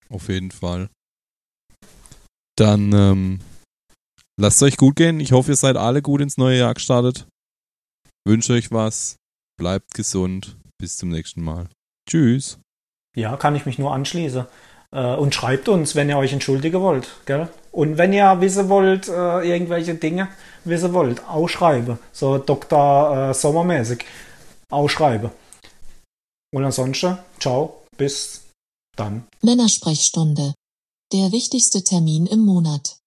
Auf 0.09 0.29
jeden 0.29 0.51
Fall. 0.51 0.89
Dann 2.57 2.91
ähm, 2.93 3.39
lasst 4.39 4.57
es 4.57 4.63
euch 4.63 4.77
gut 4.77 4.95
gehen. 4.95 5.19
Ich 5.19 5.31
hoffe, 5.31 5.51
ihr 5.51 5.55
seid 5.55 5.77
alle 5.77 6.01
gut 6.01 6.21
ins 6.21 6.37
neue 6.37 6.57
Jahr 6.57 6.73
gestartet. 6.73 7.27
Wünsche 8.25 8.53
euch 8.53 8.71
was. 8.71 9.17
Bleibt 9.59 9.93
gesund. 9.93 10.57
Bis 10.79 10.97
zum 10.97 11.09
nächsten 11.09 11.43
Mal. 11.43 11.69
Tschüss. 12.09 12.59
Ja, 13.15 13.35
kann 13.37 13.55
ich 13.55 13.65
mich 13.65 13.79
nur 13.79 13.93
anschließen. 13.93 14.45
Äh, 14.91 15.15
und 15.15 15.35
schreibt 15.35 15.69
uns, 15.69 15.95
wenn 15.95 16.09
ihr 16.09 16.17
euch 16.17 16.33
entschuldigen 16.33 16.81
wollt. 16.81 17.09
Gell? 17.25 17.49
Und 17.71 17.97
wenn 17.97 18.13
ihr 18.13 18.39
wissen 18.41 18.69
wollt, 18.69 19.07
äh, 19.07 19.41
irgendwelche 19.41 19.95
Dinge 19.95 20.29
wissen 20.63 20.93
wollt, 20.93 21.27
ausschreiben. 21.27 21.99
So 22.11 22.37
Dr. 22.37 23.29
Äh, 23.29 23.33
Sommermäßig. 23.33 24.05
Ausschreiben. 24.69 25.31
Und 26.53 26.65
ansonsten, 26.65 27.17
ciao, 27.39 27.83
bis 27.97 28.46
dann. 28.99 29.27
Männersprechstunde. 29.41 30.53
Der 31.13 31.31
wichtigste 31.31 31.83
Termin 31.83 32.25
im 32.25 32.43
Monat. 32.43 32.99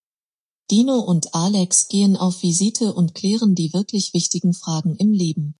Dino 0.71 1.01
und 1.01 1.35
Alex 1.35 1.89
gehen 1.89 2.17
auf 2.17 2.43
Visite 2.43 2.95
und 2.95 3.15
klären 3.15 3.55
die 3.55 3.73
wirklich 3.73 4.15
wichtigen 4.15 4.55
Fragen 4.55 4.97
im 4.97 5.13
Leben. 5.13 5.57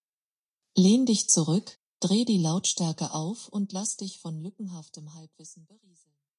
Lehn 0.77 1.05
dich 1.05 1.29
zurück, 1.29 1.77
dreh 2.01 2.25
die 2.25 2.39
Lautstärke 2.39 3.13
auf 3.13 3.49
und 3.49 3.73
lass 3.73 3.97
dich 3.97 4.21
von 4.21 4.41
lückenhaftem 4.41 5.13
Halbwissen 5.15 5.67
berieseln. 5.67 6.10